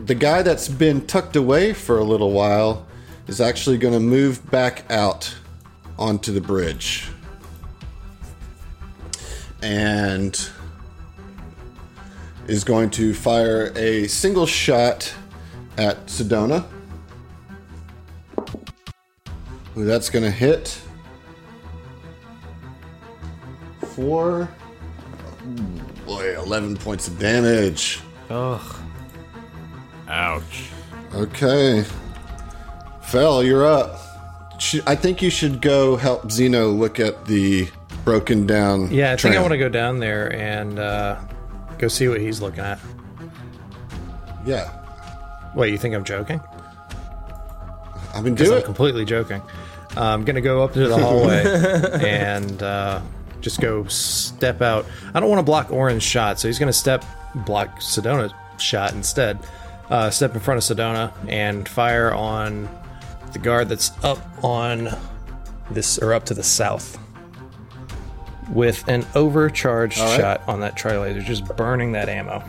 [0.05, 2.86] the guy that's been tucked away for a little while
[3.28, 5.34] is actually going to move back out
[5.98, 7.09] onto the bridge
[9.62, 10.51] and
[12.48, 15.14] is going to fire a single shot
[15.78, 16.64] at Sedona.
[19.77, 20.78] Ooh, that's going to hit
[23.94, 24.49] Four.
[26.07, 28.01] boy 11 points of damage.
[28.31, 28.77] Ugh.
[30.09, 30.70] Ouch.
[31.15, 31.85] Okay.
[33.03, 33.99] Fel, you're up.
[34.86, 37.69] I think you should go help Zeno look at the
[38.05, 38.90] broken down.
[38.90, 41.20] Yeah, I think I want to go down there and uh,
[41.78, 42.78] go see what he's looking at.
[44.47, 44.69] Yeah.
[45.55, 46.40] What, you think I'm joking?
[48.15, 49.43] I've been do I'm completely joking.
[49.97, 51.44] I'm going to go up to the hallway
[52.02, 53.02] and uh,
[53.40, 54.86] just go step out.
[55.14, 57.05] I don't want to block Orin's shot, so he's going to step
[57.35, 59.39] block Sedona's shot instead.
[59.90, 62.69] Uh, step in front of Sedona and fire on
[63.32, 64.89] the guard that's up on
[65.70, 66.98] this, or up to the south.
[68.51, 70.20] With an overcharged right.
[70.20, 72.40] shot on that tri laser, just burning that ammo.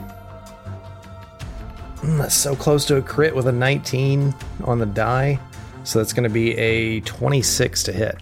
[1.98, 4.34] Mm, that's so close to a crit with a 19
[4.66, 5.40] on the die.
[5.84, 8.18] So that's going to be a 26 to hit.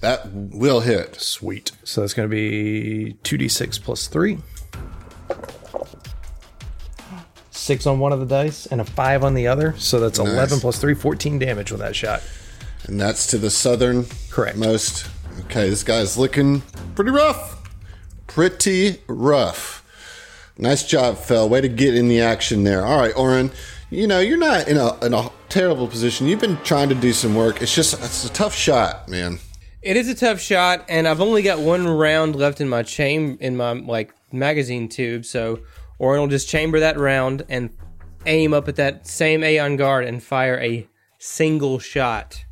[0.00, 1.16] That will hit.
[1.16, 1.72] Sweet.
[1.84, 4.38] So that's going to be 2d6 plus 3.
[7.50, 9.74] 6 on one of the dice and a 5 on the other.
[9.78, 12.22] So that's 11 plus 3, 14 damage with that shot.
[12.84, 14.56] And that's to the southern Correct.
[14.56, 15.08] most.
[15.46, 16.62] Okay, this guy's looking
[16.94, 17.60] pretty rough.
[18.26, 19.82] Pretty rough.
[20.58, 21.48] Nice job, Fel.
[21.48, 22.84] Way to get in the action there.
[22.86, 23.50] All right, Orin.
[23.90, 26.26] You know, you're not in a in a terrible position.
[26.26, 27.62] You've been trying to do some work.
[27.62, 29.38] It's just it's a tough shot, man.
[29.80, 33.38] It is a tough shot, and I've only got one round left in my chain,
[33.40, 35.24] in my like magazine tube.
[35.24, 35.60] So
[36.00, 37.70] Orin will just chamber that round and
[38.26, 40.88] aim up at that same Aeon guard and fire a
[41.18, 42.44] single shot.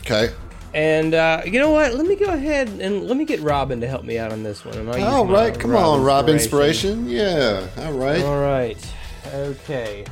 [0.00, 0.30] Okay.
[0.74, 1.94] And uh, you know what?
[1.94, 4.64] Let me go ahead and let me get Robin to help me out on this
[4.64, 4.76] one.
[4.76, 7.08] and I'll use All my come on, Rob Inspiration.
[7.08, 7.66] Yeah.
[7.78, 8.22] All right.
[8.22, 8.94] All right.
[9.34, 10.04] Okay.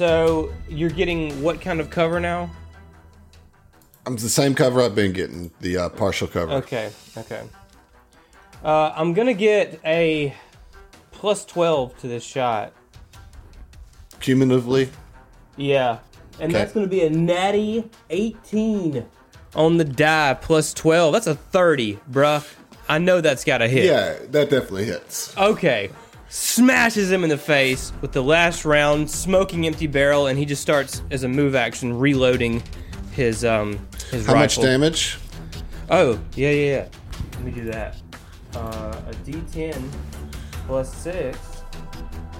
[0.00, 2.50] So you're getting what kind of cover now?
[4.06, 5.50] I'm the same cover I've been getting.
[5.60, 6.52] The uh, partial cover.
[6.52, 6.90] Okay.
[7.18, 7.42] Okay.
[8.64, 10.34] Uh, I'm gonna get a
[11.10, 12.72] plus twelve to this shot.
[14.20, 14.88] Cumulatively,
[15.58, 15.98] Yeah,
[16.40, 16.58] and Okay.
[16.60, 19.04] that's gonna be a natty eighteen
[19.54, 21.12] on the die plus twelve.
[21.12, 22.48] That's a thirty, bruh.
[22.88, 23.84] I know that's got to hit.
[23.84, 25.36] yeah, that definitely hits.
[25.36, 25.90] Okay.
[26.32, 30.62] Smashes him in the face with the last round, smoking empty barrel, and he just
[30.62, 32.62] starts as a move action reloading
[33.10, 35.18] his um his How much damage?
[35.90, 36.88] Oh, yeah, yeah, yeah.
[37.32, 37.96] Let me do that.
[38.54, 39.90] Uh, a D10
[40.66, 41.38] plus 6.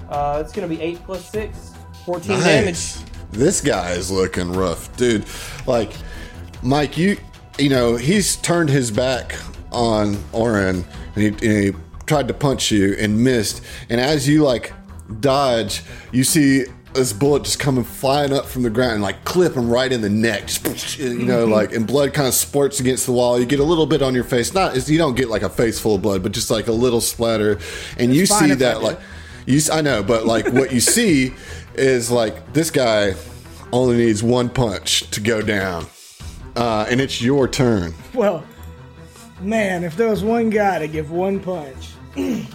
[0.09, 1.73] Uh, it's going to be 8 plus 6.
[2.05, 2.95] 14 damage.
[3.31, 5.25] This guy is looking rough, dude.
[5.67, 5.91] Like,
[6.63, 7.17] Mike, you,
[7.59, 9.35] you know, he's turned his back
[9.71, 10.85] on Orin,
[11.15, 11.73] and he, and he
[12.11, 13.63] tried to punch you and missed.
[13.89, 14.73] And as you like
[15.21, 15.81] dodge,
[16.11, 19.69] you see this bullet just coming flying up from the ground and like clip him
[19.69, 20.47] right in the neck.
[20.47, 23.39] Just, you know, like and blood kind of spurts against the wall.
[23.39, 24.53] You get a little bit on your face.
[24.53, 26.73] Not is you don't get like a face full of blood, but just like a
[26.73, 27.59] little splatter.
[27.97, 28.99] And you see that like
[29.45, 29.61] you.
[29.71, 31.33] I know, but like what you see
[31.75, 33.15] is like this guy
[33.71, 35.85] only needs one punch to go down,
[36.57, 37.93] uh, and it's your turn.
[38.13, 38.43] Well,
[39.39, 41.91] man, if there was one guy to give one punch.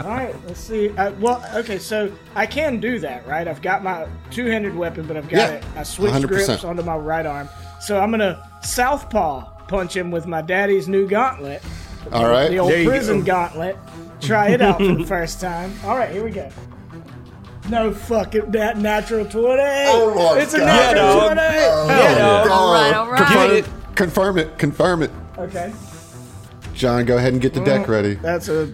[0.00, 0.90] All right, let's see.
[0.90, 3.46] Uh, well, okay, so I can do that, right?
[3.46, 5.64] I've got my two-handed weapon, but I've got Yeah, it.
[5.76, 6.26] I switched 100%.
[6.28, 7.48] grips onto my right arm,
[7.80, 11.62] so I'm gonna southpaw punch him with my daddy's new gauntlet,
[12.12, 13.26] All right, the old There prison go.
[13.26, 13.76] gauntlet.
[14.20, 15.72] Try it out for the first time.
[15.84, 16.48] All right, here we go.
[17.68, 19.62] No fucking that natural twenty.
[19.62, 20.66] Oh my it's a God.
[20.66, 21.26] natural Yeah, dog.
[21.26, 21.54] twenty.
[21.56, 22.48] Yeah, dog.
[22.50, 23.16] All right, all right.
[23.16, 23.64] Confirm it.
[23.94, 24.58] Confirm it.
[24.58, 25.10] Confirm it.
[25.38, 25.72] Okay,
[26.74, 28.14] John, go ahead and get the deck ready.
[28.14, 28.72] that's a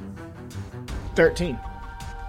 [1.17, 1.59] thirteen.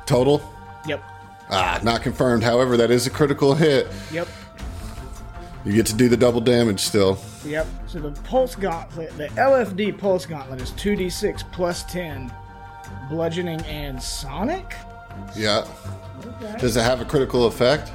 [0.05, 0.41] Total.
[0.87, 1.03] Yep.
[1.49, 2.43] Ah, not confirmed.
[2.43, 3.87] However, that is a critical hit.
[4.11, 4.27] Yep.
[5.65, 7.19] You get to do the double damage still.
[7.45, 7.67] Yep.
[7.87, 12.31] So the pulse gauntlet, the LFD pulse gauntlet is 2d6 plus 10,
[13.09, 14.75] bludgeoning and sonic.
[15.35, 15.67] Yeah.
[16.25, 16.57] Okay.
[16.57, 17.91] Does it have a critical effect?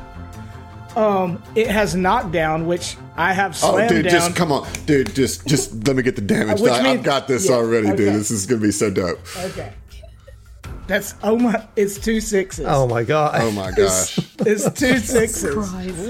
[0.96, 4.12] Um, it has knockdown, which I have slammed Oh, dude, down.
[4.12, 5.14] just come on, dude.
[5.14, 6.60] Just, just let me get the damage.
[6.60, 7.96] Which I, I've got this yeah, already, okay.
[7.96, 8.14] dude.
[8.14, 9.18] This is gonna be so dope.
[9.38, 9.72] Okay.
[10.88, 11.66] That's oh my!
[11.76, 12.66] It's two sixes.
[12.68, 13.40] Oh my god.
[13.40, 14.18] Oh my gosh.
[14.40, 15.54] It's two sixes.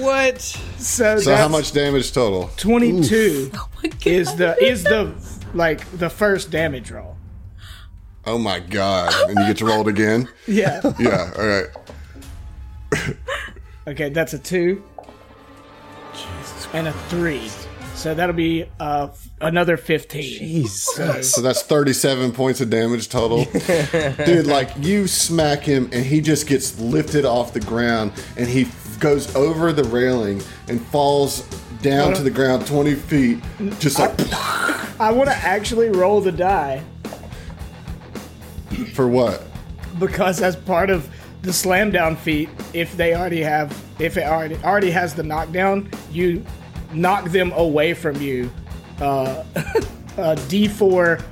[0.00, 0.40] What?
[0.40, 2.50] So, So how much damage total?
[2.56, 4.06] Twenty-two Oh my God.
[4.06, 5.12] is the is the
[5.54, 7.16] like the first damage roll.
[8.24, 9.12] Oh my god!
[9.28, 10.28] And you get to roll it again.
[10.46, 10.80] Yeah.
[10.98, 11.30] Yeah.
[11.38, 13.16] All right.
[13.86, 14.82] Okay, that's a two.
[16.72, 17.50] and a three.
[17.94, 19.08] So that'll be uh,
[19.40, 20.66] another 15.
[20.66, 23.44] So that's 37 points of damage total.
[24.24, 28.66] Dude, like you smack him and he just gets lifted off the ground and he
[28.98, 31.42] goes over the railing and falls
[31.80, 33.38] down to the ground 20 feet.
[33.78, 34.10] Just like,
[35.00, 36.82] I want to actually roll the die
[38.94, 39.42] for what?
[39.98, 41.08] because as part of
[41.42, 45.90] the slam down feat, if they already have, if it already already has the knockdown,
[46.10, 46.44] you
[46.94, 48.50] knock them away from you.
[49.00, 51.22] Uh, uh, D4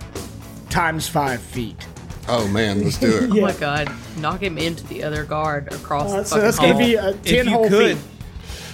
[0.70, 1.86] times five feet.
[2.28, 3.30] Oh man, let's do it.
[3.32, 3.90] Oh my god.
[4.18, 7.12] Knock him into the other guard across Uh, the so fucking that's gonna be uh,
[7.24, 7.96] ten you whole could.
[7.96, 8.06] feet.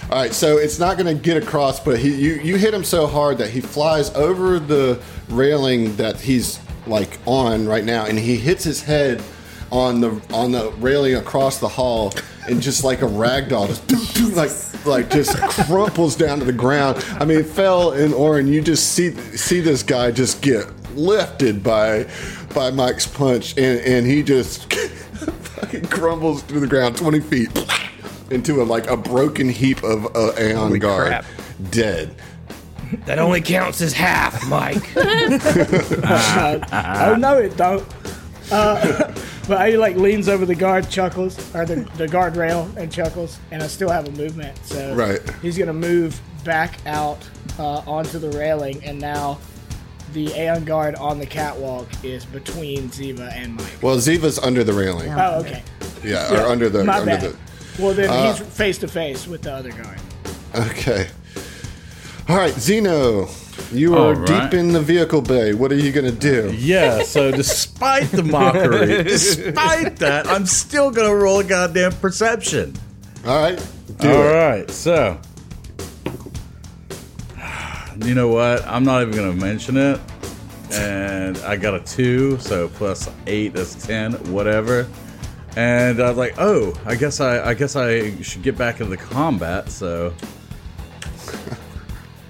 [0.09, 2.85] All right, so it's not going to get across, but he you you hit him
[2.85, 8.17] so hard that he flies over the railing that he's like on right now, and
[8.17, 9.21] he hits his head
[9.69, 12.13] on the on the railing across the hall,
[12.47, 14.51] and just like a rag doll, just doo, doo, like
[14.85, 15.35] like just
[15.67, 17.03] crumples down to the ground.
[17.19, 18.47] I mean, fell and Orin.
[18.47, 20.65] You just see see this guy just get
[20.95, 22.07] lifted by
[22.53, 27.49] by Mike's punch, and and he just fucking crumbles to the ground twenty feet
[28.31, 31.25] into a like a broken heap of uh, Aeon Guard, crap.
[31.69, 32.15] dead.
[33.05, 34.91] That only counts as half, Mike.
[36.09, 37.85] Oh no, it don't.
[38.51, 39.13] Uh,
[39.47, 43.61] but he like leans over the guard, chuckles, or the, the guardrail, and chuckles, and
[43.63, 44.57] I still have a movement.
[44.65, 45.19] So Right.
[45.41, 47.17] he's gonna move back out
[47.59, 49.39] uh, onto the railing, and now
[50.13, 53.81] the Aeon guard on the catwalk is between Ziva and Mike.
[53.81, 55.11] Well, Ziva's under the railing.
[55.11, 55.63] Oh, okay.
[56.03, 57.21] Yeah, or under the My under bad.
[57.21, 57.35] the.
[57.81, 59.99] Well, then Uh, he's face to face with the other guard.
[60.55, 61.07] Okay.
[62.29, 63.27] All right, Zeno,
[63.71, 64.51] you are right.
[64.51, 65.53] deep in the vehicle bay.
[65.53, 66.53] What are you gonna do?
[66.57, 72.75] Yeah, so despite the mockery, despite that, I'm still gonna roll a goddamn perception.
[73.25, 73.67] All right,
[73.99, 74.33] do All it.
[74.33, 75.19] right, so
[78.05, 78.65] you know what?
[78.65, 79.99] I'm not even gonna mention it.
[80.71, 84.87] And I got a two, so plus eight is ten, whatever.
[85.55, 88.91] And I was like, oh, I guess I, I guess I should get back into
[88.91, 89.69] the combat.
[89.71, 90.13] So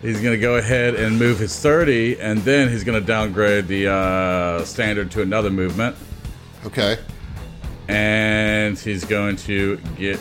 [0.02, 3.68] he's going to go ahead and move his 30, and then he's going to downgrade
[3.68, 5.96] the uh, standard to another movement.
[6.66, 6.98] Okay.
[7.88, 10.20] And he's going to get.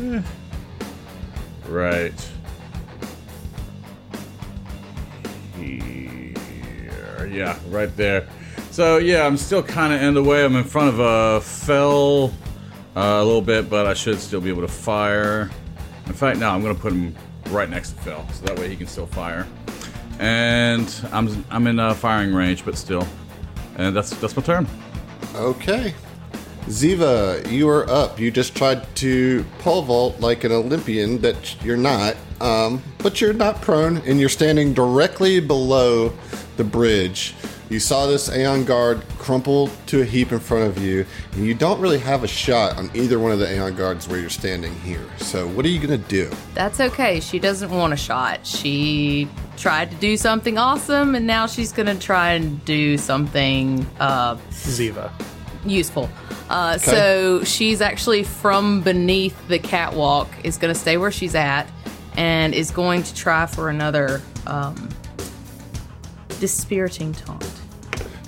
[0.00, 0.22] eh,
[1.68, 2.30] right.
[5.56, 7.26] Here.
[7.30, 8.28] Yeah, right there.
[8.70, 10.44] So, yeah, I'm still kind of in the way.
[10.44, 12.32] I'm in front of a fell
[12.96, 15.50] uh, a little bit, but I should still be able to fire.
[16.06, 17.14] In fact, no, I'm going to put him
[17.52, 19.46] right next to Phil, so that way he can still fire.
[20.18, 23.06] And I'm I'm in uh, firing range, but still.
[23.76, 24.66] And that's that's my turn.
[25.34, 25.94] Okay.
[26.66, 28.20] Ziva, you are up.
[28.20, 32.16] You just tried to pole vault like an Olympian, but you're not.
[32.40, 36.12] Um, but you're not prone, and you're standing directly below
[36.56, 37.34] the bridge.
[37.72, 41.54] You saw this Aeon Guard crumple to a heap in front of you, and you
[41.54, 44.74] don't really have a shot on either one of the Aeon Guards where you're standing
[44.80, 45.06] here.
[45.16, 46.30] So, what are you going to do?
[46.52, 47.18] That's okay.
[47.18, 48.46] She doesn't want a shot.
[48.46, 49.26] She
[49.56, 55.10] tried to do something awesome, and now she's gonna try and do something uh, Ziva.
[55.64, 56.10] useful.
[56.50, 61.66] Uh, So she's actually from beneath the catwalk, is going to stay where she's at,
[62.18, 64.90] and is going to try for another um,
[66.38, 67.61] dispiriting taunt.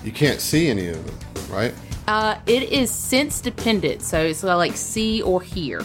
[0.05, 1.17] You can't see any of them,
[1.49, 1.73] right?
[2.07, 5.83] Uh, it is sense dependent, so it's like see or hear.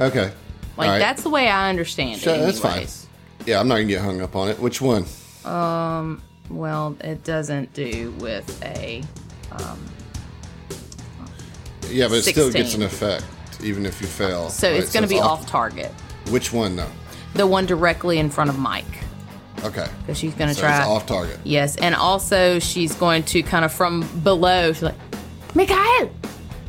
[0.00, 0.32] Okay.
[0.76, 0.98] Like right.
[0.98, 2.24] that's the way I understand it.
[2.24, 2.86] that's fine.
[3.46, 4.58] Yeah, I'm not going to get hung up on it.
[4.58, 5.04] Which one?
[5.44, 6.20] Um.
[6.50, 9.04] Well, it doesn't do with a.
[9.52, 9.86] Um,
[11.88, 13.24] Yeah, but it still gets an effect,
[13.62, 14.50] even if you fail.
[14.50, 14.80] So right?
[14.80, 15.92] it's going to be off target.
[16.30, 16.90] Which one, though?
[17.34, 18.84] The one directly in front of Mike,
[19.64, 19.86] Okay.
[20.00, 20.78] because she's going to So try.
[20.78, 21.38] it's off target.
[21.44, 24.72] Yes, and also she's going to kind of from below.
[24.72, 24.94] She's like,
[25.54, 26.10] Mikhail,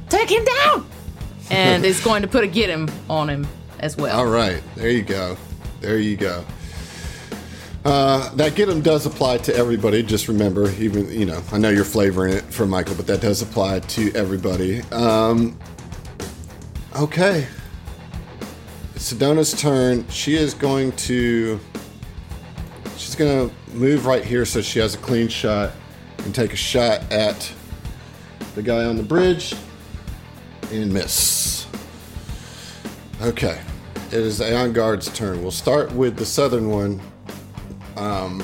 [0.10, 0.86] take him down,
[1.52, 3.48] and is going to put a get him on him
[3.80, 4.18] as well.
[4.20, 4.62] All right.
[4.76, 5.38] There you go.
[5.80, 6.44] There you go.
[7.84, 10.04] Uh, that him does apply to everybody.
[10.04, 13.42] Just remember, even you know, I know you're flavoring it for Michael, but that does
[13.42, 14.82] apply to everybody.
[14.92, 15.58] Um,
[16.96, 17.48] okay,
[18.94, 20.08] it's Sedona's turn.
[20.10, 21.60] She is going to.
[23.12, 25.72] She's gonna move right here so she has a clean shot
[26.20, 27.54] and take a shot at
[28.56, 29.54] the guy on the bridge
[30.72, 31.68] and miss.
[33.22, 33.60] Okay.
[34.08, 35.42] It is Aeon Guard's turn.
[35.42, 37.02] We'll start with the southern one.
[37.98, 38.42] Um,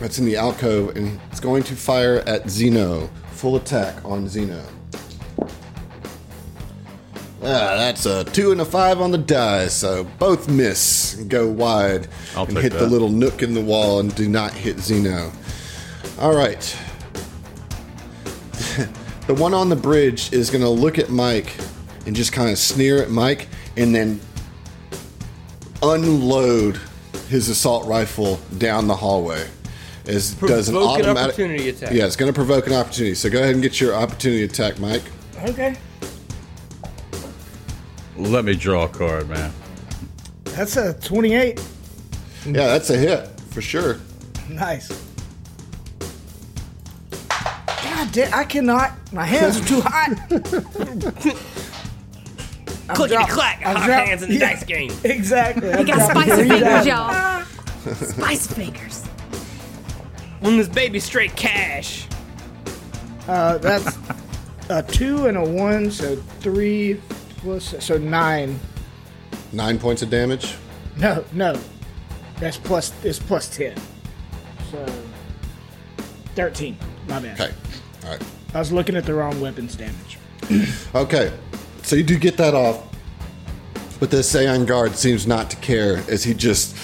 [0.00, 3.08] that's in the alcove, and it's going to fire at Zeno.
[3.34, 4.64] Full attack on Zeno.
[7.42, 12.06] Ah, that's a two and a five on the die, so both miss go wide
[12.36, 15.32] I'll and take hit the little nook in the wall and do not hit Zeno.
[16.18, 16.60] All right.
[19.26, 21.56] the one on the bridge is going to look at Mike
[22.04, 24.20] and just kind of sneer at Mike and then
[25.82, 26.78] unload
[27.28, 29.48] his assault rifle down the hallway.
[30.06, 31.92] As does an Provoke an automatic opportunity attack.
[31.92, 33.14] Yeah, it's going to provoke an opportunity.
[33.14, 35.04] So go ahead and get your opportunity attack, Mike.
[35.44, 35.76] Okay.
[38.20, 39.50] Let me draw a card, man.
[40.44, 41.58] That's a 28.
[42.46, 43.98] Yeah, that's a hit for sure.
[44.48, 44.88] Nice.
[47.10, 48.92] God damn, I cannot.
[49.12, 50.10] My hands are too hot.
[52.88, 54.90] I've Clickety dropped- clack, I've hot dropped- hands in the yeah, dice game.
[55.04, 55.76] Exactly.
[55.78, 57.44] He got spicy fingers, y'all.
[57.94, 59.04] Spicy fingers.
[60.42, 62.06] On this baby straight cash.
[63.28, 63.96] Uh, that's
[64.68, 67.00] a two and a one, so three
[67.40, 68.58] plus, so nine.
[69.52, 70.56] Nine points of damage.
[70.96, 71.58] No, no.
[72.38, 73.76] That's plus, it's plus 10.
[74.70, 74.86] So,
[76.34, 76.76] 13.
[77.08, 77.40] My bad.
[77.40, 77.54] Okay.
[78.04, 78.22] All right.
[78.54, 80.18] I was looking at the wrong weapons damage.
[80.94, 81.32] Okay.
[81.82, 82.84] So you do get that off.
[84.00, 86.76] But this Aeon Guard seems not to care as he just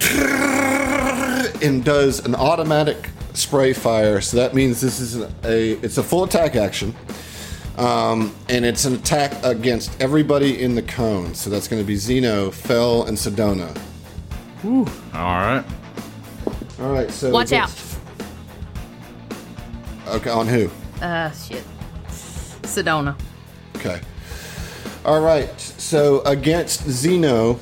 [1.62, 4.20] and does an automatic spray fire.
[4.20, 6.94] So that means this is a it's a full attack action.
[7.76, 11.34] Um, and it's an attack against everybody in the cone.
[11.34, 13.76] So that's going to be Zeno, Fell, and Sedona.
[14.64, 15.64] All right.
[16.80, 17.10] All right.
[17.10, 17.68] So Watch out.
[17.68, 17.98] against-
[20.08, 20.70] Okay, on who?
[21.02, 21.64] Uh, shit.
[22.62, 23.16] Sedona.
[23.76, 24.00] Okay.
[25.04, 25.58] All right.
[25.60, 27.58] So against Zeno,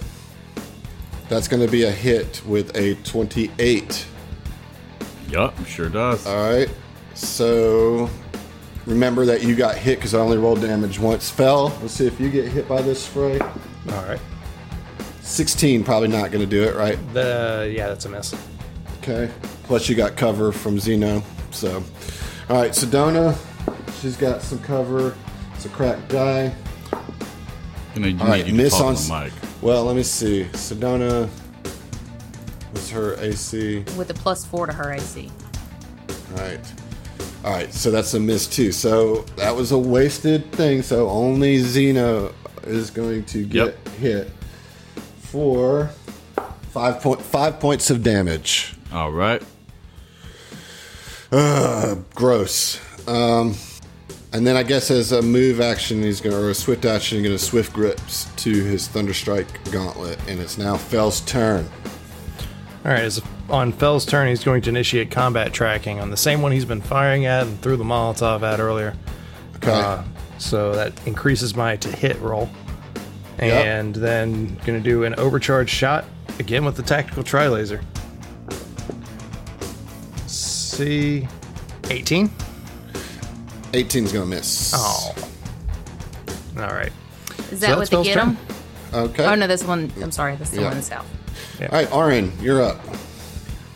[1.29, 4.07] that's going to be a hit with a 28.
[5.29, 6.27] Yup, sure does.
[6.27, 6.69] All right.
[7.15, 8.11] So
[8.87, 11.31] remember that you got hit because I only rolled damage once.
[11.31, 11.69] Fell.
[11.81, 13.39] Let's see if you get hit by this spray.
[13.41, 14.21] All right.
[15.23, 16.99] 16, probably not going to do it, right?
[17.15, 18.35] The yeah, that's a miss.
[18.99, 19.31] Okay.
[19.65, 21.23] Plus you got cover from Zeno.
[21.51, 21.83] So,
[22.49, 22.73] all right.
[22.73, 23.37] Sedona,
[24.01, 25.15] she's got some cover.
[25.55, 26.53] It's a cracked die.
[27.95, 29.33] Gonna need All right, you miss on to s- Mike.
[29.61, 30.45] Well, let me see.
[30.53, 31.29] Sedona
[32.73, 33.85] was her AC.
[33.97, 35.31] With a plus four to her AC.
[36.33, 36.61] Right.
[37.45, 38.73] All right, so that's a miss too.
[38.73, 40.83] So that was a wasted thing.
[40.83, 42.33] So only Zeno
[42.65, 43.89] is going to get Yep.
[43.99, 44.31] hit
[45.19, 45.91] for
[46.71, 48.75] five point five points of damage.
[48.93, 49.43] All right.
[52.15, 52.81] Gross.
[53.09, 53.55] Um,
[54.33, 57.19] and then I guess as a move action, he's going to or a swift action,
[57.19, 61.69] he's going to swift grips to his thunderstrike gauntlet, and it's now Fell's turn.
[62.85, 63.21] All right, as
[63.53, 66.81] on Fell's turn, he's going to initiate combat tracking on the same one he's been
[66.81, 68.95] firing at and threw the Molotov at earlier.
[69.57, 69.71] Okay.
[69.71, 70.03] Uh,
[70.39, 72.49] so that increases my to hit roll.
[73.39, 73.65] Yep.
[73.67, 76.05] And then going to do an overcharge shot
[76.39, 77.81] again with the tactical tri laser.
[80.27, 81.29] See,
[81.91, 82.29] 18.
[83.73, 84.73] 18's going to miss.
[84.75, 85.15] Oh.
[86.59, 86.93] All right.
[87.51, 88.35] Is that that's what they get turn.
[88.35, 88.39] them?
[88.95, 89.25] Okay.
[89.25, 89.91] Oh no, this one.
[90.03, 90.65] I'm sorry, that's the Yeah.
[90.65, 91.07] one in the south.
[91.63, 92.79] All right, Orin, you're up.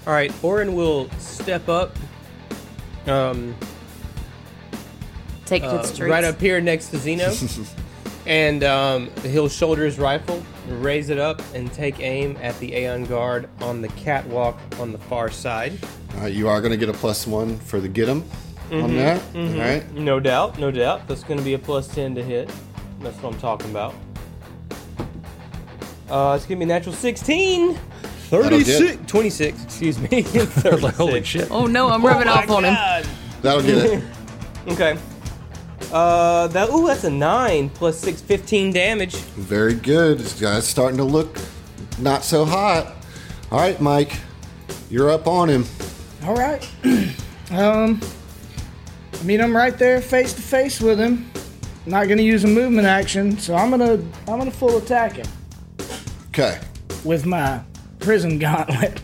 [0.07, 1.97] All right, Orin will step up,
[3.07, 3.55] um,
[5.47, 6.01] Take uh, the streets.
[6.11, 7.33] right up here next to Zeno,
[8.27, 13.07] and um, he'll shoulder his rifle, raise it up, and take aim at the Aeon
[13.07, 15.73] Guard on the catwalk on the far side.
[16.15, 18.25] All right, you are going to get a plus one for the get 'em
[18.71, 19.21] on that.
[19.35, 19.93] All right.
[19.93, 21.07] No doubt, no doubt.
[21.09, 22.49] That's going to be a plus 10 to hit.
[23.01, 23.95] That's what I'm talking about.
[26.09, 27.79] Uh, it's going to be a natural 16.
[28.31, 28.99] That'll 36.
[29.11, 30.23] 26, excuse me.
[30.23, 30.97] 36.
[30.97, 31.51] Holy shit.
[31.51, 32.75] Oh no, I'm rubbing Oh my off on him.
[32.75, 33.07] God.
[33.43, 34.05] That'll get it.
[34.69, 34.99] Okay.
[35.93, 39.15] Uh, that, ooh, that's a 9 plus 6, 15 damage.
[39.15, 40.19] Very good.
[40.19, 41.39] This guy's starting to look
[42.01, 42.97] not so hot.
[43.53, 44.13] All right, Mike,
[44.91, 45.65] you're up on him.
[46.25, 46.69] All right.
[47.53, 48.01] um,
[49.21, 51.31] I mean, I'm right there, face to face with him.
[51.87, 55.27] Not gonna use a movement action, so I'm gonna I'm gonna full attack him
[56.31, 56.59] Okay.
[57.05, 57.61] with my
[58.07, 59.01] prison gauntlet.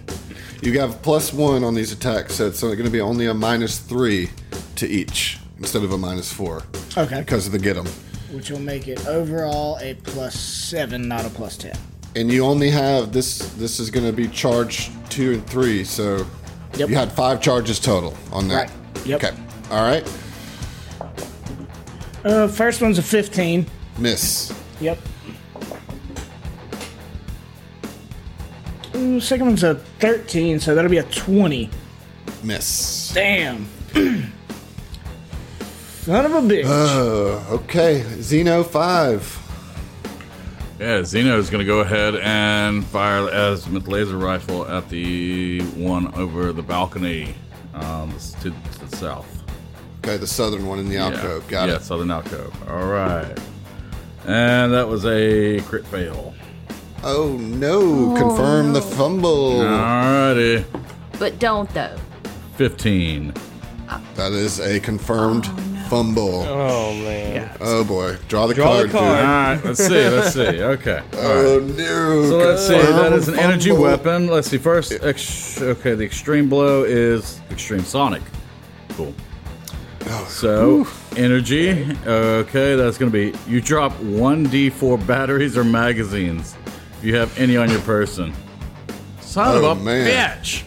[0.62, 3.81] You have plus one on these attacks, so it's going to be only a minus
[3.81, 4.31] three
[4.77, 6.62] to each instead of a minus four
[6.97, 7.19] Okay.
[7.19, 7.87] because of the get 'em.
[8.31, 11.77] Which will make it overall a plus seven, not a plus ten.
[12.15, 13.39] And you only have this.
[13.59, 16.24] This is going to be charge two and three, so
[16.77, 16.89] Yep.
[16.89, 18.55] you had five charges total on that.
[18.55, 19.07] Right.
[19.07, 19.24] Yep.
[19.24, 19.37] Okay.
[19.73, 20.09] All right.
[22.24, 23.66] Uh, first one's a 15.
[23.99, 24.53] Miss.
[24.81, 24.97] Yep.
[29.03, 31.69] Ooh, second one's a 13, so that'll be a 20.
[32.45, 33.12] Miss.
[33.12, 33.66] Damn.
[36.03, 36.65] Son of a bitch.
[36.65, 38.03] Uh, okay.
[38.20, 39.39] Zeno five.
[40.79, 46.12] Yeah, Zeno's going to go ahead and fire the azimuth laser rifle at the one
[46.15, 47.35] over the balcony
[47.74, 49.43] um, to, to the south.
[49.99, 51.45] Okay, the southern one in the alcove.
[51.45, 51.51] yeah.
[51.51, 51.79] Got yeah, it.
[51.79, 52.70] Yeah, southern alcove.
[52.70, 53.39] All right.
[54.27, 56.35] And that was a crit fail.
[57.05, 58.15] Oh no!
[58.16, 58.83] Confirm the oh.
[58.83, 59.55] fumble.
[59.55, 60.65] Alrighty.
[61.19, 61.97] But don't though.
[62.57, 63.35] 15.
[64.15, 66.43] That is a confirmed oh, fumble.
[66.43, 67.57] Oh, man.
[67.61, 68.16] Oh boy!
[68.29, 68.91] Draw the Draw the card.
[68.91, 69.11] card.
[69.16, 69.24] dude.
[69.27, 70.09] Alright, let's see.
[70.09, 70.62] Let's see.
[70.62, 70.99] Okay.
[71.15, 72.29] All Oh no!
[72.29, 72.74] So let's see.
[72.74, 73.85] That is an Confirmed energy fumble.
[73.85, 74.27] weapon.
[74.29, 74.59] Let's see.
[74.59, 78.23] First, ex- okay, the extreme blow is extreme sonic.
[78.91, 79.12] Cool.
[80.07, 80.27] Oh.
[80.29, 81.97] So, energy.
[82.07, 86.61] Okay, that's going to be you drop 1d4 batteries or magazines if
[87.03, 88.33] you have any on your person.
[89.20, 90.07] Son Oh, of a man.
[90.41, 90.62] bitch.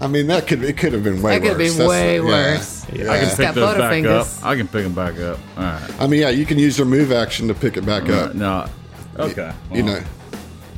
[0.00, 1.76] I mean, that could it could have been way That could be worse.
[1.76, 2.22] That's- way yeah.
[2.24, 2.86] worse.
[2.92, 3.10] Yeah.
[3.12, 4.38] I can pick got those back Butterfingers.
[4.42, 4.46] up.
[4.46, 5.38] I can pick them back up.
[5.56, 5.90] All right.
[6.00, 8.34] I mean, yeah, you can use your move action to pick it back up.
[8.34, 8.66] No.
[9.18, 9.52] Okay.
[9.72, 10.00] You know,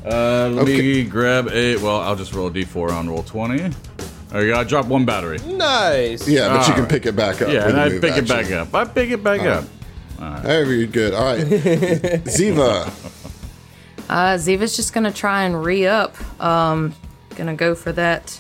[0.05, 0.77] Uh, let Okay.
[0.81, 1.77] me grab a.
[1.79, 3.71] Well, I'll just roll a d4 on roll 20.
[4.33, 5.39] Oh, you gotta drop one battery.
[5.47, 6.29] Nice.
[6.29, 6.89] yeah, but you can Alright.
[6.91, 7.49] pick it back up.
[7.49, 8.73] Yeah, and I move pick it back up.
[8.75, 9.65] I pick it back up.
[10.43, 11.13] Very good.
[11.15, 11.39] All right,
[12.27, 12.89] Ziva.
[14.09, 16.15] Uh, Ziva's just gonna try and re up.
[16.41, 16.95] Um,
[17.35, 18.39] gonna go for that.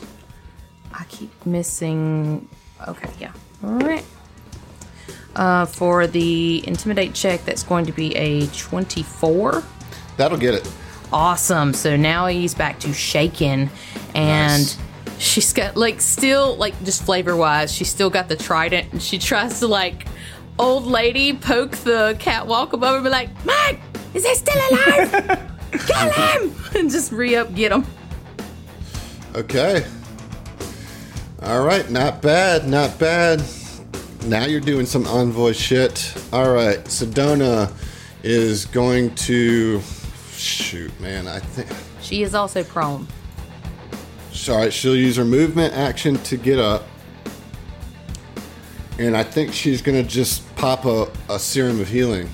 [0.92, 2.48] I keep missing.
[2.86, 3.32] Okay, yeah.
[3.64, 4.04] All right.
[5.34, 9.62] Uh, for the intimidate check, that's going to be a 24.
[10.16, 10.72] That'll get it.
[11.12, 11.74] Awesome.
[11.74, 13.68] So now he's back to shaking,
[14.14, 14.78] and Nice.
[15.18, 19.18] she's got like still like just flavor wise, she's still got the trident, and she
[19.18, 20.06] tries to like
[20.58, 23.80] old lady poke the catwalk above her, and be like, "Mike,
[24.14, 25.52] is he still alive?
[25.78, 27.84] Kill him!" and just re up, get him.
[29.34, 29.84] Okay.
[31.42, 33.42] All right, not bad, not bad.
[34.24, 36.12] Now you're doing some envoy shit.
[36.32, 37.72] All right, Sedona
[38.22, 39.80] is going to
[40.32, 41.28] shoot, man.
[41.28, 41.68] I think.
[42.00, 43.06] She is also prone.
[44.48, 46.84] All right, she'll use her movement action to get up,
[48.98, 52.28] and I think she's gonna just pop a, a serum of healing.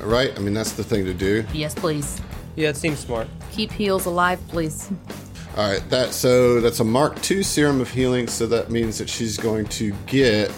[0.00, 1.44] All right, I mean that's the thing to do.
[1.52, 2.20] Yes, please.
[2.56, 3.28] Yeah, it seems smart.
[3.52, 4.90] Keep heals alive, please.
[5.56, 8.28] All right, that so that's a Mark II serum of healing.
[8.28, 10.50] So that means that she's going to get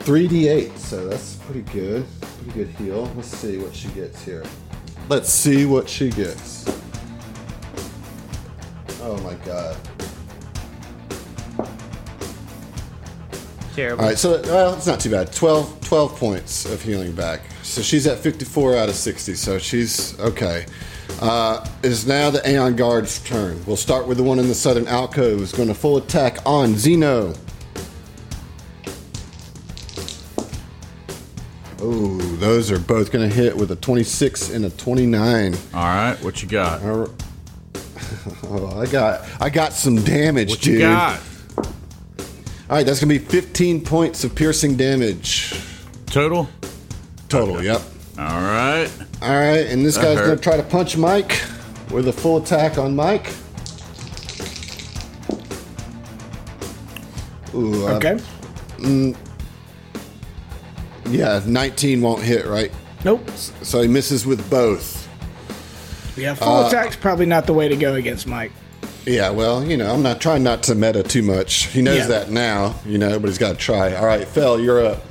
[0.00, 0.76] three d8.
[0.76, 2.06] So that's pretty good.
[2.20, 3.10] Pretty good heal.
[3.16, 4.44] Let's see what she gets here.
[5.08, 6.68] Let's see what she gets.
[9.02, 9.76] Oh my god.
[13.74, 14.02] Terrible.
[14.02, 15.32] All right, so well, it's not too bad.
[15.32, 17.40] 12, 12 points of healing back.
[17.70, 19.34] So she's at 54 out of 60.
[19.34, 20.66] So she's okay.
[21.20, 23.64] Uh, it is now the Aeon Guard's turn.
[23.64, 25.38] We'll start with the one in the southern alcove.
[25.38, 27.32] Who's going to full attack on Zeno.
[31.82, 35.54] Oh, those are both going to hit with a 26 and a 29.
[35.54, 36.82] All right, what you got?
[36.82, 37.10] All right.
[38.52, 40.74] Oh, I got I got some damage, What dude.
[40.74, 41.20] you got?
[41.56, 41.64] All
[42.68, 45.54] right, that's going to be 15 points of piercing damage
[46.06, 46.48] Total?
[47.30, 47.62] Total.
[47.62, 47.80] Yep.
[48.18, 48.90] All right.
[49.22, 51.42] All right, and this That guy's going to try to punch Mike
[51.90, 53.32] with a full attack on Mike.
[57.54, 58.18] Ooh, uh, Okay.
[61.08, 62.70] yeah, 19 won't hit, right?
[63.04, 63.28] Nope.
[63.62, 65.08] So he misses with both.
[66.16, 68.52] Yeah, full attack's probably not the way to go against Mike.
[69.06, 71.64] Yeah, well, you know, I'm not trying not to meta too much.
[71.66, 72.06] He knows Yeah.
[72.08, 73.94] that now, you know, but he's got to try.
[73.96, 75.02] All right, Fell, you're up.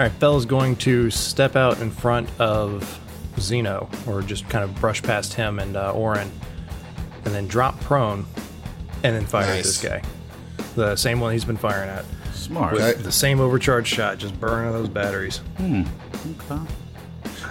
[0.00, 2.98] All right, Fell's going to step out in front of
[3.38, 6.32] Zeno, or just kind of brush past him and uh, Orin,
[7.26, 8.24] and then drop prone,
[9.02, 9.64] and then fire at Nice.
[9.66, 10.00] this guy.
[10.74, 12.06] The same one he's been firing at.
[12.32, 12.72] Smart.
[12.76, 12.94] Okay.
[12.94, 15.42] The same overcharged shot, just burning those batteries.
[15.60, 15.84] Okay.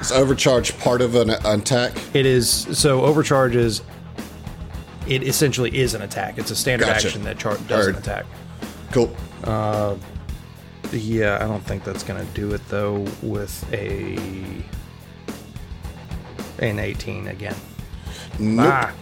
[0.01, 1.91] Is overcharge part of an an attack?
[2.15, 3.83] It is so overcharge is.
[5.07, 6.39] It essentially is an attack.
[6.39, 7.09] It's a standard Gotcha.
[7.09, 8.25] action that char- does an attack.
[8.91, 9.15] Cool.
[10.91, 13.05] Yeah, I don't think that's gonna do it though.
[13.21, 14.17] With a
[16.59, 17.55] an 18 again.
[18.37, 18.67] Nope.
[18.71, 18.93] Ah,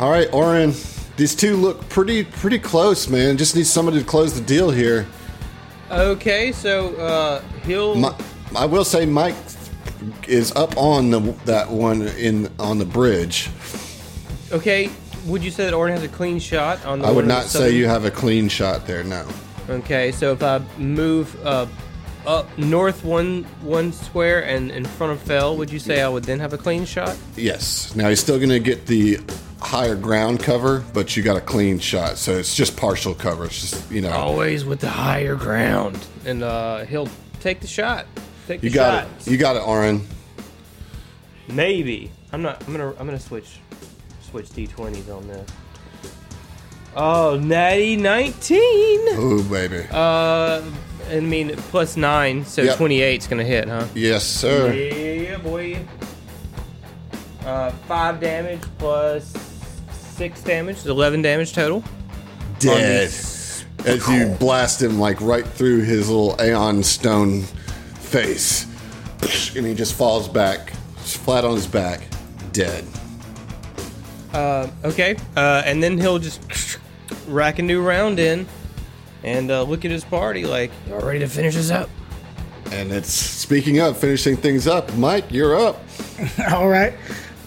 [0.00, 0.72] All right, Orin.
[1.16, 3.36] These two look pretty pretty close, man.
[3.36, 5.06] Just need somebody to close the deal here.
[5.90, 7.94] Okay, so uh, he'll.
[7.94, 8.08] Mi-
[8.56, 9.34] I will say Mike
[10.28, 13.50] is up on the that one in on the bridge.
[14.52, 14.90] okay,
[15.26, 17.06] would you say that Orton has a clean shot on the?
[17.06, 19.02] I would in the not say you have a clean shot there.
[19.02, 19.26] No.
[19.68, 21.66] Okay, so if I move uh,
[22.26, 26.24] up north one one square and in front of Fell, would you say I would
[26.24, 27.16] then have a clean shot?
[27.36, 27.94] Yes.
[27.94, 29.18] Now he's still going to get the
[29.60, 33.44] higher ground cover, but you got a clean shot, so it's just partial cover.
[33.44, 34.10] It's just you know.
[34.10, 37.08] Always with the higher ground, and uh, he'll
[37.40, 38.06] take the shot.
[38.46, 39.26] Take you the got shot.
[39.26, 39.30] it.
[39.30, 40.06] You got it, Orin.
[41.48, 42.66] Maybe I'm not.
[42.66, 42.90] I'm gonna.
[42.98, 43.58] I'm gonna switch.
[44.30, 45.50] Switch d20s on this.
[47.00, 48.58] Oh, natty 19.
[49.12, 49.86] Oh baby.
[49.90, 50.62] Uh,
[51.10, 52.76] I mean plus nine, so Yep.
[52.76, 53.86] 28's gonna hit, huh?
[53.94, 54.72] yes, sir.
[54.72, 55.78] Yeah, boy.
[57.46, 59.32] Uh, five damage plus
[59.92, 61.84] six damage, so 11 damage total.
[62.58, 63.04] Dead.
[63.04, 63.64] As
[64.08, 67.42] you blast him like right through his little Aeon stone
[68.00, 68.66] face,
[69.56, 72.00] and he just falls back, flat on his back,
[72.50, 72.84] dead.
[74.32, 76.42] Uh, okay, uh, and then he'll just
[77.28, 78.46] rack a new round in
[79.22, 81.90] and uh, look at his party like, y'all ready to finish this up?
[82.70, 85.80] And it's speaking of finishing things up, Mike, you're up.
[86.50, 86.92] All right.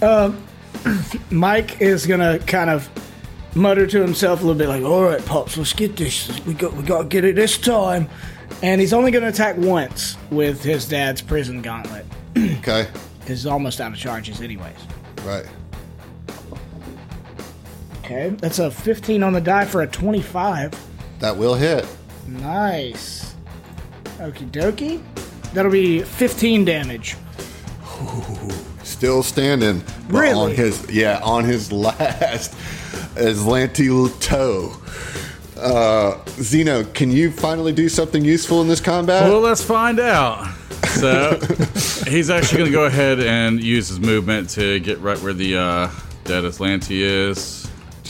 [0.01, 0.41] Um,
[1.31, 2.89] Mike is gonna kind of
[3.55, 6.43] mutter to himself a little bit, like, "All right, pops, let's get this.
[6.45, 8.09] We got, we got to get it this time."
[8.63, 12.05] And he's only gonna attack once with his dad's prison gauntlet.
[12.35, 12.87] Okay, Because
[13.27, 14.75] He's almost out of charges, anyways.
[15.23, 15.45] right.
[18.11, 20.73] Okay, that's a 15 on the die for a 25.
[21.19, 21.87] That will hit.
[22.27, 23.35] Nice.
[24.17, 25.01] Okie dokie.
[25.53, 27.15] That'll be 15 damage.
[28.83, 29.81] Still standing.
[30.09, 30.33] but Really?
[30.33, 32.53] On his yeah, on his last
[33.15, 34.75] Azlanti toe.
[35.57, 39.23] Uh, Zeno, can you finally do something useful in this combat?
[39.29, 40.53] Well, let's find out.
[40.99, 41.39] So
[42.09, 45.55] he's actually going to go ahead and use his movement to get right where the
[45.55, 45.89] uh,
[46.25, 47.60] dead Azlanti is.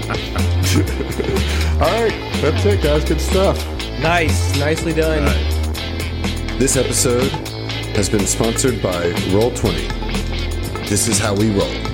[1.80, 3.04] All right, that's it, guys.
[3.04, 3.58] Good stuff.
[4.00, 5.24] Nice, nicely done.
[6.58, 7.30] This episode
[7.96, 10.88] has been sponsored by Roll20.
[10.88, 11.91] This is how we roll.